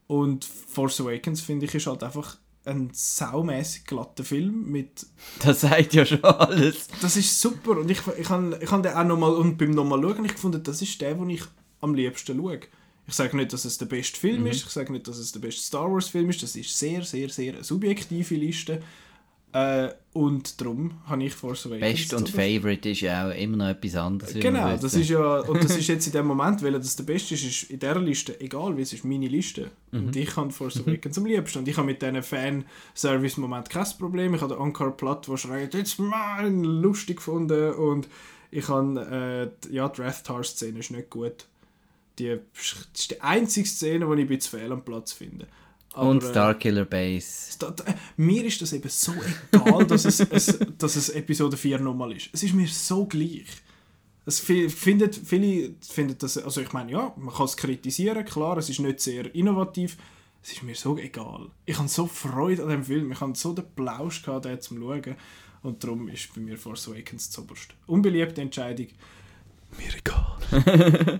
[0.07, 5.05] Und Force Awakens, finde ich, ist halt einfach ein saumässig glatter Film mit...
[5.43, 6.87] Das sagt ja schon alles.
[7.01, 7.77] Das ist super.
[7.77, 10.63] Und ich, ich habe ich hab den auch nochmal, und beim nochmal schauen, ich gefunden,
[10.63, 11.43] das ist der, den ich
[11.81, 12.59] am liebsten schaue.
[13.05, 15.41] Ich sage nicht, dass es der beste Film ist, ich sage nicht, dass es der
[15.41, 18.81] beste Star Wars Film ist, das ist sehr, sehr, sehr eine subjektive Liste,
[19.53, 21.81] Äh, und darum habe ich Force Awakens.
[21.81, 24.33] Best und zu- Favorite ist ja auch immer noch etwas anderes.
[24.33, 27.35] Genau, das ist ja, und das ist jetzt in dem Moment, weil das der Beste
[27.35, 29.69] ist, ist in dieser Liste, egal wie es ist, meine Liste.
[29.91, 30.07] Mhm.
[30.07, 31.59] Und ich habe Force Awakens am liebsten.
[31.59, 34.33] Und ich habe mit diesen Fanservice-Moment kein Problem.
[34.33, 37.73] Ich habe den Ankar Platt, der schreit, jetzt mein, lustig gefunden.
[37.73, 38.07] Und
[38.49, 41.45] ich habe, äh, ja, die Rathtar-Szene ist nicht gut.
[42.19, 45.47] Die, das ist die einzige Szene, die ich ein bisschen fehl am Platz finde.
[45.93, 47.55] Aber, Und äh, Starkiller Base.
[47.59, 47.83] da, da,
[48.17, 49.13] mir ist das eben so
[49.51, 52.29] egal, dass es, es, dass es Episode 4 nochmal ist.
[52.33, 53.45] Es ist mir so gleich.
[54.25, 58.57] Es fi- findet, viele finden das, also ich meine, ja, man kann es kritisieren, klar,
[58.57, 59.97] es ist nicht sehr innovativ.
[60.41, 61.49] Es ist mir so egal.
[61.65, 64.79] Ich habe so Freude an dem Film, ich habe so den Plausch gehabt, den zum
[64.79, 65.15] Schauen.
[65.61, 67.69] Und darum ist bei mir Force Awakens zuoberst.
[67.87, 68.87] Unbeliebte Entscheidung.
[69.77, 71.19] Mir egal.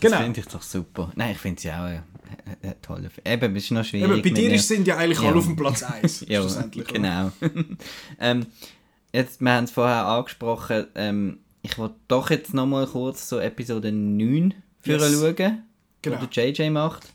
[0.00, 0.22] Das genau.
[0.24, 1.12] finde ich doch super.
[1.14, 2.02] Nein, ich finde es ja auch ein,
[2.44, 3.24] ein, ein toller Film.
[3.26, 4.10] Eben, ist noch schwierig.
[4.18, 5.28] Eben, bei dir sind ja eigentlich Ja.
[5.28, 6.26] alle auf dem Platz 1.
[6.28, 7.32] Ja, genau.
[8.20, 8.46] ähm,
[9.12, 13.90] jetzt, wir haben es vorher angesprochen, ähm, ich wollte doch jetzt nochmal kurz so Episode
[13.92, 15.12] 9 für Yes.
[15.12, 15.62] schauen,
[16.02, 16.20] Genau.
[16.20, 17.08] wo der JJ macht.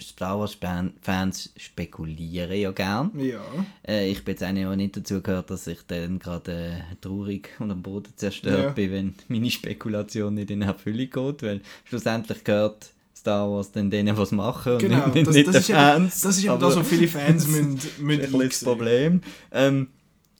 [0.00, 3.10] Star Wars Fan- Fans spekulieren ja gern.
[3.18, 3.42] Ja.
[3.86, 6.52] Äh, ich bin jetzt auch nicht dazu gehört, dass ich dann gerade
[6.90, 8.70] äh, traurig und am Boden zerstört Ja.
[8.70, 14.16] bin, wenn meine Spekulation nicht in Erfüllung geht, weil schlussendlich gehört Star Wars dann denen,
[14.16, 16.20] was machen und Genau, nicht, das, nicht das, den ist eben, Fans.
[16.22, 18.64] das ist eben Aber- das, was viele Fans müssen ist ein das.
[18.64, 19.20] Problem.
[19.52, 19.88] Ähm,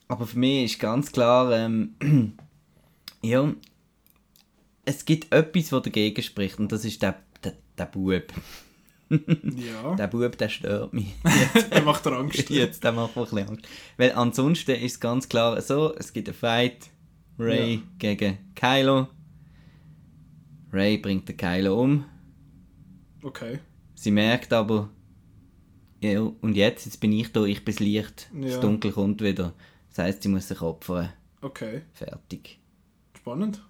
[0.08, 1.94] aber für mich ist ganz klar, ähm,
[3.22, 3.52] ja,
[4.84, 8.22] es gibt etwas, das dagegen spricht und das ist der, der, der Bub.
[9.10, 11.12] Ja, Der Bub, der stört mich.
[11.72, 12.48] der macht Angst.
[12.48, 13.68] Jetzt, der macht mir ein bisschen Angst.
[13.96, 16.88] Weil ansonsten ist es ganz klar so, es gibt einen Fight,
[17.36, 17.80] Ray Ja.
[17.98, 19.08] gegen Kylo.
[20.72, 22.04] Ray bringt den Kylo um.
[23.22, 23.58] Okay.
[23.94, 24.88] Sie merkt aber,
[26.02, 28.48] ja, und jetzt, jetzt bin ich da, ich bin das Licht, Ja.
[28.48, 29.52] das Dunkel kommt wieder.
[29.88, 31.12] Das heisst, sie muss sich opfern.
[31.42, 31.82] Okay.
[31.92, 32.58] Fertig.
[33.16, 33.62] Spannend.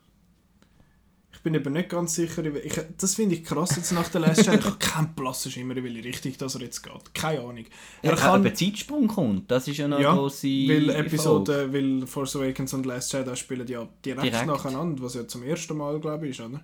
[1.32, 2.44] Ich bin eben nicht ganz sicher.
[2.54, 4.58] ich- das finde ich krass jetzt nach der Last Jedi.
[4.58, 7.14] Ich habe keinen blassen Schimmer, in welche Richtung dass er jetzt geht.
[7.14, 7.64] Keine Ahnung.
[8.02, 8.42] Er Er kann...
[8.42, 10.90] kann Zeitsprung kommt, das ist ja noch Ja, grosse weil.
[10.90, 14.46] Episode, weil Force Awakens und Last Jedi spielen ja direkt, Direkt.
[14.46, 16.60] nacheinander, was ja zum ersten Mal, glaube ich, ist, oder?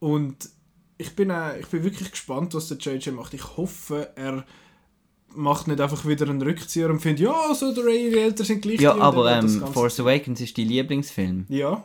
[0.00, 0.36] Und
[1.00, 3.34] ich bin, äh, ich bin wirklich gespannt, was der JJ macht.
[3.34, 4.44] Ich hoffe, er
[5.34, 8.62] macht nicht einfach wieder einen Rückzieher und findet, ja, so der Ray, ihre Eltern sind
[8.62, 8.80] gleich.
[8.80, 11.46] Ja, aber ähm, Force Awakens ist dein Lieblingsfilm.
[11.48, 11.84] Ja,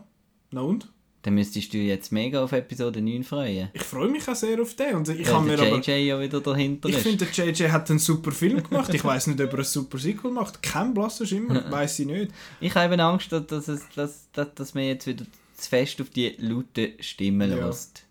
[0.52, 0.92] na und?
[1.22, 3.70] Dann müsstest du jetzt mega auf Episode 9 freuen.
[3.74, 4.96] Ich freue mich auch sehr auf den.
[4.98, 5.82] Und ich Weil habe mir der aber...
[5.82, 8.94] JJ ja wieder dahinter Ich finde, der JJ hat einen super Film gemacht.
[8.94, 10.62] Ich weiß nicht, ob er ein super Sequel macht.
[10.62, 12.32] Kein blasser Schimmer, weiß ich nicht.
[12.60, 15.26] Ich habe eben Angst, dass, dass, es, dass, dass, dass man jetzt wieder
[15.58, 17.66] zu fest auf die lauten Stimmen Ja.
[17.66, 18.05] lässt.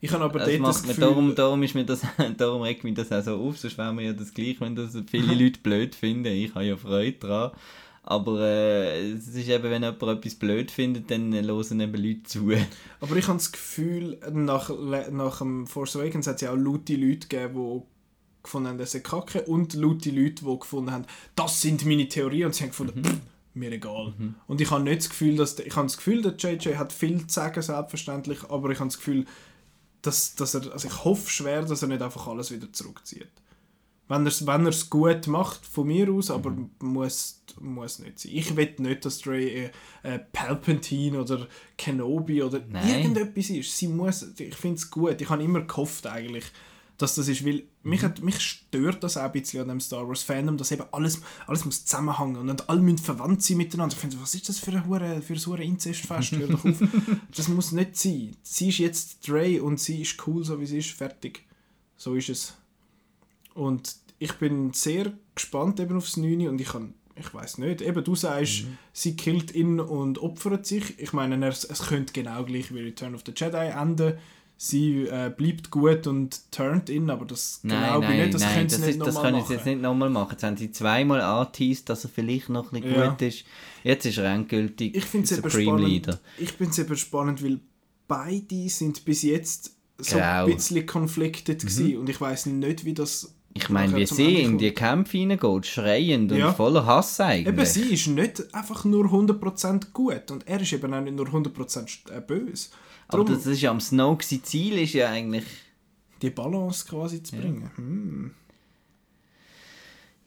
[0.00, 1.00] Ich habe aber Das macht Gefühl...
[1.00, 2.02] darum, darum, ist mir das,
[2.36, 4.96] darum regt mich das auch so auf, sonst wäre mir ja das gleich, wenn das
[5.10, 6.32] viele Leute blöd finden.
[6.32, 7.50] Ich habe ja Freude daran.
[8.08, 12.52] Aber äh, es ist eben, wenn jemand etwas blöd findet, dann hören eben Leute zu.
[13.00, 14.70] Aber ich habe das Gefühl, nach,
[15.10, 17.82] nach dem Force Awakens hat es ja auch laute Leute gegeben, die
[18.44, 22.46] gefunden haben, das sei kacke und laute Leute, die gefunden haben, das sind meine Theorien
[22.46, 23.18] und sie haben gefunden, pff,
[23.54, 24.14] mir egal.
[24.46, 27.26] Und ich habe nicht das Gefühl, dass, ich habe das Gefühl, der JJ hat viel
[27.26, 29.24] zu sagen, selbstverständlich, aber ich habe das Gefühl,
[30.06, 33.30] dass, dass er, also ich hoffe schwer, dass er nicht einfach alles wieder zurückzieht.
[34.08, 38.32] Wenn er es wenn er's gut macht, von mir aus, aber muss, muss nicht sein.
[38.32, 39.70] Ich will nicht, dass Ray äh,
[40.04, 42.88] äh, Palpatine oder Kenobi oder Nein.
[42.88, 43.76] irgendetwas ist.
[43.76, 45.20] Sie muss, ich finde es gut.
[45.20, 46.44] Ich habe immer gehofft eigentlich,
[46.98, 50.08] dass das ist, weil mich, hat, mich stört das auch ein bisschen an dem Star
[50.08, 53.94] Wars Fandom, dass eben alles, alles muss zusammenhängen und nicht alle müssen verwandt sein miteinander.
[53.94, 56.32] Ich finde, was ist das für ein hure, für ein Inzestfest?
[56.32, 56.80] Hör doch auf.
[57.36, 58.36] Das muss nicht sein.
[58.42, 61.44] Sie ist jetzt Ray und sie ist cool, so wie sie ist, fertig.
[61.96, 62.54] So ist es.
[63.54, 68.04] Und ich bin sehr gespannt eben aufs 9 und ich kann, ich weiß nicht, eben
[68.04, 70.98] du sagst, sie killt ihn und opfert sich.
[70.98, 74.18] Ich meine, es, es könnte genau gleich wie Return of the Jedi enden.
[74.58, 78.68] Sie äh, bleibt gut und turnt in, aber das glaube ich nicht, das nein, können
[78.68, 80.30] das, sie nicht ist, das nochmal können jetzt nicht nochmal machen.
[80.32, 83.08] Jetzt haben sie zweimal angeteased, dass er vielleicht noch ein bisschen Ja.
[83.10, 83.44] gut ist.
[83.84, 85.88] Jetzt ist er endgültig Ich Supreme spannend.
[85.88, 86.18] Leader.
[86.38, 87.60] Ich finde es eben spannend, weil
[88.08, 90.46] beide sind bis jetzt so Grau.
[90.46, 91.68] ein bisschen conflicted Mhm.
[91.68, 95.66] gewesen und ich weiß nicht, wie das Ich meine, wie sie in die Kämpfe hineingeht,
[95.66, 96.48] schreiend Ja.
[96.48, 97.46] und voller Hass eigentlich.
[97.54, 101.26] Eben, sie ist nicht einfach nur 100% gut und er ist eben auch nicht nur
[101.26, 102.68] 100% st- äh, böse.
[103.08, 105.44] Aber Darum, das ist ja am Snoke sein Ziel, ist ja eigentlich...
[106.22, 107.70] die Balance quasi zu bringen.
[107.76, 108.30] Hm.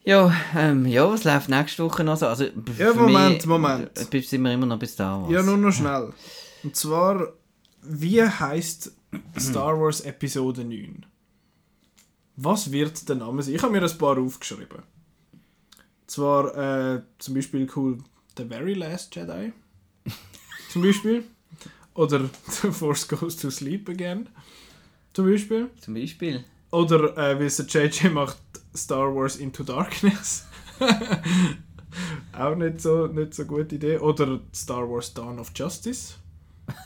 [0.02, 2.26] Ja, ähm, ja, was läuft nächste Woche noch so?
[2.26, 2.44] Also,
[2.78, 3.90] Ja, Moment, mich, Moment.
[4.14, 5.30] äh, Sind wir immer noch bei Star Wars?
[5.30, 6.12] Ja, nur noch schnell.
[6.62, 7.34] Und zwar,
[7.82, 8.92] wie heißt
[9.38, 11.04] Star Wars Episode 9?
[12.36, 13.54] Was wird der Name sein?
[13.54, 14.82] Ich habe mir ein paar aufgeschrieben.
[16.06, 16.56] Zwar
[16.96, 17.98] äh, zum Beispiel cool
[18.38, 19.52] The Very Last Jedi.
[20.70, 21.24] zum Beispiel.
[21.94, 24.28] Oder The Force Goes to Sleep Again.
[25.12, 25.70] Zum Beispiel.
[25.80, 26.44] Zum Beispiel.
[26.70, 28.38] Oder äh, wie es der JJ macht,
[28.76, 30.46] Star Wars Into Darkness.
[32.38, 33.98] Auch nicht so, nicht so gute Idee.
[33.98, 36.14] Oder Star Wars Dawn of Justice.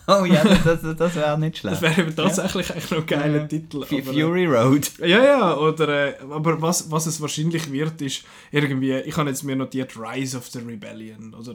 [0.06, 1.82] Oh ja, das, das, das wäre nicht Das schlecht.
[1.82, 3.46] wäre eben tatsächlich eigentlich noch ein geiler Ja.
[3.46, 3.82] Titel.
[3.82, 4.90] Aber, äh, Fury Road.
[5.00, 9.42] Ja, ja, oder, äh, aber was, was es wahrscheinlich wird, ist irgendwie, ich habe jetzt
[9.44, 11.52] mir notiert Rise of the Rebellion, oder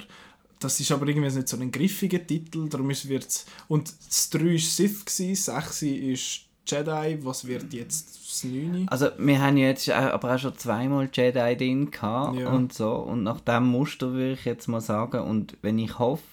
[0.59, 4.39] das ist aber irgendwie nicht so ein griffiger Titel, darum ist wird's, und das 3
[4.53, 8.87] war Sith, gewesen, 6 ist Jedi, was wird jetzt das 9?
[8.89, 12.49] Also wir haben ja jetzt auch- aber auch schon zweimal Jedi drin gehabt Ja.
[12.51, 16.23] und so und nach dem Muster würde ich jetzt mal sagen und wenn ich hoffe,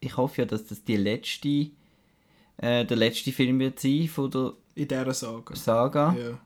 [0.00, 1.70] ich hoffe ja, dass das die letzte,
[2.58, 5.54] äh, der letzte Film wird sein von der In dieser Saga.
[5.56, 6.16] Saga.
[6.18, 6.38] Ja.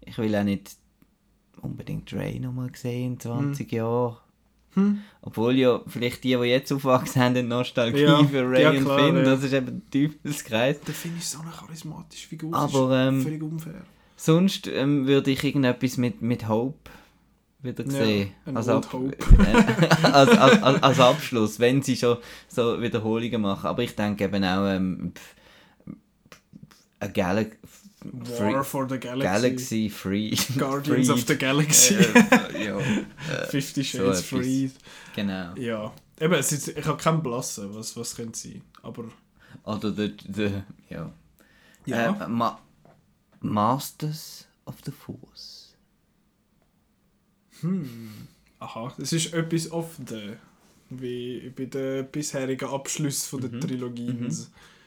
[0.00, 0.76] Ich will auch nicht
[1.60, 4.16] unbedingt Ray nochmal sehen in 20 Jahren.
[4.76, 5.00] Hm.
[5.22, 8.84] Obwohl ja vielleicht die, die jetzt aufwachsen haben, eine Nostalgie Ja, für Ray ja, und
[8.84, 9.22] klar, Finn, ja.
[9.22, 10.80] das ist eben ein Teufelskreis.
[10.82, 12.68] Der finde ich so eine charismatische Figur, Aber,
[13.02, 13.82] ist ähm, völlig unfair.
[14.16, 16.90] Sonst ähm, würde ich irgendetwas mit, mit Hope
[17.62, 18.32] wieder Ja, sehen.
[18.44, 19.16] ein als, Ab- Hope.
[19.38, 23.66] äh, als, als, als, als Abschluss, wenn sie schon so Wiederholungen machen.
[23.66, 25.34] Aber ich denke eben auch, ähm, pff,
[27.00, 27.08] a
[28.12, 29.22] Gal War for the Galaxy.
[29.22, 30.36] Galaxy Free.
[30.58, 31.94] Guardians of the Galaxy.
[31.94, 32.78] Äh, ja,
[33.50, 34.24] Fifty so Shades etwas.
[34.24, 34.70] Free.
[35.14, 35.54] genau.
[35.56, 35.92] Ja.
[36.20, 38.62] Eben, es ist, ich habe keinen Blassen, was, was könnte sein.
[38.82, 39.04] Aber
[39.64, 40.50] Oder the, the,
[40.88, 41.12] ja.
[41.84, 42.24] Ja.
[42.24, 42.58] Äh, Ma
[43.40, 45.74] Masters of the Force.
[48.58, 50.36] Aha, es ist etwas off the,
[50.90, 53.60] wie bei den bisherigen Abschlüssen von der Mhm.
[53.60, 54.36] Trilogien.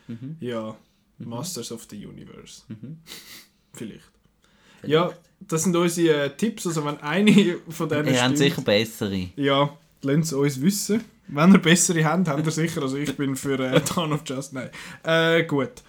[0.08, 0.38] Mhm.
[0.40, 0.76] Ja,
[1.20, 2.64] Masters of the Universe.
[2.68, 2.98] Mhm.
[3.74, 4.12] Vielleicht.
[4.84, 6.66] Ja, das sind unsere äh, Tipps.
[6.66, 9.30] Also wenn eine von denen Ihr habt sicher bessere.
[9.36, 11.04] ja, lasst es uns wissen.
[11.28, 12.82] Wenn ihr bessere habt, habt ihr sicher.
[12.82, 14.54] Also ich bin für äh, Dawn of Just.
[14.54, 14.70] Nein.
[15.04, 15.84] Äh, gut.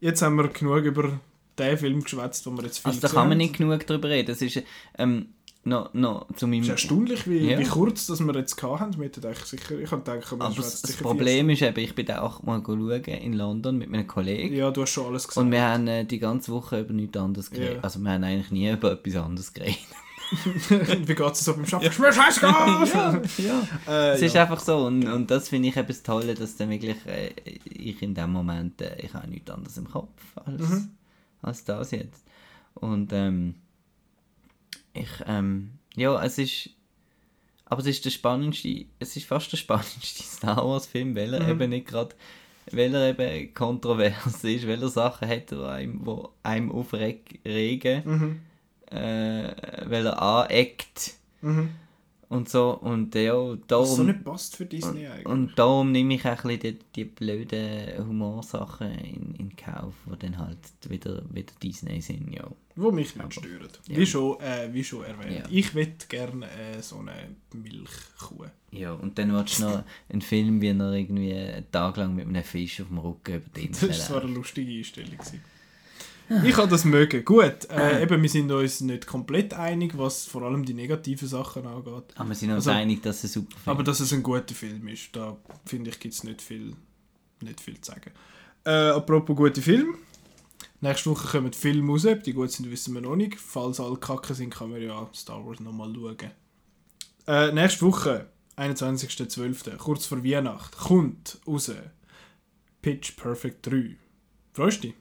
[0.00, 1.18] Jetzt haben wir genug über
[1.58, 4.28] den Film geschwätzt, wo wir jetzt viel Also da kann man nicht genug drüber reden.
[4.28, 4.62] Das ist
[4.98, 5.30] ähm,
[5.66, 6.60] noch, noch zu meinem...
[6.62, 7.58] Es ist erstaunlich, wie, Ja.
[7.58, 8.60] wie kurz das wir jetzt.
[8.62, 12.10] Wir hätten eigentlich sicher, ich habe gedacht, Aber das, das Problem ist eben, ich bin
[12.12, 14.54] auch mal schauen in London mit meinem Kollegen.
[14.54, 15.44] Ja, du hast schon alles gesagt.
[15.44, 17.76] Und wir haben äh, die ganze Woche über nichts anderes geredet.
[17.78, 17.82] Ja.
[17.82, 19.78] Also wir haben eigentlich nie über etwas anderes geredet.
[20.68, 21.90] wie geht es so beim Schaffen?
[22.00, 23.22] Mir scheißegal!
[23.38, 23.68] ja.
[23.88, 24.42] äh, Es ist ja.
[24.42, 27.30] einfach so und, und das finde ich das Tolle, dass dann wirklich äh,
[27.64, 30.88] ich in dem Moment, äh, ich habe nichts anderes im Kopf als, Mhm.
[31.42, 32.24] als das jetzt.
[32.74, 33.54] Und ähm,
[35.00, 36.70] ich, ähm, ja, es ist,
[37.64, 41.42] aber es ist der spannendste, es ist fast der spannendste Star Wars Film, weil er
[41.44, 41.50] Mhm.
[41.62, 42.14] eben nicht gerade,
[42.72, 48.40] weil er eben kontrovers ist, weil er Sachen hat, die einem, wo einem aufregen, Mhm.
[48.90, 49.52] äh,
[49.86, 51.70] weil er aneckt Mhm.
[52.28, 53.86] Und so und ja, Was darum...
[53.86, 55.26] so nicht passt für Disney eigentlich.
[55.26, 60.18] Und darum nehme ich auch ein bisschen die, die blöden Humorsachen in, in Kauf, die
[60.18, 60.58] dann halt
[60.88, 62.48] wieder, wieder Disney sind, ja.
[62.74, 63.68] Wo mich nicht stören.
[63.88, 63.96] Ja.
[63.96, 65.38] Wie, schon, äh, wie schon erwähnt.
[65.38, 65.44] Ja.
[65.50, 68.46] Ich hätte gerne äh, so eine Milchkuh.
[68.70, 72.26] Ja, und dann willst du noch einen Film, wie er irgendwie einen Tag lang mit
[72.26, 75.12] einem Fisch auf dem Rücken über die Das war eine lustige Einstellung.
[75.12, 75.42] gewesen.
[76.44, 77.24] Ich habe das mögen.
[77.24, 81.66] Gut, äh, eben, wir sind uns nicht komplett einig, was vor allem die negativen Sachen
[81.66, 82.04] angeht.
[82.16, 84.22] Aber wir sind uns Also- einig, dass es ein super Film Aber dass es ein
[84.22, 86.74] guter Film ist, da finde ich, gibt es nicht viel,
[87.42, 88.10] nicht viel zu sagen.
[88.64, 89.96] Äh, apropos gute Film.
[90.80, 92.04] Nächste Woche kommen die Filme raus.
[92.06, 93.38] Ob die gut sind, wissen wir noch nicht.
[93.38, 96.16] Falls alle kacke sind, kann man ja Star Wars nochmal schauen.
[97.28, 98.26] Äh, nächste Woche,
[98.56, 101.70] 21.12., kurz vor Weihnachten, kommt raus
[102.82, 103.96] Pitch Perfect 3.
[104.52, 104.96] Freust du dich?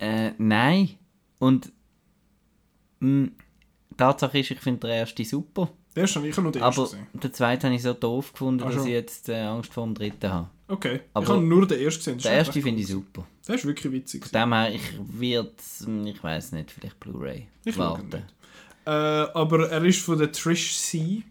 [0.00, 0.90] Äh, nein.
[1.38, 1.72] Und
[3.00, 3.28] mh,
[3.96, 5.70] Tatsache ist, ich finde den ersten super.
[5.94, 7.06] Der ist schon, ich nur den ersten Aber gesehen.
[7.14, 8.86] den zweiten habe ich so doof gefunden, Ach dass schon.
[8.86, 10.48] ich jetzt äh, Angst vor dem dritten habe.
[10.68, 12.18] Okay, aber- ich habe nur den ersten gesehen.
[12.30, 13.26] Den ersten finde ich super.
[13.48, 14.24] Der ist wirklich witzig.
[14.26, 14.82] Von dem her, ich
[15.18, 15.50] werde,
[16.08, 18.22] ich weiß nicht, vielleicht Blu-ray warten.
[18.86, 21.22] Äh, aber er ist von der Trish C.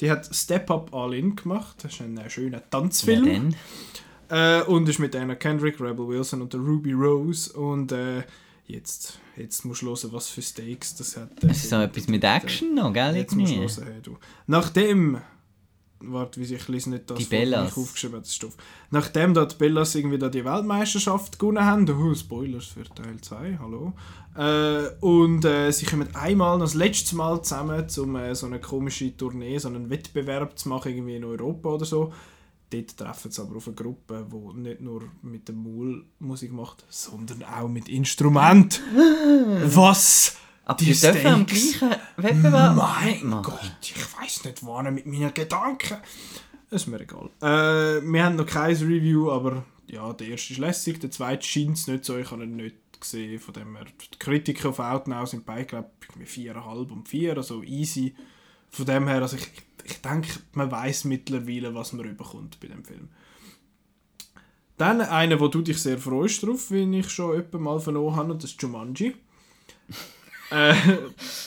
[0.00, 1.76] Die hat Step Up All In gemacht.
[1.82, 3.24] Das ist ein äh, schöner Ja, Tanzfilm.
[3.26, 3.56] dann.
[4.28, 7.52] Äh, und ist mit Anna Kendrick, Rebel Wilson und der Ruby Rose.
[7.52, 8.22] Und äh,
[8.66, 11.30] jetzt, jetzt musst du hören, was für Stakes das hat.
[11.42, 13.16] Es ist so etwas mit Action noch, gell?
[13.16, 14.16] Jetzt musst du hören, hey, du.
[14.46, 15.20] Nachdem.
[16.00, 17.72] Warte, wie ich lese nicht das, Die Bellas.
[17.72, 18.56] ich aufgeschrieben habe, das Stoff.
[18.92, 23.58] Nachdem da die Bellas irgendwie da die Weltmeisterschaft gewonnen haben, uh, Spoilers für Teil 2,
[23.58, 23.94] hallo.
[24.36, 28.60] Äh, und äh, sie kommen einmal, noch das letzte Mal zusammen, um äh, so eine
[28.60, 32.12] komische Tournee, so einen Wettbewerb zu machen, irgendwie in Europa oder so.
[32.70, 36.84] Dort treffen sie aber auf eine Gruppe, die nicht nur mit dem Maul Musik macht,
[36.90, 38.82] sondern auch mit Instrument.
[39.64, 40.36] Was?
[40.66, 43.42] Aber Die dürfen am gleichen Wettbewerb Mein.
[43.42, 45.96] Gott, ich weiß nicht, wann mit meinen Gedanken.
[46.70, 47.30] Ist mir egal.
[47.40, 51.78] Äh, wir haben noch kein Review, aber ja, der erste ist lässig, der zweite scheint
[51.78, 55.26] es nicht so, ich habe ihn nicht gesehen, von dem her, die Kritiker auf Outnow
[55.26, 55.88] sind bei, glaube
[56.20, 58.14] ich, 4,5 und 4, also easy.
[58.68, 59.48] Von dem her, also ich,
[59.90, 63.08] ich denke, man weiß mittlerweile, was man überkommt bei dem Film.
[64.76, 68.32] Dann einer, wo du dich sehr freust drauf, wie ich schon öppe mal vernommen habe,
[68.32, 69.16] und das ist Jumanji.
[70.50, 70.74] äh,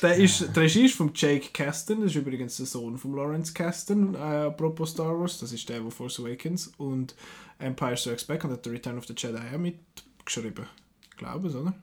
[0.01, 3.53] der, ist, die Regie ist von Jake Kasdan, das ist übrigens der Sohn von Lawrence
[3.53, 7.15] Kasdan, äh, apropos Star Wars, das ist der, der Force Awakens und
[7.59, 10.65] Empire Strikes Back und hat The Return of the Jedi auch mitgeschrieben.
[11.09, 11.73] Ich glaube es, oder?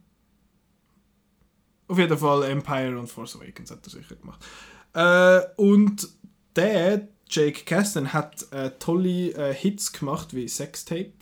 [1.87, 4.45] Auf jeden Fall Empire und Force Awakens hat er sicher gemacht.
[4.93, 6.09] Äh, und
[6.57, 11.13] der, Jake Kasdan, hat äh, tolle äh, Hits gemacht wie Sextape,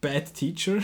[0.00, 0.78] Bad Teacher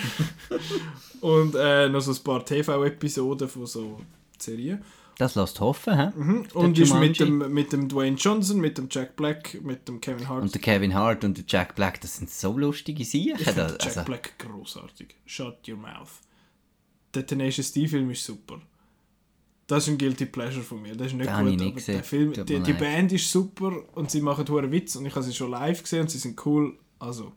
[1.21, 4.01] und äh, noch so ein paar TV-Episoden von so
[4.39, 4.83] Serien.
[5.17, 6.11] Das lässt hoffen, hä?
[6.17, 6.47] Mhm.
[6.55, 10.29] Und ist mit dem, mit dem Dwayne Johnson, mit dem Jack Black, mit dem Kevin
[10.29, 10.43] Hart.
[10.43, 13.39] Und der Kevin Hart und der Jack Black, das sind so lustige Siechen.
[13.39, 15.15] ich da- Jack Also, Black großartig.
[15.25, 16.11] Shut your mouth.
[17.15, 18.61] Der Tenacious D-Film ist super.
[19.67, 20.95] Das ist ein Guilty Pleasure von mir.
[20.95, 22.73] Das ist nicht Den gut, nicht der Film, die, die.
[22.75, 26.03] Band ist super und sie machen hohen Witz und ich habe sie schon live gesehen
[26.03, 26.77] und sie sind cool.
[26.99, 27.33] Also,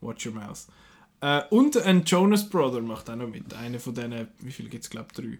[0.00, 0.66] watch your mouth.
[1.20, 3.54] Äh, und ein Jonas Brother macht auch noch mit.
[3.54, 5.38] Einer von denen, wie viele gibt es, glaube ich, drei.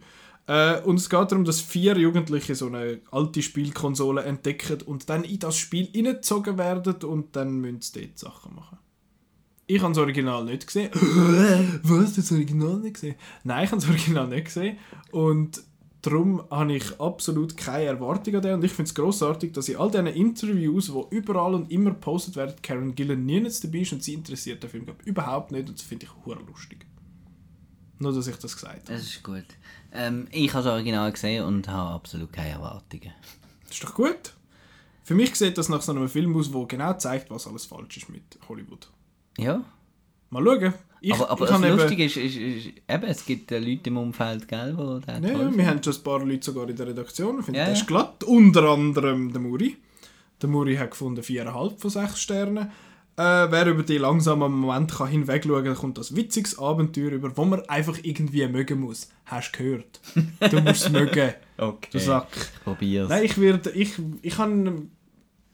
[0.49, 5.25] Äh, und es geht darum, dass vier Jugendliche so eine alte Spielkonsole entdecken und dann
[5.25, 8.79] in das Spiel hineingezogen werden und dann müssen sie dort Sachen machen.
[9.67, 10.91] Ich habe das Original nicht gesehen.
[10.95, 11.83] Was?
[11.83, 13.17] Du hast das Original nicht gesehen?
[13.45, 14.79] Nein, ich habe das Original nicht gesehen.
[15.11, 15.63] Und
[16.03, 18.55] darum habe ich absolut keine Erwartung an den.
[18.55, 22.37] Und ich finde es grossartig, dass in all diesen Interviews, die überall und immer gepostet
[22.37, 25.69] werden, Karen Gillan nirgends dabei ist und sie interessiert den Film glaub, überhaupt nicht.
[25.69, 26.87] Und das finde ich hure lustig.
[27.99, 28.93] Nur, dass ich das gesagt habe.
[28.93, 29.47] das ist gut.
[29.93, 33.13] Ähm, ich habe das Original gesehen und habe absolut keine Erwartungen.
[33.67, 34.35] Das ist doch gut.
[35.03, 37.97] Für mich sieht das nach so einem Film aus, der genau zeigt, was alles falsch
[37.97, 38.89] ist mit Hollywood.
[39.37, 39.65] Ja,
[40.31, 40.75] Mal schauen.
[41.01, 43.81] Ich, aber, aber ich das habe eben- Lustige ist, ist, ist, eben, es gibt Leute
[43.85, 46.75] im Umfeld, gell, die den Ja, ja, wir haben schon ein paar Leute sogar in
[46.77, 47.39] der Redaktion.
[47.39, 47.81] Ich finde, Ja, der ja.
[47.81, 48.25] ist glatt.
[48.25, 49.77] Unter anderem der Muri.
[50.43, 52.71] Der Muri hat gefunden 4,5 von 6 Sternen.
[53.17, 57.45] Äh, wer über die langsamen Moment kann hinwegschauen kann, kommt das witziges Abenteuer über, wo
[57.45, 59.09] man einfach irgendwie mögen muss.
[59.25, 60.01] Hast du gehört?
[60.51, 61.89] Du musst es mögen, Okay.
[61.93, 62.29] du Sack.
[62.63, 63.09] Probier's.
[63.09, 64.91] Nein, ich werde, ich, ich kann,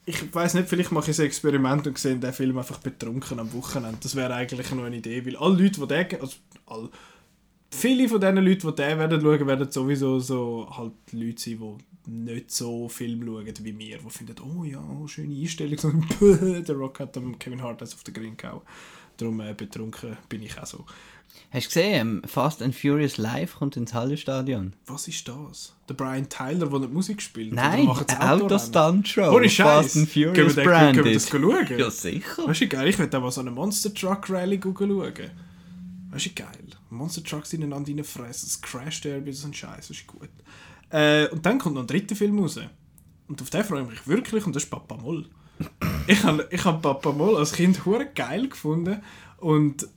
[0.07, 3.53] ich weiß nicht, vielleicht mache ich ein Experiment und sehe den Film einfach betrunken am
[3.53, 3.99] Wochenende.
[4.03, 6.37] Das wäre eigentlich noch eine Idee, weil alle Leute, die den, also
[6.67, 6.91] all,
[7.71, 12.11] viele von diesen Leuten, die den werden schauen, werden sowieso so halt Leute sein, die
[12.11, 15.91] nicht so Film schauen wie wir, die finden, oh ja, oh, schöne Einstellung, so,
[16.63, 18.63] der Rock hat Kevin Hart auf den Grin gehauen.
[19.17, 20.85] Darum äh, betrunken bin ich auch so.
[21.51, 24.73] Hast du gesehen, ähm, Fast and Furious Live kommt ins Hallenstadion?
[24.87, 25.75] Was ist das?
[25.89, 27.53] Der Brian Tyler, der nicht Musik spielt?
[27.53, 28.33] Nein, eine?
[28.33, 29.31] Autostunt-Show.
[29.35, 29.67] Ohne Scheiß.
[29.95, 31.79] Fast and Können wir Furious den- können wir das schauen?
[31.79, 32.49] Ja, sicher.
[32.49, 35.13] Weißt du, geil, ich würde mal so eine Monster Truck Rally schauen.
[36.11, 36.49] Weißt du, geil.
[36.91, 40.29] Monster Trucks ineinander reinfressen, das Crash Derby, so ein Scheiß, das ist gut.
[40.91, 42.59] Äh, und dann kommt noch ein dritter Film raus.
[43.27, 45.27] Und auf den freue ich mich wirklich, und das ist Papa Moll.
[46.07, 49.01] ich habe ich hab Papa Moll als Kind hure geil gefunden.
[49.39, 49.89] Und,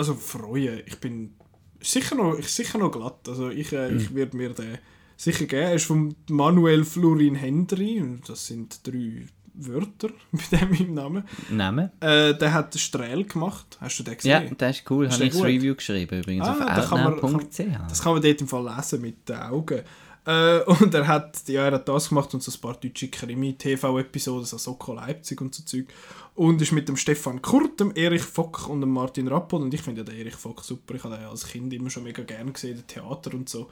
[0.00, 1.34] also freuen, ich bin
[1.80, 3.28] sicher noch, ich sicher noch glatt.
[3.28, 4.78] Also ich, äh, ich werde mir den
[5.16, 5.62] sicher geben.
[5.62, 11.24] Er ist von Manuel Florin Hendry, das sind drei Wörter bei dem im Namen.
[11.50, 11.90] Namen?
[12.00, 13.76] Äh, der hat den Strähl gemacht.
[13.80, 14.54] Hast du den Ja, gesehen?
[14.58, 15.06] das ist cool.
[15.08, 15.48] Habe der ich das gut?
[15.48, 17.58] Review geschrieben übrigens Ah, da auf kann man- outnow.ch.
[17.88, 19.82] Das kann man dort im Fall lesen mit den Augen.
[20.30, 24.44] Äh, und er hat, ja, er hat das gemacht und so ein paar deutsche Krimi-TV-Episoden,
[24.44, 25.86] so Soko Leipzig und so Zeug.
[26.36, 29.60] Und ist mit dem Stefan Kurt, dem Erich Fock und dem Martin Rappel.
[29.60, 30.94] Und ich finde ja den Erich Fock super.
[30.94, 33.68] Ich habe den als Kind immer schon mega gern gesehen, im Theater und so.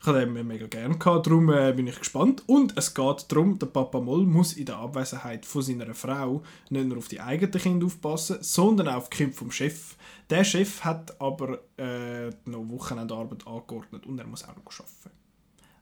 [0.00, 2.44] Ich habe den mega gern gehabt, darum äh, bin ich gespannt.
[2.46, 6.86] Und es geht darum, der Papa Moll muss in der Abwesenheit von seiner Frau nicht
[6.86, 9.96] nur auf die eigenen Kinder aufpassen, sondern auch auf die Kinder vom Chef.
[10.30, 15.27] Der Chef hat aber äh, noch Wochenendarbeit angeordnet und er muss auch noch arbeiten.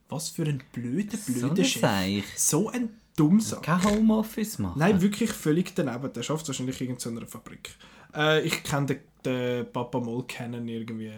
[0.08, 1.80] Was für ein blöder, So blöder ein Chef.
[1.82, 2.24] Seich.
[2.36, 3.62] So ein Dummsack.
[3.62, 4.78] Kein Homeoffice machen.
[4.78, 6.12] Nein, wirklich völlig daneben.
[6.12, 7.74] Der schafft wahrscheinlich in so einer Fabrik.
[8.14, 11.12] Äh, ich kenne den, den Papa Moll kennen irgendwie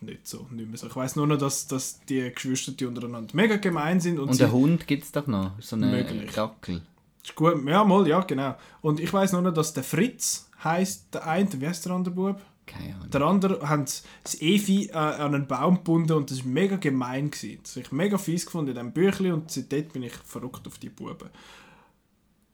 [0.00, 0.86] nicht so, nicht mehr so.
[0.86, 4.40] Ich weiß nur noch, dass, dass die Geschwister die untereinander mega gemein sind und, Und
[4.40, 5.52] einen Hund gibt es doch noch.
[5.60, 6.32] So Möglich.
[6.32, 6.82] Dackel.
[7.22, 8.56] ist gut, ja mal, ja genau.
[8.80, 12.14] Und ich weiß nur noch, dass der Fritz heißt der eine, wie heißt der andere
[12.14, 12.40] Bub?
[12.68, 13.10] Keine Ahnung.
[13.10, 13.84] Der andere haben
[14.22, 17.30] das Evi äh, an einen Baum gebunden und das war mega gemein.
[17.30, 17.58] Gewesen.
[17.62, 20.78] Das habe ich mega fies gefunden in diesem Büchlein und seitdem bin ich verrückt auf
[20.78, 21.30] die Buben.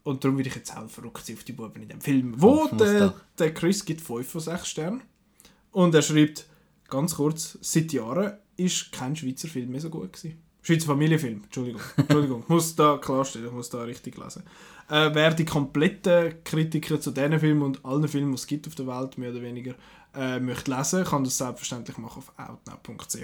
[0.05, 2.35] Und darum will ich jetzt auch verrückt sein auf die Buben in dem Film.
[2.37, 5.03] Wo der, der Chris gibt 5 von 6 Sternen.
[5.73, 6.47] Und er schreibt,
[6.89, 10.39] ganz kurz, seit Jahren ist kein Schweizer Film mehr so gut gewesen.
[10.63, 11.81] Schweizer Familienfilm, Entschuldigung.
[11.97, 14.45] Entschuldigung, ich muss da klarstellen, ich muss da richtig lesen.
[14.89, 18.75] Äh, wer die kompletten Kritiker zu diesen Filmen und allen Filmen, die es gibt auf
[18.75, 19.75] der Welt, mehr oder weniger,
[20.15, 23.17] äh, möchte lesen, kann das selbstverständlich machen auf outnow.ch.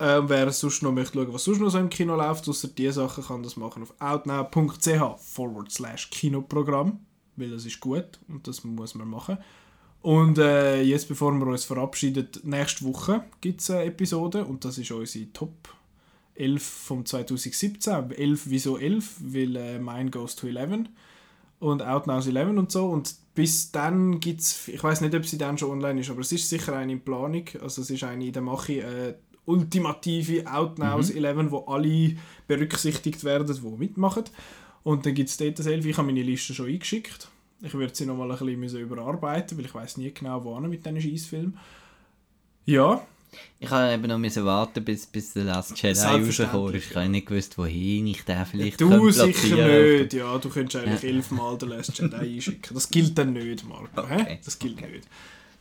[0.00, 2.92] Äh, wer sonst noch möchte schauen, was sonst noch so im Kino läuft, außer diese
[2.92, 7.00] Sachen, kann das machen auf outnow.ch forward slash Kinoprogramm,
[7.36, 9.38] weil das ist gut und das muss man machen.
[10.00, 14.78] Und äh, jetzt, bevor wir uns verabschieden, nächste Woche gibt es eine Episode und das
[14.78, 15.74] ist unsere Top
[16.36, 18.12] 11 vom 2017.
[18.12, 19.16] 11 wieso 11?
[19.20, 20.86] Weil äh, Mine Goes to 11
[21.60, 22.86] und Outnows 11 und so.
[22.86, 26.20] Und bis dann gibt es, ich weiß nicht, ob sie dann schon online ist, aber
[26.20, 27.44] es ist sicher eine in Planung.
[27.60, 29.14] Also es ist eine in der Mache, äh,
[29.44, 31.24] ultimative Outnows mhm.
[31.24, 32.16] 11, wo alle
[32.46, 34.24] berücksichtigt werden, die mitmachen.
[34.82, 35.86] Und dann gibt es dort das 11.
[35.86, 37.28] Ich habe meine Liste schon eingeschickt.
[37.60, 40.86] Ich werde sie noch mal ein bisschen überarbeiten, weil ich weiß nie genau, wo mit
[40.86, 41.58] diesen Scheißfilmen.
[42.66, 43.06] Ja.
[43.60, 46.90] Ich habe eben noch müssen warten, bis, bis der Last Jedi rausgekommen ist.
[46.90, 50.38] Ich habe nicht gewusst, wohin ich den vielleicht Du sicher nicht, ja.
[50.38, 51.08] Du könntest eigentlich ja.
[51.08, 52.74] elfmal den Last Jedi einschicken.
[52.74, 54.00] Das gilt dann nicht, Marco.
[54.00, 54.38] Okay.
[54.44, 54.92] Das gilt okay.
[54.92, 55.08] nicht.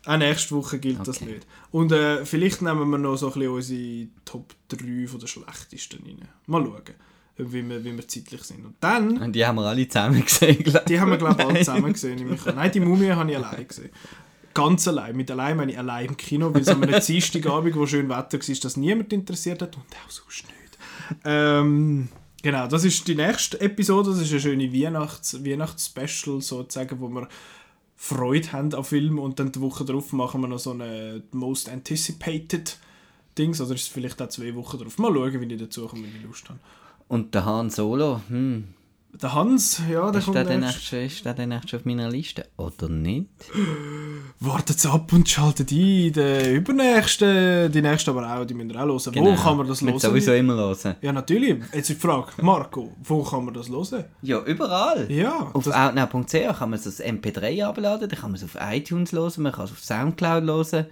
[0.06, 1.06] Auch nächste Woche gilt okay.
[1.06, 1.48] das nicht.
[1.72, 6.04] Und äh, vielleicht nehmen wir noch so ein bisschen unsere Top 3 von der schlechtesten
[6.06, 6.28] rein.
[6.46, 6.96] Mal schauen
[7.38, 8.66] wie wir, wie wir zeitlich sind.
[8.66, 9.18] Und dann...
[9.22, 12.38] Und die haben wir alle zusammen gesehen, Die haben wir, glaube ich, alle zusammen gesehen.
[12.56, 13.90] Nein, die Mumie habe ich allein gesehen.
[14.58, 15.16] Ganz allein.
[15.16, 18.40] Mit allein meine ich allein im Kino, weil es an einem Dienstagabend, wo schön Wetter
[18.40, 21.20] war, das niemand interessiert hat und auch sonst nicht.
[21.26, 22.08] Ähm,
[22.42, 24.10] genau, das ist die nächste Episode.
[24.10, 27.28] Das ist eine schöne Weihnachts-, Weihnachts-Special sozusagen, wo wir
[27.96, 31.70] Freude haben an Filmen und dann die Woche darauf machen wir noch so eine Most
[31.70, 32.80] Anticipated
[33.38, 34.98] Dings, oder ist es vielleicht auch zwei Wochen drauf.
[34.98, 36.60] Mal schauen, wie ich dazu komme, wenn ich Lust habe.
[37.08, 38.70] Und der Han Solo, hm.
[39.14, 40.84] Der Hans, ja, der ist kommt der nächst.
[40.84, 42.46] Schon, ist der dann echt schon auf meiner Liste?
[42.58, 43.28] Oder nicht?
[44.40, 46.14] Wartet ab und schaltet ein.
[46.14, 49.12] Der übernächste, die nächste aber auch, die müssen wir auch hören.
[49.14, 49.32] Genau.
[49.32, 49.98] Wo kann man das hören?
[49.98, 50.96] sowieso immer hören.
[51.02, 51.58] Ja, natürlich.
[51.74, 54.06] Jetzt ist die Frage, Marco, wo kann man das hören?
[54.22, 55.12] Ja, überall.
[55.12, 55.50] Ja.
[55.54, 59.32] Auf outnow.ch kann man es als MP3 abladen, dann kann man es auf iTunes hören,
[59.38, 60.86] man kann es auf Soundcloud hören.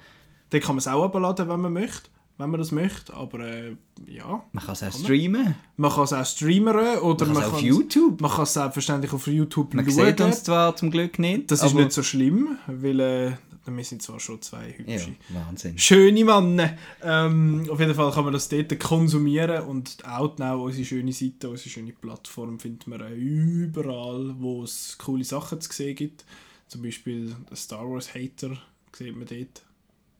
[0.50, 3.76] Dann kann man es auch abladen, wenn man möchte wenn man das möchte, aber äh,
[4.07, 4.44] ja.
[4.52, 5.56] Man kann es auch streamen.
[5.78, 8.20] Man kann es auch streamen oder man, kann auf YouTube.
[8.20, 9.95] Man kann es selbstverständlich auf YouTube man schauen.
[9.95, 11.49] Man sieht uns zwar zum Glück nicht.
[11.49, 13.32] Das ist nicht so schlimm, weil äh,
[13.66, 15.78] wir sind zwar schon zwei hübsche, ja, Wahnsinn.
[15.78, 16.78] schöne Männer.
[17.02, 21.70] Ähm, auf jeden Fall kann man das dort konsumieren und Outnow, unsere schöne Seite, unsere
[21.70, 26.26] schöne Plattform, findet man überall, wo es coole Sachen zu sehen gibt.
[26.68, 28.57] Zum Beispiel Star Wars Hater
[28.94, 29.64] sieht man dort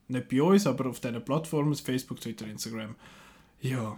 [0.08, 2.96] nicht bei uns, aber auf diesen Plattformen, Facebook, Twitter, Instagram.
[3.62, 3.98] Ja.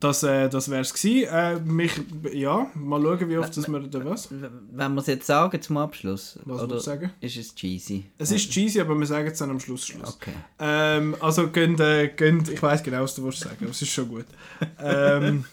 [0.00, 1.28] Das, äh, das wäre es gewesen.
[1.28, 1.92] Äh, mich,
[2.32, 4.28] ja, mal schauen, wie oft das wir da was.
[4.30, 7.10] Wenn wir es jetzt sagen zum Abschluss, was oder sagen?
[7.20, 8.04] ist es cheesy?
[8.16, 9.86] Es ist cheesy, aber wir sagen es dann am Schluss.
[9.86, 10.14] Schluss.
[10.14, 10.34] Okay.
[10.60, 13.90] Ähm, also könnt, äh, könnt, ich weiß genau, was du willst sagen, aber es ist
[13.90, 14.26] schon gut.
[14.80, 15.44] ähm,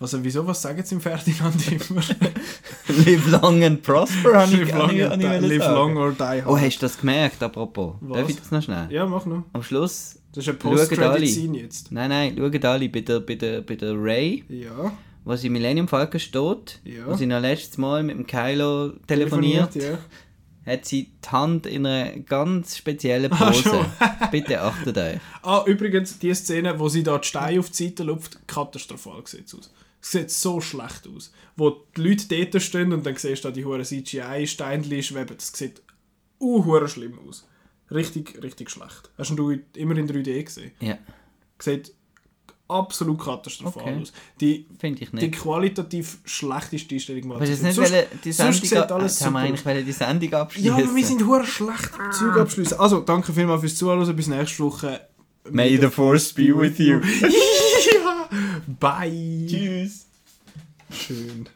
[0.00, 2.02] also wieso, was sagen sie im Ferdinand immer?
[2.88, 6.46] live long and prosper, habe ich, long, ich, ich Live long or die hard.
[6.46, 7.94] Oh, hast du das gemerkt, apropos?
[8.00, 8.18] Was?
[8.18, 8.86] Darf ich das noch schnell?
[8.90, 9.44] Ja, mach noch.
[9.52, 10.16] Am Schluss...
[10.34, 11.92] Das ist ein Post-Credit-Scene jetzt.
[11.92, 14.42] Nein, nein, schaut alle bei der, bei der, bei der Ray.
[14.48, 14.92] Ja.
[15.24, 16.80] Wo sie Millennium Falcon steht.
[16.84, 17.06] Ja.
[17.06, 19.70] Wo sie noch letztes Mal mit dem Kylo telefoniert.
[19.70, 19.98] telefoniert
[20.66, 20.72] ja.
[20.72, 23.86] Hat sie die Hand in einer ganz speziellen ah, Pose.
[24.00, 25.20] Ah, Bitte achtet euch.
[25.42, 29.54] Ah, übrigens, die Szene, wo sie da die Steine auf die Seite lupft, katastrophal sieht
[29.54, 29.70] aus.
[30.04, 31.32] Es sieht so schlecht aus.
[31.56, 35.34] Wo die Leute dort stehen und dann siehst du da die hohen CGI-Steinchen schweben.
[35.34, 35.80] Das sieht
[36.38, 37.48] uh, schlimm aus.
[37.90, 39.10] Richtig, richtig schlecht.
[39.16, 40.72] Hast du immer in 3D gesehen?
[40.80, 40.98] Ja.
[41.58, 41.94] Sieht
[42.68, 44.02] absolut katastrophal okay.
[44.02, 44.12] aus.
[44.42, 45.22] Die, Finde ich nicht.
[45.22, 47.94] Die qualitativ schlechteste Einstellung war das nicht sonst,
[48.24, 50.78] die Sendung sonst alles haben wir eigentlich die Sendung abschließen.
[50.78, 52.78] Ja, aber wir sind hure schlecht Zeug abschließen.
[52.78, 54.14] Also, danke vielmals fürs Zuhören.
[54.14, 55.00] Bis nächste Woche.
[55.50, 57.00] May the Force be with you.
[58.80, 59.46] Bye.
[59.48, 60.06] Tschüss.
[60.90, 61.48] Schön.